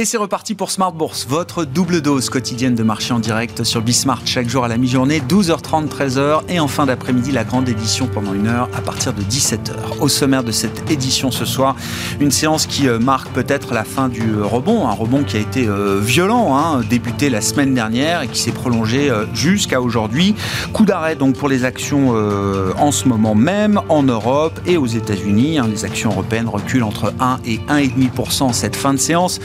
Et 0.00 0.06
c'est 0.06 0.16
reparti 0.16 0.54
pour 0.54 0.70
Smart 0.70 0.94
Bourse, 0.94 1.26
votre 1.28 1.66
double 1.66 2.00
dose 2.00 2.30
quotidienne 2.30 2.74
de 2.74 2.82
marché 2.82 3.12
en 3.12 3.18
direct 3.18 3.64
sur 3.64 3.82
Bismart 3.82 4.22
chaque 4.24 4.48
jour 4.48 4.64
à 4.64 4.68
la 4.68 4.78
mi-journée, 4.78 5.20
12h30, 5.20 5.88
13h 5.88 6.40
et 6.48 6.58
en 6.58 6.68
fin 6.68 6.86
d'après-midi 6.86 7.32
la 7.32 7.44
grande 7.44 7.68
édition 7.68 8.06
pendant 8.06 8.32
une 8.32 8.46
heure 8.46 8.70
à 8.74 8.80
partir 8.80 9.12
de 9.12 9.20
17h. 9.20 9.98
Au 10.00 10.08
sommaire 10.08 10.42
de 10.42 10.52
cette 10.52 10.90
édition 10.90 11.30
ce 11.30 11.44
soir, 11.44 11.76
une 12.18 12.30
séance 12.30 12.64
qui 12.64 12.88
euh, 12.88 12.98
marque 12.98 13.28
peut-être 13.32 13.74
la 13.74 13.84
fin 13.84 14.08
du 14.08 14.40
rebond, 14.40 14.88
un 14.88 14.94
rebond 14.94 15.22
qui 15.22 15.36
a 15.36 15.40
été 15.40 15.66
euh, 15.66 16.00
violent, 16.00 16.56
hein, 16.56 16.80
débuté 16.88 17.28
la 17.28 17.42
semaine 17.42 17.74
dernière 17.74 18.22
et 18.22 18.28
qui 18.28 18.40
s'est 18.40 18.52
prolongé 18.52 19.10
euh, 19.10 19.26
jusqu'à 19.34 19.82
aujourd'hui. 19.82 20.34
Coup 20.72 20.86
d'arrêt 20.86 21.14
donc 21.14 21.36
pour 21.36 21.50
les 21.50 21.66
actions 21.66 22.14
en 22.78 22.90
ce 22.90 23.06
moment 23.06 23.34
même 23.34 23.82
en 23.90 24.02
Europe 24.02 24.58
et 24.64 24.78
aux 24.78 24.86
États-Unis. 24.86 25.58
Hein. 25.58 25.68
les 25.70 25.84
actions 25.84 26.10
européennes 26.10 26.48
reculent 26.48 26.84
entre 26.84 27.12
1 27.20 27.40
et 27.44 27.58
1,5% 27.68 28.44
en 28.44 28.52
cette 28.54 28.76
fin 28.76 28.94
de 28.94 28.98
séance. 28.98 29.40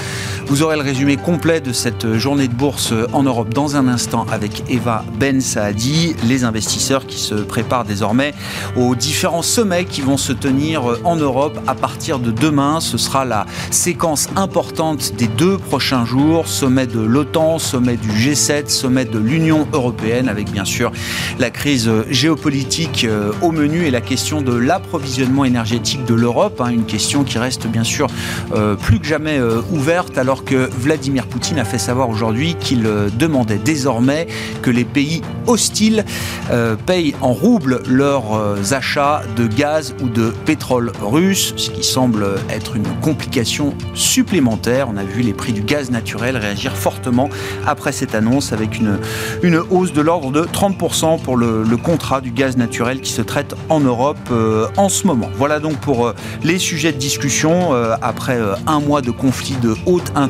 Vous 0.47 0.61
aurez 0.61 0.75
le 0.75 0.83
résumé 0.83 1.17
complet 1.17 1.59
de 1.59 1.73
cette 1.73 2.17
journée 2.17 2.47
de 2.47 2.53
bourse 2.53 2.93
en 3.13 3.23
Europe 3.23 3.51
dans 3.51 3.77
un 3.77 3.87
instant 3.87 4.27
avec 4.31 4.63
Eva 4.69 5.03
Ben 5.19 5.41
Saadi, 5.41 6.15
les 6.23 6.43
investisseurs 6.43 7.07
qui 7.07 7.17
se 7.17 7.33
préparent 7.33 7.83
désormais 7.83 8.33
aux 8.75 8.93
différents 8.93 9.41
sommets 9.41 9.85
qui 9.85 10.01
vont 10.01 10.17
se 10.17 10.33
tenir 10.33 10.83
en 11.03 11.15
Europe 11.15 11.59
à 11.65 11.73
partir 11.73 12.19
de 12.19 12.29
demain. 12.29 12.79
Ce 12.79 12.99
sera 12.99 13.25
la 13.25 13.47
séquence 13.71 14.29
importante 14.35 15.15
des 15.15 15.27
deux 15.27 15.57
prochains 15.57 16.05
jours, 16.05 16.47
sommet 16.47 16.85
de 16.85 16.99
l'OTAN, 16.99 17.57
sommet 17.57 17.97
du 17.97 18.09
G7, 18.09 18.69
sommet 18.69 19.05
de 19.05 19.17
l'Union 19.17 19.67
européenne 19.73 20.29
avec 20.29 20.51
bien 20.51 20.65
sûr 20.65 20.91
la 21.39 21.49
crise 21.49 21.91
géopolitique 22.09 23.03
euh, 23.03 23.31
au 23.41 23.51
menu 23.51 23.85
et 23.85 23.91
la 23.91 24.01
question 24.01 24.43
de 24.43 24.53
l'approvisionnement 24.53 25.43
énergétique 25.43 26.05
de 26.05 26.13
l'Europe, 26.13 26.61
hein, 26.61 26.69
une 26.69 26.85
question 26.85 27.23
qui 27.23 27.39
reste 27.39 27.65
bien 27.65 27.83
sûr 27.83 28.07
euh, 28.53 28.75
plus 28.75 28.99
que 28.99 29.07
jamais 29.07 29.39
euh, 29.39 29.61
ouverte 29.71 30.17
que 30.43 30.69
Vladimir 30.77 31.27
Poutine 31.27 31.59
a 31.59 31.65
fait 31.65 31.77
savoir 31.77 32.09
aujourd'hui 32.09 32.55
qu'il 32.55 32.85
euh, 32.85 33.09
demandait 33.09 33.57
désormais 33.57 34.27
que 34.61 34.69
les 34.69 34.83
pays 34.83 35.21
hostiles 35.47 36.03
euh, 36.51 36.75
payent 36.75 37.15
en 37.21 37.31
roubles 37.31 37.81
leurs 37.87 38.35
euh, 38.35 38.57
achats 38.71 39.21
de 39.35 39.47
gaz 39.47 39.95
ou 40.01 40.09
de 40.09 40.33
pétrole 40.45 40.91
russe, 41.01 41.53
ce 41.57 41.69
qui 41.69 41.83
semble 41.83 42.25
être 42.49 42.75
une 42.75 42.87
complication 43.01 43.73
supplémentaire. 43.93 44.87
On 44.89 44.97
a 44.97 45.03
vu 45.03 45.21
les 45.21 45.33
prix 45.33 45.53
du 45.53 45.61
gaz 45.61 45.91
naturel 45.91 46.37
réagir 46.37 46.75
fortement 46.75 47.29
après 47.65 47.91
cette 47.91 48.15
annonce 48.15 48.51
avec 48.51 48.77
une, 48.77 48.97
une 49.43 49.57
hausse 49.57 49.93
de 49.93 50.01
l'ordre 50.01 50.31
de 50.31 50.41
30% 50.41 51.21
pour 51.21 51.37
le, 51.37 51.63
le, 51.63 51.77
contrat 51.77 52.21
du 52.21 52.31
gaz 52.31 52.57
naturel 52.57 53.01
qui 53.01 53.11
se 53.11 53.21
traite 53.21 53.55
en 53.69 53.79
Europe 53.79 54.17
en 54.77 54.89
ce 54.89 55.05
moment. 55.05 55.29
Voilà 55.35 55.59
donc 55.59 55.77
pour 55.77 56.13
les 56.43 56.57
sujets 56.57 56.91
de 56.91 56.97
discussion 56.97 57.73
après 58.01 58.39
un 58.65 58.79
mois 58.79 59.01
de 59.01 59.11
conflit 59.11 59.55
de 59.61 59.75
haute 59.85 60.11
intensité 60.15 60.24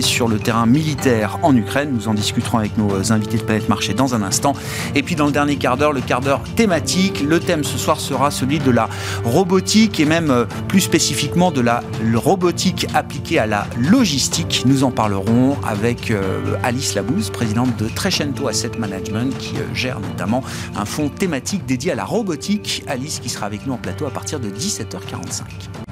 sur 0.00 0.28
le 0.28 0.38
terrain 0.38 0.66
militaire 0.66 1.38
en 1.42 1.54
Ukraine. 1.56 1.90
Nous 1.92 2.08
en 2.08 2.14
discuterons 2.14 2.58
avec 2.58 2.78
nos 2.78 3.12
invités 3.12 3.38
de 3.38 3.42
Planète 3.42 3.68
Marché 3.68 3.94
dans 3.94 4.14
un 4.14 4.22
instant. 4.22 4.54
Et 4.94 5.02
puis 5.02 5.14
dans 5.14 5.26
le 5.26 5.32
dernier 5.32 5.56
quart 5.56 5.76
d'heure, 5.76 5.92
le 5.92 6.00
quart 6.00 6.20
d'heure 6.20 6.42
thématique. 6.56 7.22
Le 7.22 7.40
thème 7.40 7.64
ce 7.64 7.76
soir 7.78 8.00
sera 8.00 8.30
celui 8.30 8.58
de 8.58 8.70
la 8.70 8.88
robotique 9.24 10.00
et 10.00 10.04
même 10.04 10.30
euh, 10.30 10.44
plus 10.68 10.80
spécifiquement 10.80 11.50
de 11.50 11.60
la 11.60 11.82
robotique 12.14 12.86
appliquée 12.94 13.38
à 13.38 13.46
la 13.46 13.66
logistique. 13.78 14.62
Nous 14.66 14.84
en 14.84 14.90
parlerons 14.90 15.56
avec 15.66 16.10
euh, 16.10 16.56
Alice 16.62 16.94
Labouze, 16.94 17.30
présidente 17.30 17.76
de 17.76 17.88
Trecento 17.88 18.48
Asset 18.48 18.72
Management, 18.78 19.36
qui 19.38 19.56
euh, 19.56 19.74
gère 19.74 20.00
notamment 20.00 20.42
un 20.76 20.84
fonds 20.84 21.08
thématique 21.08 21.66
dédié 21.66 21.92
à 21.92 21.96
la 21.96 22.04
robotique. 22.04 22.84
Alice 22.86 23.20
qui 23.20 23.28
sera 23.28 23.46
avec 23.46 23.66
nous 23.66 23.72
en 23.72 23.78
plateau 23.78 24.06
à 24.06 24.10
partir 24.10 24.40
de 24.40 24.48
17h45. 24.48 25.83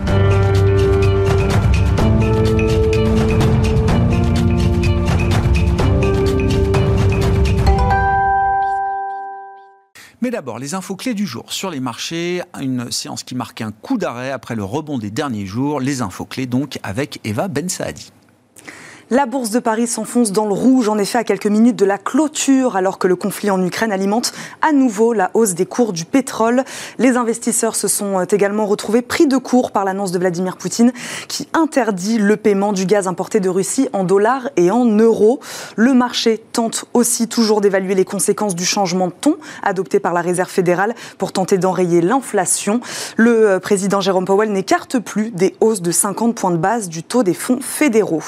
D'abord, 10.32 10.58
les 10.58 10.74
infos 10.74 10.96
clés 10.96 11.14
du 11.14 11.26
jour 11.26 11.52
sur 11.52 11.70
les 11.70 11.78
marchés, 11.78 12.42
une 12.58 12.90
séance 12.90 13.22
qui 13.22 13.34
marque 13.34 13.60
un 13.60 13.70
coup 13.70 13.98
d'arrêt 13.98 14.32
après 14.32 14.56
le 14.56 14.64
rebond 14.64 14.98
des 14.98 15.10
derniers 15.10 15.46
jours. 15.46 15.78
Les 15.78 16.02
infos 16.02 16.24
clés 16.24 16.46
donc 16.46 16.80
avec 16.82 17.20
Eva 17.22 17.48
Ben 17.48 17.68
Saadi. 17.68 18.10
La 19.14 19.26
bourse 19.26 19.50
de 19.50 19.58
Paris 19.58 19.88
s'enfonce 19.88 20.32
dans 20.32 20.46
le 20.46 20.54
rouge, 20.54 20.88
en 20.88 20.96
effet, 20.96 21.18
à 21.18 21.24
quelques 21.24 21.46
minutes 21.46 21.76
de 21.76 21.84
la 21.84 21.98
clôture, 21.98 22.76
alors 22.76 22.96
que 22.96 23.06
le 23.06 23.14
conflit 23.14 23.50
en 23.50 23.62
Ukraine 23.62 23.92
alimente 23.92 24.32
à 24.62 24.72
nouveau 24.72 25.12
la 25.12 25.30
hausse 25.34 25.52
des 25.52 25.66
cours 25.66 25.92
du 25.92 26.06
pétrole. 26.06 26.64
Les 26.96 27.18
investisseurs 27.18 27.76
se 27.76 27.88
sont 27.88 28.18
euh, 28.18 28.24
également 28.24 28.64
retrouvés 28.64 29.02
pris 29.02 29.26
de 29.26 29.36
court 29.36 29.70
par 29.70 29.84
l'annonce 29.84 30.12
de 30.12 30.18
Vladimir 30.18 30.56
Poutine, 30.56 30.94
qui 31.28 31.46
interdit 31.52 32.16
le 32.16 32.38
paiement 32.38 32.72
du 32.72 32.86
gaz 32.86 33.06
importé 33.06 33.38
de 33.38 33.50
Russie 33.50 33.86
en 33.92 34.04
dollars 34.04 34.48
et 34.56 34.70
en 34.70 34.86
euros. 34.86 35.40
Le 35.76 35.92
marché 35.92 36.42
tente 36.54 36.86
aussi 36.94 37.28
toujours 37.28 37.60
d'évaluer 37.60 37.94
les 37.94 38.06
conséquences 38.06 38.54
du 38.54 38.64
changement 38.64 39.08
de 39.08 39.14
ton 39.20 39.36
adopté 39.62 40.00
par 40.00 40.14
la 40.14 40.22
Réserve 40.22 40.48
fédérale 40.48 40.94
pour 41.18 41.32
tenter 41.32 41.58
d'enrayer 41.58 42.00
l'inflation. 42.00 42.80
Le 43.18 43.50
euh, 43.50 43.58
président 43.58 44.00
Jérôme 44.00 44.24
Powell 44.24 44.52
n'écarte 44.52 44.98
plus 44.98 45.32
des 45.32 45.54
hausses 45.60 45.82
de 45.82 45.90
50 45.90 46.34
points 46.34 46.52
de 46.52 46.56
base 46.56 46.88
du 46.88 47.02
taux 47.02 47.22
des 47.22 47.34
fonds 47.34 47.60
fédéraux. 47.60 48.22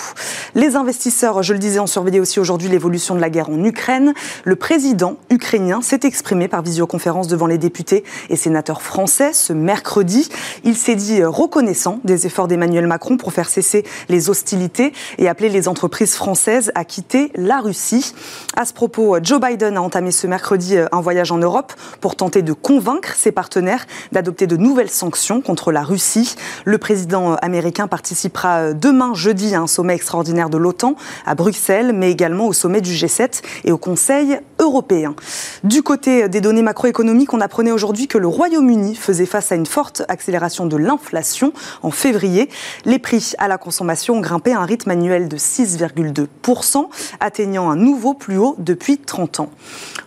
Investisseurs, 0.77 1.43
je 1.43 1.53
le 1.53 1.59
disais, 1.59 1.81
ont 1.81 1.87
surveillé 1.87 2.21
aussi 2.21 2.41
aujourd'hui 2.41 2.69
l'évolution 2.69 3.15
de 3.15 3.21
la 3.21 3.31
guerre 3.31 3.51
en 3.51 3.63
Ukraine. 3.65 4.15
Le 4.45 4.57
président 4.57 5.17
ukrainien 5.31 5.83
s'est 5.83 6.01
exprimé 6.05 6.49
par 6.49 6.63
visioconférence 6.63 7.29
devant 7.29 7.47
les 7.47 7.59
députés 7.59 8.05
et 8.31 8.37
sénateurs 8.37 8.83
français 8.83 9.33
ce 9.33 9.53
mercredi. 9.53 10.29
Il 10.65 10.77
s'est 10.77 10.95
dit 10.95 11.23
reconnaissant 11.25 12.01
des 12.05 12.27
efforts 12.27 12.49
d'Emmanuel 12.49 12.87
Macron 12.87 13.17
pour 13.17 13.33
faire 13.33 13.49
cesser 13.49 13.85
les 14.09 14.31
hostilités 14.31 14.93
et 15.19 15.29
appeler 15.29 15.49
les 15.49 15.69
entreprises 15.69 16.15
françaises 16.15 16.73
à 16.75 16.85
quitter 16.85 17.31
la 17.35 17.61
Russie. 17.61 18.15
À 18.57 18.65
ce 18.65 18.73
propos, 18.73 19.17
Joe 19.23 19.41
Biden 19.41 19.77
a 19.77 19.83
entamé 19.83 20.11
ce 20.11 20.27
mercredi 20.27 20.77
un 20.91 21.01
voyage 21.01 21.33
en 21.33 21.39
Europe 21.39 21.73
pour 22.01 22.17
tenter 22.17 22.43
de 22.43 22.53
convaincre 22.53 23.15
ses 23.17 23.33
partenaires 23.33 23.87
d'adopter 24.13 24.47
de 24.47 24.57
nouvelles 24.57 24.91
sanctions 24.91 25.41
contre 25.41 25.73
la 25.73 25.83
Russie. 25.83 26.37
Le 26.65 26.79
président 26.79 27.35
américain 27.35 27.89
participera 27.89 28.73
demain 28.73 29.15
jeudi 29.15 29.55
à 29.55 29.61
un 29.61 29.67
sommet 29.67 29.95
extraordinaire 29.95 30.51
l'OTAN 30.57 30.97
à 31.27 31.35
Bruxelles, 31.35 31.93
mais 31.95 32.11
également 32.11 32.47
au 32.47 32.53
sommet 32.53 32.81
du 32.81 32.93
G7 32.93 33.43
et 33.65 33.73
au 33.73 33.79
Conseil 33.79 34.39
européen. 34.59 35.15
Du 35.63 35.83
côté 35.83 36.29
des 36.29 36.41
données 36.41 36.63
macroéconomiques, 36.63 37.35
on 37.35 37.41
apprenait 37.41 37.73
aujourd'hui 37.73 38.09
que 38.09 38.19
le 38.19 38.29
Royaume-Uni 38.29 38.95
faisait 38.95 39.27
face 39.27 39.53
à 39.53 39.55
une 39.55 39.67
forte 39.67 40.03
accélération 40.09 40.67
de 40.67 40.77
l'inflation 40.77 41.53
en 41.83 41.91
février. 41.91 42.49
Les 42.85 42.99
prix 42.99 43.33
à 43.39 43.49
la 43.49 43.59
consommation 43.59 44.17
ont 44.17 44.21
grimpé 44.21 44.53
à 44.53 44.61
un 44.61 44.65
rythme 44.65 44.91
annuel 44.91 45.29
de 45.29 45.37
6,2%, 45.37 46.87
atteignant 47.21 47.71
un 47.71 47.77
nouveau 47.77 48.15
plus 48.15 48.39
haut 48.39 48.57
depuis 48.59 48.99
30 48.99 49.41
ans. 49.41 49.51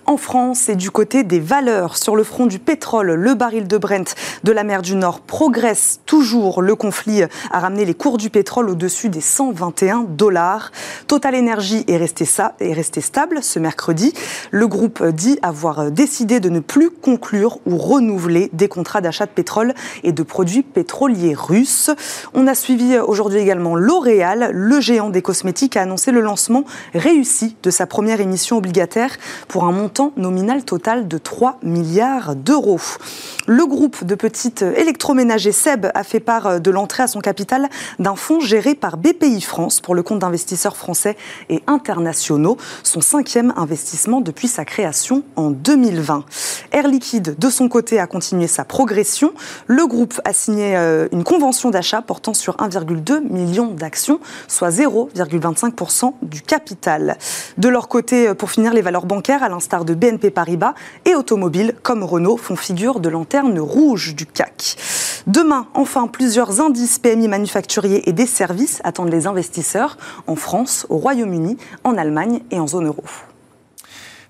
En 0.05 0.17
France 0.17 0.69
et 0.69 0.75
du 0.75 0.89
côté 0.89 1.23
des 1.23 1.39
valeurs, 1.39 1.97
sur 1.97 2.15
le 2.15 2.23
front 2.23 2.45
du 2.45 2.59
pétrole, 2.59 3.11
le 3.11 3.33
baril 3.33 3.67
de 3.67 3.77
Brent 3.77 4.15
de 4.43 4.51
la 4.51 4.63
mer 4.63 4.81
du 4.81 4.95
Nord 4.95 5.19
progresse 5.19 5.99
toujours. 6.05 6.61
Le 6.61 6.75
conflit 6.75 7.23
a 7.23 7.59
ramené 7.59 7.83
les 7.83 7.93
cours 7.93 8.17
du 8.17 8.29
pétrole 8.29 8.69
au-dessus 8.69 9.09
des 9.09 9.21
121 9.21 10.05
dollars. 10.07 10.36
Total 11.07 11.35
Energy 11.35 11.83
est 11.87 11.97
resté, 11.97 12.25
ça, 12.25 12.53
est 12.59 12.73
resté 12.73 13.01
stable 13.01 13.39
ce 13.41 13.59
mercredi. 13.59 14.13
Le 14.51 14.67
groupe 14.67 15.03
dit 15.03 15.39
avoir 15.41 15.91
décidé 15.91 16.39
de 16.39 16.49
ne 16.49 16.59
plus 16.59 16.89
conclure 16.89 17.59
ou 17.65 17.77
renouveler 17.77 18.49
des 18.53 18.67
contrats 18.67 19.01
d'achat 19.01 19.25
de 19.25 19.31
pétrole 19.31 19.73
et 20.03 20.11
de 20.11 20.23
produits 20.23 20.63
pétroliers 20.63 21.33
russes. 21.33 21.89
On 22.33 22.47
a 22.47 22.55
suivi 22.55 22.97
aujourd'hui 22.99 23.39
également 23.39 23.75
L'Oréal, 23.75 24.51
le 24.53 24.79
géant 24.79 25.09
des 25.09 25.21
cosmétiques, 25.21 25.77
a 25.77 25.81
annoncé 25.81 26.11
le 26.11 26.21
lancement 26.21 26.65
réussi 26.93 27.55
de 27.63 27.69
sa 27.69 27.87
première 27.87 28.21
émission 28.21 28.57
obligataire 28.57 29.17
pour 29.47 29.65
un 29.65 29.71
montant 29.71 30.13
nominal 30.17 30.63
total 30.63 31.07
de 31.07 31.17
3 31.17 31.59
milliards 31.63 32.35
d'euros. 32.35 32.79
Le 33.47 33.65
groupe 33.65 34.03
de 34.03 34.15
petites 34.15 34.61
électroménagers 34.61 35.51
SEB 35.51 35.87
a 35.93 36.03
fait 36.03 36.19
part 36.19 36.59
de 36.59 36.71
l'entrée 36.71 37.03
à 37.03 37.07
son 37.07 37.21
capital 37.21 37.69
d'un 37.97 38.15
fonds 38.15 38.39
géré 38.39 38.75
par 38.75 38.97
BPI 38.97 39.41
France 39.41 39.79
pour 39.79 39.95
le 39.95 40.03
compte 40.03 40.19
d'investissement 40.19 40.26
investisseurs 40.27 40.77
français 40.77 41.17
et 41.49 41.63
internationaux, 41.67 42.57
son 42.83 43.01
cinquième 43.01 43.53
investissement 43.57 44.21
depuis 44.21 44.47
sa 44.47 44.65
création 44.65 45.23
en 45.35 45.51
2020. 45.51 46.25
Air 46.71 46.87
Liquide, 46.87 47.35
de 47.37 47.49
son 47.49 47.69
côté, 47.69 47.99
a 47.99 48.07
continué 48.07 48.47
sa 48.47 48.65
progression. 48.65 49.33
Le 49.67 49.87
groupe 49.87 50.19
a 50.25 50.33
signé 50.33 50.75
euh, 50.77 51.07
une 51.11 51.23
convention 51.23 51.69
d'achat 51.69 52.01
portant 52.01 52.33
sur 52.33 52.57
1,2 52.57 53.21
million 53.21 53.67
d'actions, 53.67 54.19
soit 54.47 54.69
0,25% 54.69 56.13
du 56.21 56.41
capital. 56.41 57.17
De 57.57 57.69
leur 57.69 57.87
côté, 57.87 58.27
euh, 58.27 58.33
pour 58.33 58.51
finir, 58.51 58.73
les 58.73 58.81
valeurs 58.81 59.05
bancaires, 59.05 59.43
à 59.43 59.49
l'instar 59.49 59.85
de 59.85 59.93
BNP 59.93 60.29
Paribas 60.29 60.73
et 61.05 61.15
automobiles 61.15 61.73
comme 61.83 62.03
Renault, 62.03 62.37
font 62.37 62.55
figure 62.55 62.99
de 62.99 63.09
lanterne 63.09 63.59
rouge 63.59 64.15
du 64.15 64.25
CAC. 64.25 64.77
Demain, 65.27 65.67
enfin, 65.73 66.07
plusieurs 66.07 66.61
indices 66.61 66.99
PMI 66.99 67.27
manufacturiers 67.27 68.09
et 68.09 68.13
des 68.13 68.25
services 68.25 68.79
attendent 68.85 69.11
les 69.11 69.27
investisseurs 69.27 69.97
en 70.25 70.37
France, 70.37 70.85
au 70.87 70.97
Royaume-Uni, 70.97 71.57
en 71.83 71.97
Allemagne 71.97 72.39
et 72.49 72.59
en 72.59 72.65
zone 72.65 72.87
euro. 72.87 73.03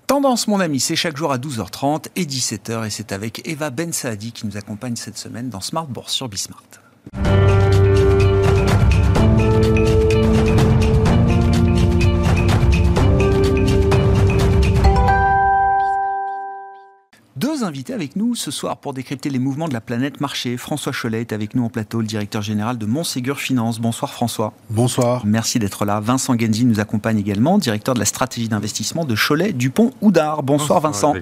Tendance, 0.08 0.48
mon 0.48 0.58
ami, 0.58 0.80
c'est 0.80 0.96
chaque 0.96 1.16
jour 1.16 1.30
à 1.30 1.38
12h30 1.38 2.06
et 2.16 2.24
17h 2.24 2.86
et 2.86 2.90
c'est 2.90 3.12
avec 3.12 3.46
Eva 3.46 3.70
Ben 3.70 3.92
Saadi 3.92 4.32
qui 4.32 4.44
nous 4.46 4.56
accompagne 4.56 4.96
cette 4.96 5.18
semaine 5.18 5.50
dans 5.50 5.60
Smart 5.60 5.86
Bourse 5.86 6.14
sur 6.14 6.28
Bismart. 6.28 6.64
Invités 17.68 17.92
avec 17.92 18.16
nous 18.16 18.34
ce 18.34 18.50
soir 18.50 18.78
pour 18.78 18.94
décrypter 18.94 19.30
les 19.30 19.38
mouvements 19.38 19.68
de 19.68 19.74
la 19.74 19.80
planète 19.80 20.20
marché. 20.20 20.56
François 20.56 20.92
Cholet 20.92 21.20
est 21.20 21.32
avec 21.32 21.54
nous 21.54 21.64
en 21.64 21.68
plateau, 21.68 22.00
le 22.00 22.06
directeur 22.06 22.42
général 22.42 22.78
de 22.78 22.86
Montségur 22.86 23.38
Finance. 23.38 23.78
Bonsoir 23.78 24.12
François. 24.12 24.54
Bonsoir. 24.70 25.24
Merci 25.26 25.58
d'être 25.58 25.84
là. 25.84 26.00
Vincent 26.00 26.36
Genzi 26.36 26.64
nous 26.64 26.80
accompagne 26.80 27.18
également, 27.18 27.58
directeur 27.58 27.94
de 27.94 28.00
la 28.00 28.06
stratégie 28.06 28.48
d'investissement 28.48 29.04
de 29.04 29.14
Cholet 29.14 29.52
Dupont 29.52 29.92
Houdard. 30.00 30.42
Bonsoir, 30.42 30.80
Vincent. 30.80 31.14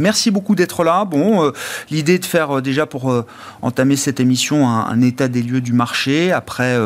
Merci 0.00 0.30
beaucoup 0.30 0.54
d'être 0.54 0.84
là. 0.84 1.04
Bon, 1.04 1.44
euh, 1.44 1.52
l'idée 1.90 2.18
de 2.18 2.24
faire 2.24 2.58
euh, 2.58 2.60
déjà 2.60 2.86
pour 2.86 3.10
euh, 3.10 3.24
entamer 3.62 3.96
cette 3.96 4.18
émission 4.18 4.68
un, 4.68 5.00
état 5.00 5.28
des 5.28 5.42
lieux 5.42 5.60
du 5.60 5.72
marché 5.72 6.32
après 6.32 6.76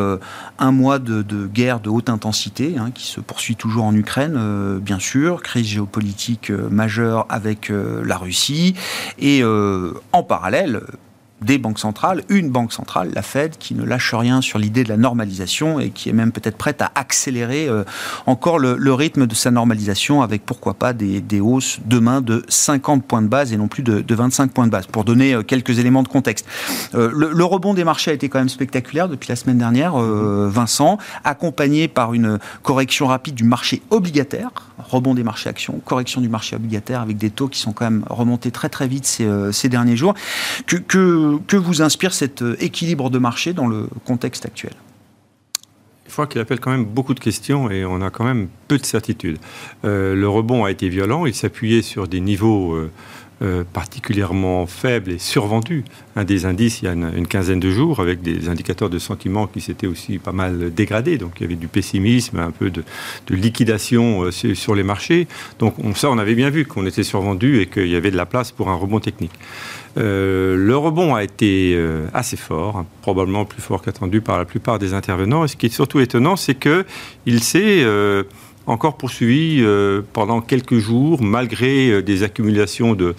un 0.58 0.72
mois 0.72 0.98
de, 0.98 1.46
guerre 1.46 1.80
de 1.80 1.88
haute 1.88 2.08
intensité 2.08 2.76
hein, 2.78 2.90
qui 2.94 3.06
se 3.06 3.20
poursuit 3.20 3.56
toujours 3.56 3.84
en 3.84 3.94
Ukraine, 3.94 4.78
bien 4.80 4.98
sûr, 4.98 5.42
crise 5.42 5.66
géopolitique 5.66 6.50
majeure 6.50 7.26
avec 7.28 7.70
la 7.70 8.16
Russie 8.16 8.74
et 9.18 9.42
euh, 9.42 9.92
en 10.12 10.22
parallèle, 10.22 10.80
des 11.42 11.58
banques 11.58 11.78
centrales, 11.78 12.22
une 12.28 12.50
banque 12.50 12.72
centrale, 12.72 13.10
la 13.14 13.22
Fed, 13.22 13.58
qui 13.58 13.74
ne 13.74 13.84
lâche 13.84 14.14
rien 14.14 14.40
sur 14.40 14.58
l'idée 14.58 14.84
de 14.84 14.88
la 14.88 14.96
normalisation 14.96 15.80
et 15.80 15.90
qui 15.90 16.08
est 16.08 16.12
même 16.12 16.32
peut-être 16.32 16.56
prête 16.56 16.80
à 16.80 16.90
accélérer 16.94 17.68
euh, 17.68 17.84
encore 18.24 18.58
le, 18.58 18.94
rythme 18.94 19.26
de 19.26 19.34
sa 19.34 19.50
normalisation 19.50 20.22
avec 20.22 20.46
pourquoi 20.46 20.74
pas 20.74 20.92
des, 20.92 21.40
hausses 21.40 21.80
demain 21.84 22.22
de 22.22 22.42
50 22.48 23.04
points 23.04 23.20
de 23.20 23.28
base 23.28 23.52
et 23.52 23.58
non 23.58 23.68
plus 23.68 23.82
de, 23.82 24.14
25 24.14 24.50
points 24.50 24.66
de 24.66 24.70
base, 24.70 24.86
pour 24.86 25.04
donner 25.04 25.34
euh, 25.34 25.42
quelques 25.42 25.78
éléments 25.78 26.02
de 26.02 26.08
contexte. 26.08 26.46
le, 26.94 27.10
le, 27.10 27.44
rebond 27.44 27.74
des 27.74 27.84
marchés 27.84 28.10
a 28.10 28.14
été 28.14 28.28
quand 28.28 28.38
même 28.38 28.48
spectaculaire 28.48 29.08
depuis 29.08 29.28
la 29.28 29.36
semaine 29.36 29.58
dernière, 29.58 29.96
Vincent, 29.96 30.98
accompagné 31.24 31.88
par 31.88 32.14
une 32.14 32.38
correction 32.62 33.06
rapide 33.06 33.34
du 33.34 33.44
marché 33.44 33.82
obligataire 33.90 34.50
rebond 34.78 35.14
des 35.14 35.24
marchés 35.24 35.48
actions, 35.48 35.80
correction 35.84 36.20
du 36.20 36.28
marché 36.28 36.56
obligataire 36.56 37.00
avec 37.00 37.16
des 37.16 37.30
taux 37.30 37.48
qui 37.48 37.60
sont 37.60 37.72
quand 37.72 37.84
même 37.84 38.04
remontés 38.08 38.50
très 38.50 38.68
très 38.68 38.88
vite 38.88 39.06
ces, 39.06 39.24
euh, 39.24 39.52
derniers 39.64 39.96
jours. 39.96 40.14
Vous 41.56 41.82
inspire 41.82 42.12
cet 42.14 42.42
euh, 42.42 42.56
équilibre 42.60 43.10
de 43.10 43.18
marché 43.18 43.52
dans 43.52 43.66
le 43.66 43.88
contexte 44.04 44.46
actuel? 44.46 44.72
Il 46.06 46.12
faut 46.12 46.24
qu'il 46.26 46.40
appelle 46.40 46.60
quand 46.60 46.70
même 46.70 46.84
beaucoup 46.84 47.14
de 47.14 47.20
questions 47.20 47.70
et 47.70 47.84
on 47.84 48.00
a 48.00 48.10
quand 48.10 48.24
même 48.24 48.48
peu 48.68 48.78
de 48.78 48.84
certitudes. 48.84 49.38
Euh, 49.84 50.14
le 50.14 50.28
rebond 50.28 50.64
a 50.64 50.70
été 50.70 50.88
violent, 50.88 51.26
il 51.26 51.34
s'appuyait 51.34 51.82
sur 51.82 52.06
des 52.06 52.20
niveaux 52.20 52.76
euh, 53.42 53.64
particulièrement 53.70 54.64
faible 54.64 55.10
et 55.10 55.18
survendu. 55.18 55.84
Un 56.14 56.24
des 56.24 56.46
indices 56.46 56.80
il 56.80 56.86
y 56.86 56.88
a 56.88 56.92
une, 56.92 57.26
quinzaine 57.26 57.60
de 57.60 57.70
jours, 57.70 58.00
avec 58.00 58.22
des 58.22 58.48
indicateurs 58.48 58.88
de 58.88 58.98
sentiment 58.98 59.46
qui 59.46 59.60
s'étaient 59.60 59.86
aussi 59.86 60.16
pas 60.18 60.32
mal 60.32 60.72
dégradés. 60.72 61.18
Donc 61.18 61.32
il 61.36 61.42
y 61.42 61.44
avait 61.44 61.54
du 61.54 61.68
pessimisme, 61.68 62.38
un 62.38 62.50
peu 62.50 62.70
de, 62.70 62.82
liquidation 63.28 64.30
sur 64.30 64.74
les 64.74 64.84
marchés. 64.84 65.28
Donc 65.58 65.74
on, 65.78 65.94
ça, 65.94 66.10
on 66.10 66.16
avait 66.16 66.34
bien 66.34 66.48
vu 66.48 66.64
qu'on 66.64 66.86
était 66.86 67.02
survendu 67.02 67.60
et 67.60 67.66
qu'il 67.66 67.88
y 67.88 67.96
avait 67.96 68.10
de 68.10 68.16
la 68.16 68.24
place 68.24 68.52
pour 68.52 68.70
un 68.70 68.74
rebond 68.74 69.00
technique. 69.00 69.38
Euh, 69.96 70.56
le 70.56 70.76
rebond 70.76 71.14
a 71.14 71.24
été 71.24 71.78
assez 72.12 72.36
fort, 72.36 72.76
hein, 72.76 72.86
probablement 73.02 73.44
plus 73.44 73.62
fort 73.62 73.82
qu'attendu 73.82 74.20
par 74.20 74.38
la 74.38 74.44
plupart 74.44 74.78
des 74.78 74.94
intervenants. 74.94 75.44
Et 75.44 75.48
ce 75.48 75.56
qui 75.56 75.66
est 75.66 75.70
surtout 75.70 76.00
étonnant, 76.00 76.36
c'est 76.36 76.54
qu'il 76.54 77.42
s'est 77.42 77.84
encore 78.66 78.96
poursuivi 78.96 79.58
euh, 79.60 80.02
pendant 80.12 80.40
quelques 80.40 80.78
jours, 80.78 81.22
malgré 81.22 81.90
euh, 81.90 82.02
des 82.02 82.22
accumulations 82.22 82.94
de, 82.94 83.14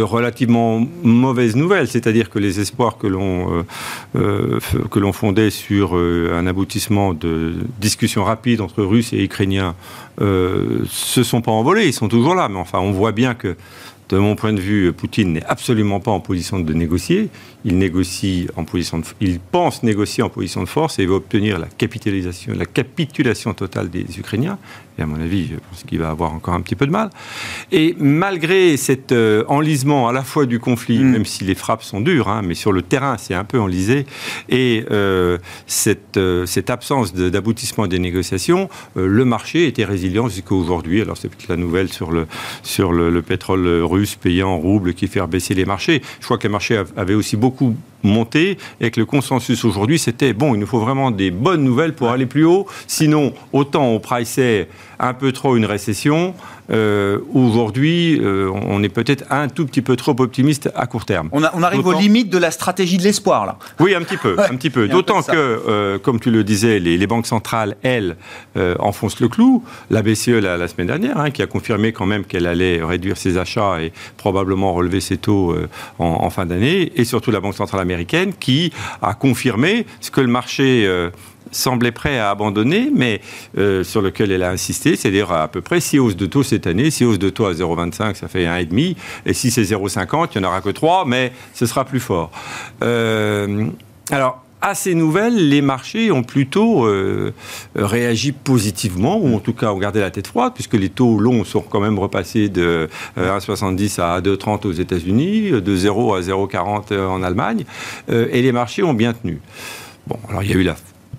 relativement 0.00 0.84
mauvaises 1.04 1.54
nouvelles, 1.54 1.86
c'est-à-dire 1.86 2.30
que 2.30 2.40
les 2.40 2.58
espoirs 2.58 2.98
que 2.98 3.06
l'on 3.06 3.64
euh, 4.16 4.58
que 4.90 5.12
fondait 5.12 5.50
sur 5.50 5.94
un 5.94 6.48
aboutissement 6.48 7.14
de 7.14 7.54
discussions 7.80 8.24
rapides 8.24 8.60
entre 8.60 8.82
Russes 8.82 9.12
et 9.12 9.22
Ukrainiens 9.22 9.76
se 10.18 11.22
sont 11.22 11.42
pas 11.42 11.52
envolés, 11.52 11.86
ils 11.86 11.92
sont 11.92 12.08
toujours 12.08 12.34
là, 12.34 12.48
mais 12.48 12.58
enfin 12.58 12.80
on 12.80 12.90
voit 12.90 13.12
bien 13.12 13.34
que 13.34 13.54
de 14.08 14.18
mon 14.18 14.36
point 14.36 14.52
de 14.52 14.60
vue, 14.60 14.92
Poutine 14.92 15.32
n'est 15.32 15.44
absolument 15.44 15.98
pas 15.98 16.12
en 16.12 16.20
position 16.20 16.60
de 16.60 16.72
négocier. 16.72 17.28
Il 17.64 17.76
il 19.20 19.40
pense 19.40 19.82
négocier 19.82 20.22
en 20.22 20.28
position 20.28 20.62
de 20.62 20.68
force 20.68 20.98
et 21.00 21.06
va 21.06 21.14
obtenir 21.14 21.58
la 21.58 21.66
capitalisation, 21.66 22.54
la 22.56 22.66
capitulation 22.66 23.52
totale 23.54 23.90
des 23.90 24.06
Ukrainiens. 24.18 24.58
Et 24.98 25.02
à 25.02 25.06
mon 25.06 25.20
avis, 25.20 25.48
je 25.48 25.54
pense 25.54 25.84
qu'il 25.84 25.98
va 25.98 26.10
avoir 26.10 26.32
encore 26.32 26.54
un 26.54 26.60
petit 26.62 26.74
peu 26.74 26.86
de 26.86 26.90
mal. 26.90 27.10
Et 27.70 27.94
malgré 27.98 28.76
cet 28.76 29.12
euh, 29.12 29.44
enlisement 29.48 30.08
à 30.08 30.12
la 30.12 30.22
fois 30.22 30.46
du 30.46 30.58
conflit, 30.58 30.98
mm. 30.98 31.10
même 31.10 31.24
si 31.26 31.44
les 31.44 31.54
frappes 31.54 31.82
sont 31.82 32.00
dures, 32.00 32.28
hein, 32.28 32.42
mais 32.42 32.54
sur 32.54 32.72
le 32.72 32.82
terrain, 32.82 33.16
c'est 33.18 33.34
un 33.34 33.44
peu 33.44 33.60
enlisé, 33.60 34.06
et 34.48 34.84
euh, 34.90 35.38
cette, 35.66 36.16
euh, 36.16 36.46
cette, 36.46 36.70
absence 36.70 37.14
d'aboutissement 37.14 37.86
des 37.86 37.98
négociations, 37.98 38.68
le 38.96 39.24
marché 39.24 39.66
était 39.66 39.84
résilient 39.84 40.28
jusqu'à 40.28 40.54
aujourd'hui. 40.54 41.00
Alors 41.00 41.16
c'est 41.16 41.28
peut-être 41.28 41.48
la 41.48 41.56
nouvelle 41.56 41.92
sur 41.92 42.10
le, 42.10 42.26
sur 42.62 42.92
le, 42.92 43.10
le, 43.10 43.22
pétrole 43.22 43.66
russe 43.82 44.16
payé 44.16 44.42
en 44.42 44.58
roubles 44.58 44.94
qui 44.94 45.06
fait 45.06 45.24
baisser 45.26 45.54
les 45.54 45.64
marchés. 45.64 46.02
Je 46.20 46.24
crois 46.24 46.38
que 46.38 46.44
les 46.44 46.52
marchés 46.52 46.82
avaient 46.96 47.14
aussi 47.14 47.36
beaucoup 47.36 47.76
monté 48.02 48.58
et 48.80 48.90
que 48.90 49.00
le 49.00 49.06
consensus 49.06 49.64
aujourd'hui 49.64 49.98
c'était 49.98 50.32
bon, 50.32 50.54
il 50.54 50.60
nous 50.60 50.66
faut 50.66 50.78
vraiment 50.78 51.10
des 51.10 51.30
bonnes 51.30 51.64
nouvelles 51.64 51.94
pour 51.94 52.10
aller 52.10 52.26
plus 52.26 52.44
haut. 52.44 52.66
Sinon, 52.86 53.34
autant 53.52 53.86
on 53.86 54.00
priceait 54.00 54.68
un 54.98 55.14
peu 55.14 55.32
trop 55.32 55.56
une 55.56 55.66
récession, 55.66 56.34
euh, 56.70 57.18
aujourd'hui, 57.32 58.18
euh, 58.20 58.50
on 58.52 58.82
est 58.82 58.88
peut-être 58.88 59.24
un 59.30 59.48
tout 59.48 59.66
petit 59.66 59.82
peu 59.82 59.96
trop 59.96 60.16
optimiste 60.18 60.70
à 60.74 60.86
court 60.86 61.04
terme. 61.04 61.28
On, 61.32 61.42
arrive 61.42 61.86
aux 61.86 61.92
limites 61.92 62.28
de 62.30 62.38
la 62.38 62.50
stratégie 62.50 62.96
de 62.96 63.02
l'espoir, 63.02 63.46
là. 63.46 63.56
Oui, 63.78 63.94
un 63.94 64.02
petit 64.02 64.16
peu, 64.16 64.36
un 64.50 64.56
petit 64.56 64.70
peu. 64.70 64.88
D'autant 64.88 65.22
que, 65.22 65.32
euh, 65.34 65.98
comme 65.98 66.18
tu 66.18 66.30
le 66.30 66.42
disais, 66.42 66.78
les, 66.78 67.06
banques 67.06 67.26
centrales, 67.26 67.76
elles, 67.82 68.16
enfoncent 68.78 69.20
le 69.20 69.28
clou. 69.28 69.62
La 69.90 70.02
BCE, 70.02 70.28
la, 70.28 70.66
semaine 70.68 70.88
dernière, 70.88 71.18
hein, 71.18 71.30
qui 71.30 71.42
a 71.42 71.46
confirmé 71.46 71.92
quand 71.92 72.06
même 72.06 72.24
qu'elle 72.24 72.46
allait 72.46 72.82
réduire 72.82 73.16
ses 73.16 73.38
achats 73.38 73.80
et 73.80 73.92
probablement 74.16 74.72
relever 74.72 75.00
ses 75.00 75.16
taux 75.16 75.54
en, 75.98 76.04
en, 76.04 76.30
fin 76.30 76.46
d'année, 76.46 76.92
et 76.96 77.04
surtout 77.04 77.30
la 77.30 77.40
Banque 77.40 77.54
centrale 77.54 77.80
américaine, 77.80 78.32
qui 78.38 78.72
a 79.02 79.14
confirmé 79.14 79.86
ce 80.00 80.10
que 80.10 80.20
le 80.20 80.26
marché 80.26 80.88
semblait 81.52 81.92
prêt 81.92 82.18
à 82.18 82.30
abandonner, 82.30 82.90
mais 82.94 83.20
euh, 83.58 83.84
sur 83.84 84.02
lequel 84.02 84.32
elle 84.32 84.42
a 84.42 84.50
insisté, 84.50 84.96
c'est-à-dire 84.96 85.32
à 85.32 85.48
peu 85.48 85.60
près 85.60 85.80
6 85.80 85.98
hausses 85.98 86.16
de 86.16 86.26
taux 86.26 86.42
cette 86.42 86.66
année. 86.66 86.90
6 86.90 87.04
hausses 87.04 87.18
de 87.18 87.30
taux 87.30 87.46
à 87.46 87.52
0,25, 87.52 88.14
ça 88.14 88.28
fait 88.28 88.44
1,5. 88.44 88.96
Et 89.24 89.32
si 89.32 89.50
c'est 89.50 89.62
0,50, 89.62 90.28
il 90.34 90.40
n'y 90.40 90.46
en 90.46 90.48
aura 90.48 90.60
que 90.60 90.70
3, 90.70 91.04
mais 91.06 91.32
ce 91.54 91.66
sera 91.66 91.84
plus 91.84 92.00
fort. 92.00 92.30
Euh, 92.82 93.66
alors, 94.10 94.42
à 94.62 94.74
ces 94.74 94.94
nouvelles, 94.94 95.48
les 95.48 95.60
marchés 95.60 96.10
ont 96.10 96.22
plutôt 96.22 96.86
euh, 96.86 97.32
réagi 97.76 98.32
positivement, 98.32 99.18
ou 99.18 99.36
en 99.36 99.38
tout 99.38 99.52
cas 99.52 99.70
ont 99.70 99.78
gardé 99.78 100.00
la 100.00 100.10
tête 100.10 100.26
froide, 100.26 100.52
puisque 100.54 100.74
les 100.74 100.88
taux 100.88 101.18
longs 101.18 101.44
sont 101.44 101.60
quand 101.60 101.80
même 101.80 101.98
repassés 101.98 102.48
de 102.48 102.88
1,70 103.18 104.00
à 104.00 104.20
2,30 104.20 104.66
aux 104.66 104.72
États-Unis, 104.72 105.50
de 105.50 105.76
0 105.76 106.14
à 106.14 106.20
0,40 106.20 106.98
en 106.98 107.22
Allemagne, 107.22 107.64
et 108.08 108.42
les 108.42 108.52
marchés 108.52 108.82
ont 108.82 108.94
bien 108.94 109.12
tenu. 109.12 109.40
Bon, 110.06 110.18
alors 110.28 110.42
il 110.42 110.50
y 110.50 110.54
a 110.54 110.56
eu 110.56 110.62
la 110.62 110.74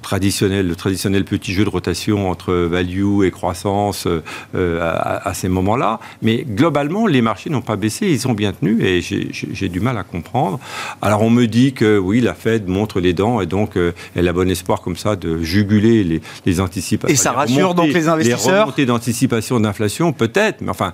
traditionnel, 0.07 0.65
le 0.65 0.75
traditionnel 0.77 1.25
petit 1.25 1.51
jeu 1.51 1.65
de 1.65 1.69
rotation 1.69 2.29
entre 2.31 2.53
value 2.53 3.25
et 3.25 3.31
croissance 3.31 4.07
euh, 4.07 4.79
à, 4.81 5.33
ces 5.33 5.49
moments-là. 5.49 5.99
Mais 6.21 6.45
globalement, 6.47 7.07
les 7.07 7.21
marchés 7.21 7.49
n'ont 7.49 7.61
pas 7.61 7.75
baissé, 7.75 8.07
ils 8.07 8.25
ont 8.25 8.33
bien 8.33 8.53
tenu 8.53 8.81
et 8.81 9.01
j'ai 9.01 9.67
du 9.67 9.81
mal 9.81 9.97
à 9.97 10.03
comprendre. 10.03 10.61
Alors 11.01 11.23
on 11.23 11.29
me 11.29 11.45
dit 11.45 11.73
que 11.73 11.97
oui, 11.97 12.21
la 12.21 12.35
Fed 12.35 12.69
montre 12.69 13.01
les 13.01 13.11
dents 13.11 13.41
et 13.41 13.47
donc 13.47 13.75
euh, 13.75 13.91
elle 14.15 14.29
a 14.29 14.33
bon 14.33 14.49
espoir 14.49 14.81
comme 14.81 14.95
ça 14.95 15.17
de 15.17 15.43
juguler 15.43 16.05
les, 16.05 16.21
les 16.45 16.61
anticipations. 16.61 17.13
Et 17.13 17.17
ça 17.17 17.33
rassure 17.33 17.75
donc 17.75 17.91
les 17.91 18.07
investisseurs? 18.07 18.53
Les 18.53 18.59
remontées 18.61 18.85
d'anticipation 18.85 19.59
d'inflation, 19.59 20.13
peut-être, 20.13 20.61
mais 20.61 20.69
enfin, 20.69 20.93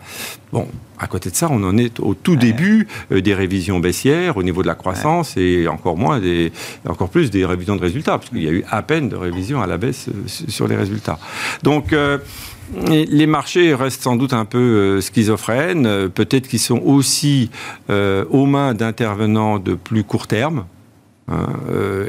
bon, 0.53 0.67
à 0.99 1.07
côté 1.07 1.31
de 1.31 1.35
ça, 1.35 1.47
on 1.49 1.61
en 1.63 1.77
est 1.77 1.99
au 1.99 2.13
tout 2.13 2.35
début 2.35 2.87
euh, 3.11 3.21
des 3.21 3.33
révisions 3.33 3.79
baissières 3.79 4.37
au 4.37 4.43
niveau 4.43 4.61
de 4.61 4.67
la 4.67 4.75
croissance 4.75 5.35
et 5.35 5.67
encore 5.67 5.97
moins, 5.97 6.19
des, 6.19 6.53
encore 6.87 7.09
plus 7.09 7.31
des 7.31 7.45
révisions 7.45 7.75
de 7.75 7.81
résultats, 7.81 8.17
parce 8.19 8.29
qu'il 8.29 8.43
y 8.43 8.47
a 8.47 8.51
eu 8.51 8.63
à 8.69 8.83
peine 8.83 9.09
de 9.09 9.15
révisions 9.15 9.61
à 9.61 9.67
la 9.67 9.77
baisse 9.77 10.07
euh, 10.09 10.27
sur 10.27 10.67
les 10.67 10.75
résultats. 10.75 11.17
Donc, 11.63 11.91
euh, 11.91 12.19
les 12.87 13.27
marchés 13.27 13.73
restent 13.73 14.03
sans 14.03 14.15
doute 14.15 14.31
un 14.31 14.45
peu 14.45 15.01
schizophrènes, 15.01 16.09
peut-être 16.09 16.47
qu'ils 16.47 16.59
sont 16.59 16.79
aussi 16.79 17.51
aux 17.89 18.45
mains 18.45 18.73
d'intervenants 18.73 19.59
de 19.59 19.75
plus 19.75 20.05
court 20.05 20.27
terme, 20.27 20.65
hein, 21.27 21.47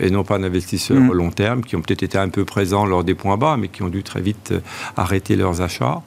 et 0.01 0.11
non 0.11 0.23
pas 0.23 0.39
d'investisseurs 0.39 1.01
mm. 1.01 1.13
long 1.13 1.31
terme, 1.31 1.65
qui 1.65 1.75
ont 1.75 1.83
peut-être 1.83 2.05
été 2.05 2.17
un 2.19 2.29
peu 2.29 2.45
présents 2.45 2.87
lors 2.87 3.03
des 3.03 3.17
points 3.17 3.37
bas, 3.37 3.57
mais 3.59 3.67
qui 3.67 3.83
ont 3.83 3.89
dû 3.89 4.05
très 4.05 4.23
vite 4.23 4.55
arrêter 4.97 5.35
leurs 5.35 5.61
achats. 5.61 6.03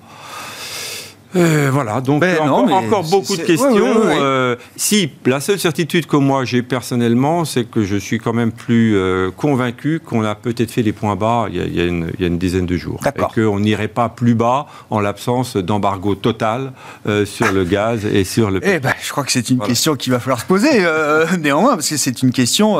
Euh, 1.35 1.69
voilà, 1.71 1.99
donc 1.99 2.21
ben 2.21 2.37
encore, 2.39 3.03
beaucoup 3.03 3.35
de 3.35 3.41
questions. 3.41 3.95
Euh, 4.05 4.55
si, 4.77 5.11
la 5.25 5.41
seule 5.41 5.59
certitude 5.59 6.05
que 6.05 6.15
moi 6.15 6.45
j'ai 6.45 6.61
personnellement, 6.61 7.43
c'est 7.43 7.65
que 7.65 7.83
je 7.83 7.97
suis 7.97 8.17
quand 8.17 8.33
même 8.33 8.51
plus 8.51 8.95
euh, 8.95 9.29
convaincu 9.35 9.99
qu'on 9.99 10.23
a 10.23 10.35
peut-être 10.35 10.71
fait 10.71 10.83
les 10.83 10.93
points 10.93 11.17
bas 11.17 11.47
il 11.51 11.75
y 11.75 11.81
a, 11.81 11.85
une, 11.85 12.37
dizaine 12.37 12.65
de 12.65 12.77
jours. 12.77 13.01
Et 13.05 13.41
qu'on 13.41 13.59
n'irait 13.59 13.89
pas 13.89 14.09
plus 14.09 14.35
bas 14.35 14.67
en 14.89 14.99
l'absence 14.99 15.57
d'embargo 15.57 16.15
total 16.15 16.71
sur 17.25 17.51
le 17.51 17.63
gaz 17.63 18.05
et 18.05 18.23
sur 18.23 18.51
le 18.51 18.59
Eh 18.63 18.79
ben, 18.79 18.93
je 19.01 19.11
crois 19.11 19.23
que 19.23 19.31
c'est 19.31 19.49
une 19.49 19.59
question 19.59 19.95
qu'il 19.95 20.11
va 20.11 20.19
falloir 20.19 20.39
se 20.39 20.45
poser 20.45 20.83
néanmoins, 21.39 21.75
parce 21.75 21.89
que 21.89 21.97
c'est 21.97 22.21
une 22.21 22.31
question, 22.31 22.77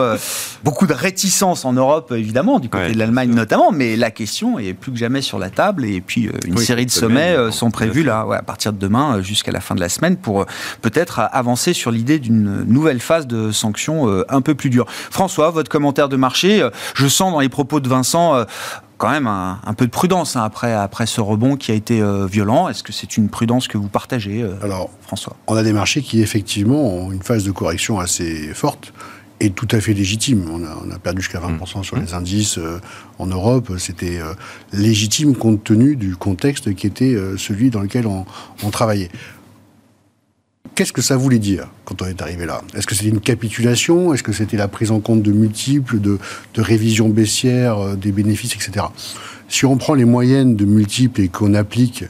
beaucoup 0.63 0.87
de 0.87 0.93
réticence 0.93 1.65
en 1.65 1.73
Europe 1.73 2.13
évidemment, 2.15 2.59
du 2.59 2.69
côté 2.69 2.93
de 2.93 2.97
l'Allemagne 2.97 3.33
notamment, 3.33 3.71
mais 3.71 3.95
la 3.95 4.11
question 4.11 4.57
est 4.59 4.73
plus 4.73 4.91
que 4.91 4.97
jamais 4.97 5.21
sur 5.21 5.39
la 5.39 5.49
table 5.49 5.85
et 5.85 6.01
puis 6.01 6.29
une 6.45 6.57
série 6.57 6.85
de 6.85 6.91
sommets 6.91 7.35
sont 7.51 7.71
prévus 7.71 8.03
là. 8.03 8.25
À 8.37 8.41
partir 8.41 8.73
de 8.73 8.77
demain 8.77 9.21
jusqu'à 9.21 9.51
la 9.51 9.61
fin 9.61 9.75
de 9.75 9.79
la 9.79 9.89
semaine 9.89 10.17
pour 10.17 10.45
peut-être 10.81 11.19
avancer 11.31 11.73
sur 11.73 11.91
l'idée 11.91 12.19
d'une 12.19 12.63
nouvelle 12.63 12.99
phase 12.99 13.27
de 13.27 13.51
sanctions 13.51 14.23
un 14.29 14.41
peu 14.41 14.55
plus 14.55 14.69
dure. 14.69 14.85
François, 14.87 15.49
votre 15.49 15.69
commentaire 15.69 16.09
de 16.09 16.15
marché, 16.15 16.67
je 16.95 17.07
sens 17.07 17.31
dans 17.31 17.39
les 17.39 17.49
propos 17.49 17.79
de 17.79 17.89
Vincent 17.89 18.45
quand 18.97 19.09
même 19.09 19.27
un, 19.27 19.73
peu 19.75 19.85
de 19.85 19.91
prudence 19.91 20.35
hein, 20.35 20.43
après, 20.43 20.73
après 20.73 21.05
ce 21.05 21.21
rebond 21.21 21.55
qui 21.55 21.71
a 21.71 21.75
été 21.75 22.01
violent. 22.29 22.69
Est-ce 22.69 22.83
que 22.83 22.93
c'est 22.93 23.17
une 23.17 23.29
prudence 23.29 23.67
que 23.67 23.77
vous 23.77 23.89
partagez, 23.89 24.45
Alors, 24.61 24.89
François? 25.01 25.35
On 25.47 25.55
a 25.55 25.63
des 25.63 25.73
marchés 25.73 26.01
qui, 26.01 26.21
effectivement, 26.21 26.81
ont 26.81 27.11
une 27.11 27.23
phase 27.23 27.43
de 27.43 27.51
correction 27.51 27.99
assez 27.99 28.53
forte 28.53 28.93
est 29.39 29.53
tout 29.53 29.67
à 29.71 29.79
fait 29.79 29.93
légitime. 29.93 30.45
On 30.51 30.91
a, 30.91 30.99
perdu 30.99 31.21
jusqu'à 31.21 31.39
20% 31.39 31.83
sur 31.83 31.97
mmh. 31.97 32.01
les 32.01 32.13
indices 32.13 32.57
euh, 32.57 32.79
en 33.19 33.27
Europe. 33.27 33.71
C'était 33.77 34.19
euh, 34.19 34.33
légitime 34.73 35.35
compte 35.35 35.63
tenu 35.63 35.95
du 35.95 36.15
contexte 36.15 36.73
qui 36.75 36.87
était 36.87 37.13
euh, 37.13 37.37
celui 37.37 37.69
dans 37.69 37.81
lequel 37.81 38.07
on, 38.07 38.25
travaillait. 38.71 39.09
Qu'est-ce 40.75 40.93
que 40.93 41.01
ça 41.01 41.17
voulait 41.17 41.39
dire 41.39 41.67
quand 41.85 42.01
on 42.01 42.05
est 42.05 42.21
arrivé 42.21 42.45
là? 42.45 42.61
Est-ce 42.75 42.85
que 42.85 42.95
c'était 42.95 43.09
une 43.09 43.21
capitulation? 43.21 44.13
Est-ce 44.13 44.23
que 44.23 44.33
c'était 44.33 44.57
la 44.57 44.67
prise 44.67 44.91
en 44.91 44.99
compte 44.99 45.23
de 45.23 45.31
multiples, 45.31 45.99
de, 45.99 46.19
de 46.53 46.61
révisions 46.61 47.09
baissières 47.09 47.95
des 47.95 48.11
bénéfices, 48.11 48.55
etc. 48.55 48.85
Si 49.49 49.65
on 49.65 49.77
prend 49.77 49.93
les 49.93 50.05
moyennes 50.05 50.55
de 50.55 50.65
multiples 50.65 51.21
et 51.21 51.29
qu'on 51.29 51.53
applique 51.53 52.03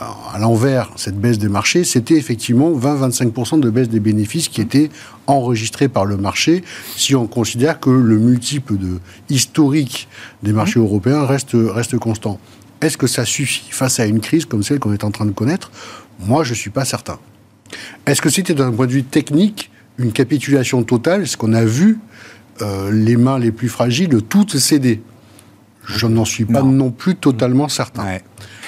à 0.00 0.38
l'envers 0.38 0.90
cette 0.96 1.20
baisse 1.20 1.38
des 1.38 1.48
marchés, 1.48 1.84
c'était 1.84 2.14
effectivement 2.14 2.70
20-25% 2.72 3.60
de 3.60 3.70
baisse 3.70 3.88
des 3.88 4.00
bénéfices 4.00 4.48
qui 4.48 4.60
étaient 4.60 4.90
enregistrés 5.26 5.88
par 5.88 6.04
le 6.04 6.16
marché, 6.16 6.64
si 6.96 7.14
on 7.14 7.26
considère 7.26 7.80
que 7.80 7.90
le 7.90 8.18
multiple 8.18 8.74
historique 9.28 10.08
des 10.42 10.52
marchés 10.52 10.80
européens 10.80 11.24
reste, 11.24 11.50
reste 11.54 11.98
constant. 11.98 12.38
Est-ce 12.80 12.96
que 12.96 13.06
ça 13.06 13.24
suffit 13.24 13.70
face 13.70 14.00
à 14.00 14.06
une 14.06 14.20
crise 14.20 14.46
comme 14.46 14.62
celle 14.62 14.78
qu'on 14.78 14.92
est 14.92 15.04
en 15.04 15.10
train 15.10 15.26
de 15.26 15.32
connaître? 15.32 15.70
Moi, 16.18 16.44
je 16.44 16.50
ne 16.50 16.56
suis 16.56 16.70
pas 16.70 16.84
certain. 16.84 17.18
Est-ce 18.06 18.22
que 18.22 18.30
c'était 18.30 18.54
d'un 18.54 18.72
point 18.72 18.86
de 18.86 18.92
vue 18.92 19.04
technique 19.04 19.70
une 19.98 20.12
capitulation 20.12 20.82
totale? 20.82 21.22
Est-ce 21.22 21.36
qu'on 21.36 21.52
a 21.52 21.64
vu 21.64 21.98
euh, 22.62 22.90
les 22.90 23.16
mains 23.16 23.38
les 23.38 23.52
plus 23.52 23.68
fragiles 23.68 24.22
toutes 24.28 24.56
céder? 24.56 25.02
Je 25.96 26.06
n'en 26.06 26.24
suis 26.24 26.44
pas 26.44 26.62
non, 26.62 26.90
plus 26.90 27.16
totalement 27.16 27.68
certain. 27.68 28.18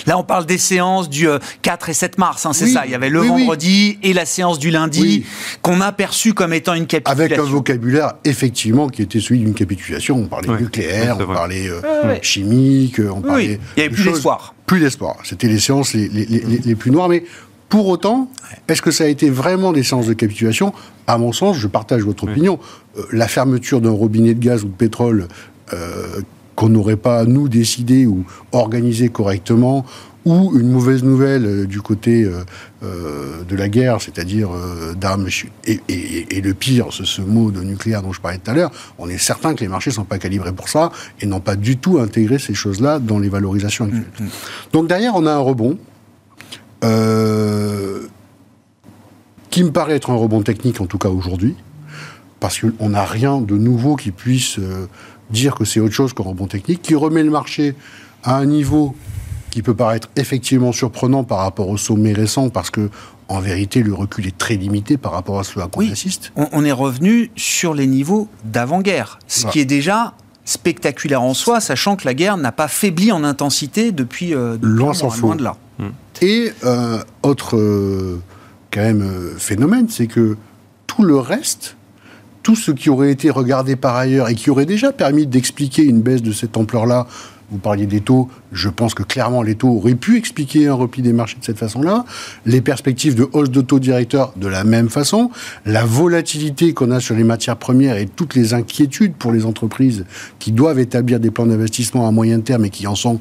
Là, 0.06 0.18
on 0.18 0.24
parle 0.24 0.46
des 0.46 0.58
séances 0.58 1.08
du 1.08 1.28
4 1.62 1.88
euh, 1.88 1.90
et 1.90 1.94
7 1.94 2.18
mars, 2.18 2.46
hein, 2.46 2.52
c'est 2.52 2.66
ça. 2.66 2.84
Il 2.86 2.92
y 2.92 2.94
avait 2.94 3.08
le 3.08 3.20
vendredi 3.20 3.98
et 4.02 4.12
la 4.12 4.24
séance 4.24 4.58
du 4.58 4.70
lundi 4.70 5.24
qu'on 5.62 5.80
a 5.80 5.92
perçu 5.92 6.34
comme 6.34 6.52
étant 6.52 6.74
une 6.74 6.86
capitulation. 6.86 7.24
Avec 7.24 7.38
un 7.38 7.50
vocabulaire, 7.50 8.14
effectivement, 8.24 8.88
qui 8.88 9.02
était 9.02 9.20
celui 9.20 9.40
d'une 9.40 9.54
capitulation. 9.54 10.16
On 10.16 10.26
parlait 10.26 10.48
nucléaire, 10.48 11.16
on 11.20 11.32
parlait 11.32 11.68
euh, 11.68 12.16
chimique, 12.22 12.98
on 12.98 13.20
parlait. 13.20 13.60
Il 13.76 13.80
n'y 13.80 13.86
avait 13.86 13.94
plus 13.94 14.04
d'espoir. 14.04 14.54
Plus 14.66 14.80
d'espoir. 14.80 15.16
C'était 15.24 15.48
les 15.48 15.60
séances 15.60 15.94
les, 15.94 16.08
les, 16.08 16.74
plus 16.74 16.90
noires. 16.90 17.08
Mais 17.08 17.24
pour 17.68 17.88
autant, 17.88 18.28
est-ce 18.68 18.82
que 18.82 18.90
ça 18.90 19.04
a 19.04 19.06
été 19.06 19.30
vraiment 19.30 19.72
des 19.72 19.82
séances 19.82 20.06
de 20.06 20.14
capitulation? 20.14 20.72
À 21.06 21.18
mon 21.18 21.32
sens, 21.32 21.58
je 21.58 21.66
partage 21.66 22.02
votre 22.02 22.24
opinion. 22.24 22.58
Euh, 22.96 23.02
la 23.12 23.28
fermeture 23.28 23.80
d'un 23.80 23.90
robinet 23.90 24.34
de 24.34 24.44
gaz 24.44 24.64
ou 24.64 24.68
de 24.68 24.74
pétrole 24.74 25.28
qu'on 26.56 26.68
n'aurait 26.68 26.96
pas, 26.96 27.24
nous, 27.24 27.48
décidé 27.48 28.06
ou 28.06 28.24
organisé 28.52 29.08
correctement, 29.08 29.84
ou 30.24 30.56
une 30.58 30.70
mauvaise 30.70 31.02
nouvelle 31.02 31.46
euh, 31.46 31.66
du 31.66 31.80
côté 31.80 32.22
euh, 32.24 32.44
euh, 32.82 33.42
de 33.44 33.56
la 33.56 33.68
guerre, 33.68 34.00
c'est-à-dire 34.00 34.50
d'armes, 34.96 35.26
et, 35.66 36.40
le 36.40 36.54
pire, 36.54 36.88
ce, 36.90 37.04
ce, 37.04 37.22
mot 37.22 37.50
de 37.50 37.62
nucléaire 37.62 38.02
dont 38.02 38.12
je 38.12 38.20
parlais 38.20 38.38
tout 38.38 38.50
à 38.50 38.54
l'heure, 38.54 38.70
on 38.98 39.08
est 39.08 39.18
certain 39.18 39.54
que 39.54 39.60
les 39.60 39.68
marchés 39.68 39.90
ne 39.90 39.94
sont 39.94 40.04
pas 40.04 40.18
calibrés 40.18 40.52
pour 40.52 40.68
ça 40.68 40.90
et 41.20 41.26
n'ont 41.26 41.40
pas 41.40 41.56
du 41.56 41.76
tout 41.76 41.98
intégré 41.98 42.38
ces 42.38 42.54
choses-là 42.54 42.98
dans 42.98 43.18
les 43.18 43.28
valorisations 43.28 43.86
actuelles. 43.86 44.04
Mm, 44.20 44.24
mm. 44.24 44.28
Donc 44.72 44.88
derrière, 44.88 45.14
on 45.14 45.26
a 45.26 45.32
un 45.32 45.38
rebond 45.38 45.78
qui 49.50 49.62
me 49.62 49.70
paraît 49.70 49.94
être 49.94 50.10
un 50.10 50.16
rebond 50.16 50.42
technique, 50.42 50.80
en 50.80 50.86
tout 50.86 50.98
cas 50.98 51.10
aujourd'hui, 51.10 51.54
parce 52.40 52.60
qu'on 52.60 52.88
n'a 52.88 53.04
rien 53.04 53.40
de 53.40 53.56
nouveau 53.56 53.94
qui 53.94 54.10
puisse 54.10 54.58
dire 55.30 55.54
que 55.54 55.64
c'est 55.64 55.80
autre 55.80 55.94
chose 55.94 56.12
qu'un 56.12 56.24
rebond 56.24 56.46
technique, 56.46 56.82
qui 56.82 56.94
remet 56.94 57.22
le 57.22 57.30
marché 57.30 57.74
à 58.22 58.36
un 58.36 58.46
niveau 58.46 58.94
qui 59.50 59.62
peut 59.62 59.74
paraître 59.74 60.08
effectivement 60.16 60.72
surprenant 60.72 61.24
par 61.24 61.38
rapport 61.38 61.68
au 61.68 61.76
sommet 61.76 62.12
récent, 62.12 62.48
parce 62.48 62.70
que 62.70 62.88
en 63.28 63.40
vérité, 63.40 63.82
le 63.82 63.94
recul 63.94 64.26
est 64.26 64.36
très 64.36 64.56
limité 64.56 64.96
par 64.96 65.12
rapport 65.12 65.38
à 65.38 65.44
ce 65.44 65.58
à 65.58 65.66
quoi 65.66 65.84
on 65.84 65.92
assiste. 65.92 66.32
On, 66.36 66.64
est 66.64 66.72
revenu 66.72 67.30
sur 67.36 67.72
les 67.72 67.86
niveaux 67.86 68.28
d'avant-guerre, 68.44 69.18
ce 69.26 69.46
qui 69.46 69.60
est 69.60 69.64
déjà 69.64 70.14
spectaculaire 70.44 71.22
en 71.22 71.34
soi, 71.34 71.60
sachant 71.60 71.96
que 71.96 72.04
la 72.04 72.14
guerre 72.14 72.36
n'a 72.36 72.52
pas 72.52 72.68
faibli 72.68 73.12
en 73.12 73.24
intensité 73.24 73.92
depuis, 73.92 74.34
euh, 74.34 74.58
loin, 74.60 74.92
loin 75.20 75.36
de 75.36 75.44
là. 75.44 75.56
Hmm. 75.78 75.90
Et 76.20 76.52
euh, 76.64 77.02
autre 77.22 77.56
euh, 77.56 78.20
quand 78.70 78.82
même 78.82 79.34
phénomène, 79.38 79.86
c'est 79.88 80.08
que 80.08 80.36
tout 80.86 81.02
le 81.02 81.16
reste 81.16 81.76
tout 82.42 82.56
ce 82.56 82.70
qui 82.70 82.90
aurait 82.90 83.12
été 83.12 83.30
regardé 83.30 83.76
par 83.76 83.96
ailleurs 83.96 84.28
et 84.28 84.34
qui 84.34 84.50
aurait 84.50 84.66
déjà 84.66 84.92
permis 84.92 85.26
d'expliquer 85.26 85.82
une 85.82 86.00
baisse 86.00 86.22
de 86.22 86.32
cette 86.32 86.56
ampleur-là, 86.56 87.06
vous 87.52 87.58
parliez 87.58 87.84
des 87.84 88.00
taux, 88.00 88.30
je 88.50 88.70
pense 88.70 88.94
que 88.94 89.02
clairement 89.02 89.42
les 89.42 89.54
taux 89.54 89.68
auraient 89.68 89.94
pu 89.94 90.16
expliquer 90.16 90.68
un 90.68 90.74
repli 90.74 91.02
des 91.02 91.12
marchés 91.12 91.36
de 91.38 91.44
cette 91.44 91.58
façon-là, 91.58 92.06
les 92.46 92.62
perspectives 92.62 93.14
de 93.14 93.28
hausse 93.32 93.50
de 93.50 93.60
taux 93.60 93.78
directeurs 93.78 94.32
de 94.36 94.48
la 94.48 94.64
même 94.64 94.88
façon, 94.88 95.30
la 95.66 95.84
volatilité 95.84 96.72
qu'on 96.72 96.90
a 96.90 96.98
sur 96.98 97.14
les 97.14 97.24
matières 97.24 97.58
premières 97.58 97.98
et 97.98 98.06
toutes 98.06 98.34
les 98.34 98.54
inquiétudes 98.54 99.12
pour 99.14 99.32
les 99.32 99.44
entreprises 99.44 100.06
qui 100.38 100.50
doivent 100.50 100.78
établir 100.78 101.20
des 101.20 101.30
plans 101.30 101.46
d'investissement 101.46 102.08
à 102.08 102.10
moyen 102.10 102.40
terme 102.40 102.64
et 102.64 102.70
qui 102.70 102.86
en 102.86 102.94
sont 102.94 103.20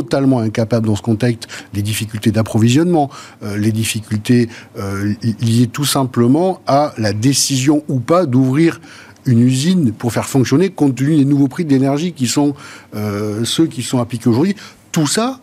totalement 0.00 0.40
incapable 0.40 0.86
dans 0.86 0.96
ce 0.96 1.02
contexte, 1.02 1.48
les 1.74 1.82
difficultés 1.82 2.30
d'approvisionnement, 2.30 3.10
euh, 3.42 3.58
les 3.58 3.72
difficultés 3.72 4.48
euh, 4.78 5.12
liées 5.40 5.66
tout 5.66 5.84
simplement 5.84 6.62
à 6.66 6.94
la 6.96 7.12
décision 7.12 7.84
ou 7.88 8.00
pas 8.00 8.24
d'ouvrir 8.24 8.80
une 9.26 9.40
usine 9.40 9.92
pour 9.92 10.12
faire 10.12 10.26
fonctionner 10.26 10.70
compte 10.70 10.94
tenu 10.96 11.16
des 11.16 11.24
nouveaux 11.24 11.48
prix 11.48 11.64
de 11.64 11.70
l'énergie 11.70 12.12
qui 12.12 12.26
sont 12.26 12.54
euh, 12.94 13.44
ceux 13.44 13.66
qui 13.66 13.82
sont 13.82 14.00
appliqués 14.00 14.28
aujourd'hui. 14.28 14.56
Tout 14.92 15.06
ça, 15.06 15.40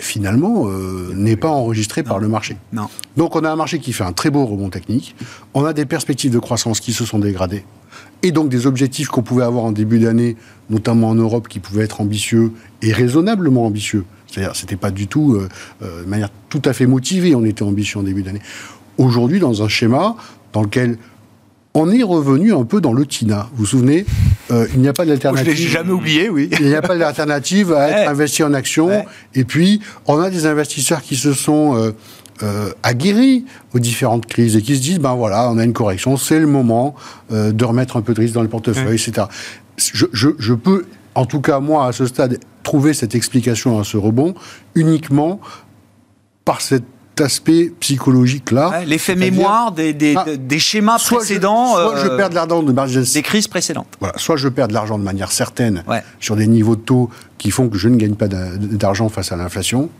finalement, 0.00 0.68
n'est 1.14 1.36
pas 1.36 1.48
enregistré 1.50 2.02
par 2.02 2.18
le 2.18 2.28
marché. 2.28 2.56
Non. 2.72 2.88
Donc 3.16 3.36
on 3.36 3.44
a 3.44 3.50
un 3.50 3.56
marché 3.56 3.78
qui 3.78 3.92
fait 3.92 4.04
un 4.04 4.12
très 4.12 4.30
beau 4.30 4.44
rebond 4.46 4.70
technique, 4.70 5.16
on 5.54 5.64
a 5.64 5.72
des 5.72 5.86
perspectives 5.86 6.30
de 6.30 6.38
croissance 6.38 6.80
qui 6.80 6.92
se 6.92 7.04
sont 7.04 7.18
dégradées, 7.18 7.64
et 8.22 8.32
donc 8.32 8.48
des 8.48 8.66
objectifs 8.66 9.08
qu'on 9.08 9.22
pouvait 9.22 9.44
avoir 9.44 9.64
en 9.64 9.72
début 9.72 9.98
d'année, 9.98 10.36
notamment 10.70 11.08
en 11.08 11.14
Europe, 11.14 11.48
qui 11.48 11.60
pouvaient 11.60 11.84
être 11.84 12.00
ambitieux 12.00 12.52
et 12.82 12.92
raisonnablement 12.92 13.66
ambitieux. 13.66 14.04
C'est-à-dire, 14.26 14.54
c'était 14.54 14.76
pas 14.76 14.90
du 14.90 15.06
tout 15.06 15.34
euh, 15.34 15.48
euh, 15.82 16.04
de 16.04 16.08
manière 16.08 16.28
tout 16.48 16.62
à 16.64 16.72
fait 16.72 16.86
motivée, 16.86 17.34
on 17.34 17.44
était 17.44 17.62
ambitieux 17.62 18.00
en 18.00 18.02
début 18.02 18.22
d'année. 18.22 18.42
Aujourd'hui, 18.98 19.40
dans 19.40 19.62
un 19.62 19.68
schéma 19.68 20.16
dans 20.52 20.62
lequel 20.62 20.98
on 21.74 21.90
est 21.90 22.02
revenu 22.02 22.52
un 22.52 22.64
peu 22.64 22.80
dans 22.80 22.92
le 22.92 23.06
TINA. 23.06 23.48
Vous 23.52 23.58
vous 23.58 23.66
souvenez 23.66 24.04
euh, 24.50 24.66
Il 24.74 24.80
n'y 24.80 24.88
a 24.88 24.92
pas 24.92 25.04
d'alternative. 25.04 25.54
Je 25.54 25.62
l'ai 25.62 25.68
jamais 25.68 25.92
oublié, 25.92 26.28
oui. 26.28 26.50
Il 26.58 26.66
n'y 26.66 26.74
a 26.74 26.82
pas 26.82 26.96
d'alternative 26.96 27.72
à 27.72 27.88
être 27.90 28.10
investi 28.10 28.42
en 28.42 28.52
action. 28.52 29.04
Et 29.34 29.44
puis, 29.44 29.80
on 30.06 30.18
a 30.18 30.30
des 30.30 30.46
investisseurs 30.46 31.02
qui 31.02 31.14
se 31.14 31.32
sont 31.32 31.92
euh, 32.42 32.70
aguerris 32.82 33.44
aux 33.74 33.78
différentes 33.78 34.26
crises 34.26 34.56
et 34.56 34.62
qui 34.62 34.76
se 34.76 34.80
disent 34.80 35.00
ben 35.00 35.14
voilà, 35.14 35.50
on 35.50 35.58
a 35.58 35.64
une 35.64 35.72
correction, 35.72 36.16
c'est 36.16 36.38
le 36.38 36.46
moment 36.46 36.94
euh, 37.32 37.52
de 37.52 37.64
remettre 37.64 37.96
un 37.96 38.02
peu 38.02 38.14
de 38.14 38.20
risque 38.20 38.34
dans 38.34 38.42
le 38.42 38.48
portefeuille, 38.48 38.96
etc. 38.96 39.26
Je, 39.76 40.06
je, 40.12 40.28
je, 40.38 40.54
peux, 40.54 40.86
en 41.14 41.26
tout 41.26 41.40
cas 41.40 41.60
moi 41.60 41.86
à 41.86 41.92
ce 41.92 42.06
stade, 42.06 42.38
trouver 42.62 42.94
cette 42.94 43.14
explication 43.14 43.78
à 43.78 43.84
ce 43.84 43.96
rebond 43.96 44.34
uniquement 44.74 45.40
par 46.44 46.60
cet 46.60 46.84
aspect 47.20 47.72
psychologique-là. 47.80 48.84
L'effet 48.86 49.16
mémoire 49.16 49.72
des, 49.72 49.92
des, 49.92 50.14
ah, 50.16 50.24
des, 50.36 50.58
schémas 50.58 50.98
précédents. 50.98 51.74
soit 51.74 51.96
je 51.96 52.06
euh, 52.06 52.16
perds 52.16 52.30
de 52.30 52.34
l'argent 52.36 52.62
de 52.62 53.12
Des 53.12 53.22
crises 53.22 53.48
précédentes. 53.48 53.88
Voilà, 54.00 54.16
soit 54.18 54.36
je 54.36 54.48
perds 54.48 54.68
de 54.68 54.74
l'argent 54.74 54.98
de 54.98 55.02
manière 55.04 55.32
certaine 55.32 55.82
sur 56.20 56.36
des 56.36 56.46
niveaux 56.46 56.76
de 56.76 56.82
taux 56.82 57.10
qui 57.38 57.50
font 57.50 57.68
que 57.68 57.78
je 57.78 57.88
ne 57.88 57.96
gagne 57.96 58.14
pas 58.14 58.28
d'argent 58.28 59.08
face 59.08 59.32
à 59.32 59.36
l'inflation 59.36 59.90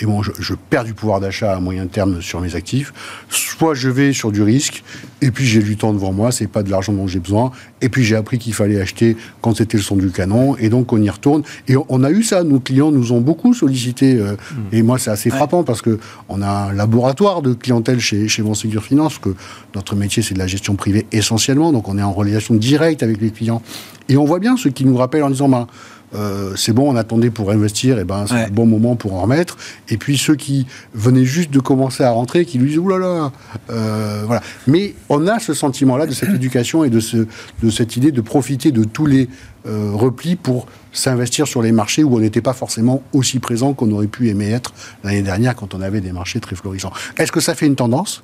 et 0.00 0.06
bon, 0.06 0.22
je, 0.22 0.54
perds 0.70 0.84
du 0.84 0.94
pouvoir 0.94 1.20
d'achat 1.20 1.56
à 1.56 1.60
moyen 1.60 1.86
terme 1.86 2.22
sur 2.22 2.40
mes 2.40 2.54
actifs, 2.54 2.92
soit 3.28 3.74
je 3.74 3.88
vais 3.88 4.12
sur 4.12 4.30
du 4.30 4.42
risque, 4.42 4.84
et 5.20 5.30
puis 5.30 5.44
j'ai 5.44 5.62
du 5.62 5.76
temps 5.76 5.92
devant 5.92 6.12
moi, 6.12 6.30
c'est 6.30 6.46
pas 6.46 6.62
de 6.62 6.70
l'argent 6.70 6.92
dont 6.92 7.06
j'ai 7.06 7.18
besoin, 7.18 7.50
et 7.80 7.88
puis 7.88 8.04
j'ai 8.04 8.14
appris 8.14 8.38
qu'il 8.38 8.54
fallait 8.54 8.80
acheter 8.80 9.16
quand 9.40 9.56
c'était 9.56 9.76
le 9.76 9.82
son 9.82 9.96
du 9.96 10.10
canon, 10.10 10.56
et 10.56 10.68
donc 10.68 10.92
on 10.92 11.02
y 11.02 11.10
retourne. 11.10 11.42
Et 11.66 11.74
on, 11.88 12.04
a 12.04 12.10
eu 12.10 12.22
ça, 12.22 12.44
nos 12.44 12.60
clients 12.60 12.92
nous 12.92 13.12
ont 13.12 13.20
beaucoup 13.20 13.54
sollicité, 13.54 14.14
euh, 14.14 14.34
mmh. 14.34 14.56
et 14.72 14.82
moi 14.82 14.98
c'est 14.98 15.10
assez 15.10 15.30
frappant 15.30 15.64
parce 15.64 15.82
que 15.82 15.98
on 16.28 16.42
a 16.42 16.48
un 16.48 16.72
laboratoire 16.72 17.42
de 17.42 17.54
clientèle 17.54 17.98
chez, 17.98 18.28
chez 18.28 18.42
Monségur 18.42 18.82
Finance, 18.82 19.18
que 19.18 19.34
notre 19.74 19.96
métier 19.96 20.22
c'est 20.22 20.34
de 20.34 20.38
la 20.38 20.46
gestion 20.46 20.76
privée 20.76 21.06
essentiellement, 21.10 21.72
donc 21.72 21.88
on 21.88 21.98
est 21.98 22.02
en 22.02 22.12
relation 22.12 22.54
directe 22.54 23.02
avec 23.02 23.20
les 23.20 23.30
clients. 23.30 23.62
Et 24.08 24.16
on 24.16 24.24
voit 24.24 24.38
bien 24.38 24.56
ce 24.56 24.68
qui 24.68 24.84
nous 24.84 24.96
rappelle 24.96 25.22
en 25.22 25.30
disant, 25.30 25.48
bah, 25.48 25.66
euh, 26.14 26.54
c'est 26.56 26.72
bon, 26.72 26.90
on 26.90 26.96
attendait 26.96 27.30
pour 27.30 27.50
investir, 27.50 27.98
et 27.98 28.04
ben 28.04 28.26
c'est 28.26 28.46
le 28.46 28.50
bon 28.50 28.66
moment 28.66 28.96
pour 28.96 29.14
en 29.14 29.22
remettre. 29.22 29.56
Et 29.88 29.96
puis 29.98 30.16
ceux 30.16 30.36
qui 30.36 30.66
venaient 30.94 31.24
juste 31.24 31.50
de 31.50 31.60
commencer 31.60 32.02
à 32.02 32.10
rentrer, 32.10 32.44
qui 32.44 32.58
lui 32.58 32.70
disent 32.70 32.78
oulala, 32.78 33.32
euh, 33.70 34.22
voilà. 34.26 34.42
Mais 34.66 34.94
on 35.08 35.26
a 35.26 35.38
ce 35.38 35.54
sentiment-là 35.54 36.06
de 36.06 36.12
cette 36.12 36.30
éducation 36.30 36.84
et 36.84 36.90
de, 36.90 37.00
ce, 37.00 37.26
de 37.62 37.70
cette 37.70 37.96
idée 37.96 38.12
de 38.12 38.20
profiter 38.20 38.72
de 38.72 38.84
tous 38.84 39.06
les 39.06 39.28
euh, 39.66 39.90
replis 39.92 40.36
pour 40.36 40.66
s'investir 40.92 41.46
sur 41.46 41.62
les 41.62 41.72
marchés 41.72 42.04
où 42.04 42.16
on 42.16 42.20
n'était 42.20 42.40
pas 42.40 42.54
forcément 42.54 43.02
aussi 43.12 43.38
présent 43.38 43.74
qu'on 43.74 43.90
aurait 43.92 44.06
pu 44.06 44.28
aimer 44.28 44.50
être 44.50 44.72
l'année 45.04 45.22
dernière 45.22 45.54
quand 45.54 45.74
on 45.74 45.82
avait 45.82 46.00
des 46.00 46.12
marchés 46.12 46.40
très 46.40 46.56
florissants. 46.56 46.92
Est-ce 47.18 47.32
que 47.32 47.40
ça 47.40 47.54
fait 47.54 47.66
une 47.66 47.76
tendance? 47.76 48.22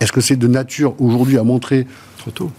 Est-ce 0.00 0.12
que 0.12 0.20
c'est 0.20 0.36
de 0.36 0.48
nature 0.48 1.00
aujourd'hui 1.00 1.38
à 1.38 1.44
montrer 1.44 1.86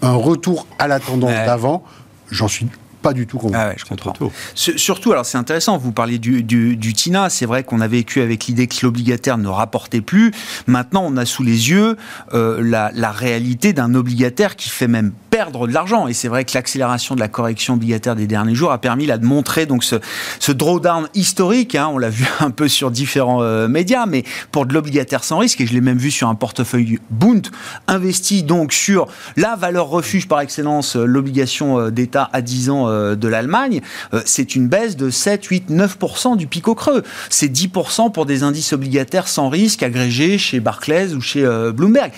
un 0.02 0.14
retour 0.14 0.66
à 0.78 0.88
la 0.88 0.98
tendance 0.98 1.30
d'avant? 1.30 1.84
J'en 2.30 2.48
suis 2.48 2.66
pas 3.04 3.12
du 3.12 3.26
tout 3.26 3.36
convaincu. 3.36 3.58
Ah 3.60 3.74
je 3.76 3.84
comprends. 3.84 4.14
Surtout, 4.54 5.12
alors 5.12 5.26
c'est 5.26 5.36
intéressant, 5.36 5.76
vous 5.76 5.92
parlez 5.92 6.18
du, 6.18 6.42
du, 6.42 6.94
TINA, 6.94 7.28
c'est 7.28 7.44
vrai 7.44 7.62
qu'on 7.62 7.82
a 7.82 7.86
vécu 7.86 8.22
avec 8.22 8.46
l'idée 8.46 8.66
que 8.66 8.76
l'obligataire 8.82 9.36
ne 9.36 9.48
rapportait 9.48 10.00
plus. 10.00 10.32
Maintenant, 10.66 11.04
on 11.06 11.18
a 11.18 11.26
sous 11.26 11.42
les 11.42 11.68
yeux 11.68 11.98
euh, 12.32 12.62
la, 12.62 12.90
la 12.94 13.12
réalité 13.12 13.74
d'un 13.74 13.94
obligataire 13.94 14.56
qui 14.56 14.70
fait 14.70 14.88
même 14.88 15.12
perdre 15.34 15.66
de 15.66 15.72
l'argent. 15.72 16.06
Et 16.06 16.12
c'est 16.12 16.28
vrai 16.28 16.44
que 16.44 16.52
l'accélération 16.54 17.16
de 17.16 17.20
la 17.20 17.26
correction 17.26 17.74
obligataire 17.74 18.14
des 18.14 18.28
derniers 18.28 18.54
jours 18.54 18.70
a 18.70 18.78
permis 18.78 19.04
là 19.04 19.18
de 19.18 19.26
montrer 19.26 19.66
donc 19.66 19.82
ce, 19.82 19.96
ce 20.38 20.52
drawdown 20.52 21.08
historique. 21.12 21.74
Hein, 21.74 21.90
on 21.92 21.98
l'a 21.98 22.08
vu 22.10 22.24
un 22.38 22.52
peu 22.52 22.68
sur 22.68 22.92
différents 22.92 23.42
euh, 23.42 23.66
médias, 23.66 24.06
mais 24.06 24.22
pour 24.52 24.64
de 24.64 24.72
l'obligataire 24.72 25.24
sans 25.24 25.38
risque, 25.38 25.60
et 25.60 25.66
je 25.66 25.74
l'ai 25.74 25.80
même 25.80 25.98
vu 25.98 26.12
sur 26.12 26.28
un 26.28 26.36
portefeuille 26.36 27.00
Bund, 27.10 27.48
investi 27.88 28.44
donc 28.44 28.72
sur 28.72 29.08
la 29.36 29.56
valeur 29.56 29.88
refuge 29.88 30.28
par 30.28 30.40
excellence, 30.40 30.94
euh, 30.94 31.04
l'obligation 31.04 31.80
euh, 31.80 31.90
d'État 31.90 32.30
à 32.32 32.40
10 32.40 32.70
ans 32.70 32.86
de 33.16 33.28
l'Allemagne, 33.28 33.80
c'est 34.24 34.54
une 34.54 34.68
baisse 34.68 34.96
de 34.96 35.10
7, 35.10 35.44
8, 35.44 35.70
9% 35.70 36.36
du 36.36 36.46
pic 36.46 36.68
au 36.68 36.74
creux. 36.74 37.02
C'est 37.30 37.48
10% 37.48 38.12
pour 38.12 38.26
des 38.26 38.42
indices 38.42 38.72
obligataires 38.72 39.28
sans 39.28 39.48
risque 39.48 39.82
agrégés 39.82 40.38
chez 40.38 40.60
Barclays 40.60 41.14
ou 41.14 41.20
chez 41.20 41.44
Bloomberg. 41.74 42.12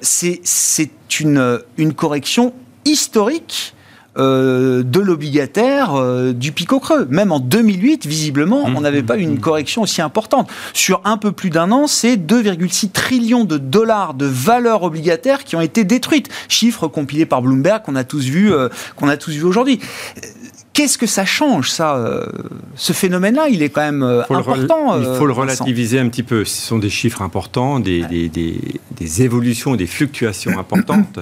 c'est 0.00 0.40
une, 1.20 1.60
une 1.76 1.94
correction 1.94 2.52
historique 2.84 3.74
euh, 4.18 4.82
de 4.82 5.00
l'obligataire 5.00 5.94
euh, 5.94 6.32
du 6.34 6.52
pic 6.52 6.72
au 6.72 6.80
creux. 6.80 7.06
Même 7.08 7.32
en 7.32 7.40
2008, 7.40 8.06
visiblement, 8.06 8.68
mmh. 8.68 8.76
on 8.76 8.80
n'avait 8.82 9.02
pas 9.02 9.16
une 9.16 9.40
correction 9.40 9.82
aussi 9.82 10.02
importante. 10.02 10.50
Sur 10.74 11.00
un 11.04 11.16
peu 11.16 11.32
plus 11.32 11.48
d'un 11.48 11.72
an, 11.72 11.86
c'est 11.86 12.16
2,6 12.16 12.90
trillions 12.90 13.44
de 13.44 13.56
dollars 13.56 14.12
de 14.12 14.26
valeurs 14.26 14.82
obligataires 14.82 15.44
qui 15.44 15.56
ont 15.56 15.62
été 15.62 15.84
détruites. 15.84 16.28
Chiffre 16.48 16.88
compilé 16.88 17.24
par 17.24 17.40
Bloomberg 17.40 17.82
qu'on 17.82 17.96
a 17.96 18.04
tous 18.04 18.24
vu, 18.24 18.52
euh, 18.52 18.68
qu'on 18.96 19.08
a 19.08 19.16
tous 19.16 19.32
vu 19.32 19.44
aujourd'hui. 19.44 19.80
Qu'est-ce 20.72 20.96
que 20.96 21.06
ça 21.06 21.26
change, 21.26 21.70
ça 21.70 21.96
euh, 21.96 22.24
Ce 22.76 22.94
phénomène-là, 22.94 23.48
il 23.50 23.62
est 23.62 23.68
quand 23.68 23.82
même 23.82 24.02
euh, 24.02 24.22
important. 24.22 24.98
il 24.98 25.04
faut 25.18 25.26
le 25.26 25.32
euh, 25.32 25.36
relativiser 25.36 25.98
un 25.98 26.08
petit 26.08 26.22
peu. 26.22 26.46
Ce 26.46 26.62
sont 26.62 26.78
des 26.78 26.88
chiffres 26.88 27.20
importants, 27.20 27.78
des, 27.78 28.02
des, 28.06 28.30
des, 28.30 29.22
évolutions, 29.22 29.76
des 29.76 29.86
fluctuations 29.86 30.58
importantes, 30.58 31.18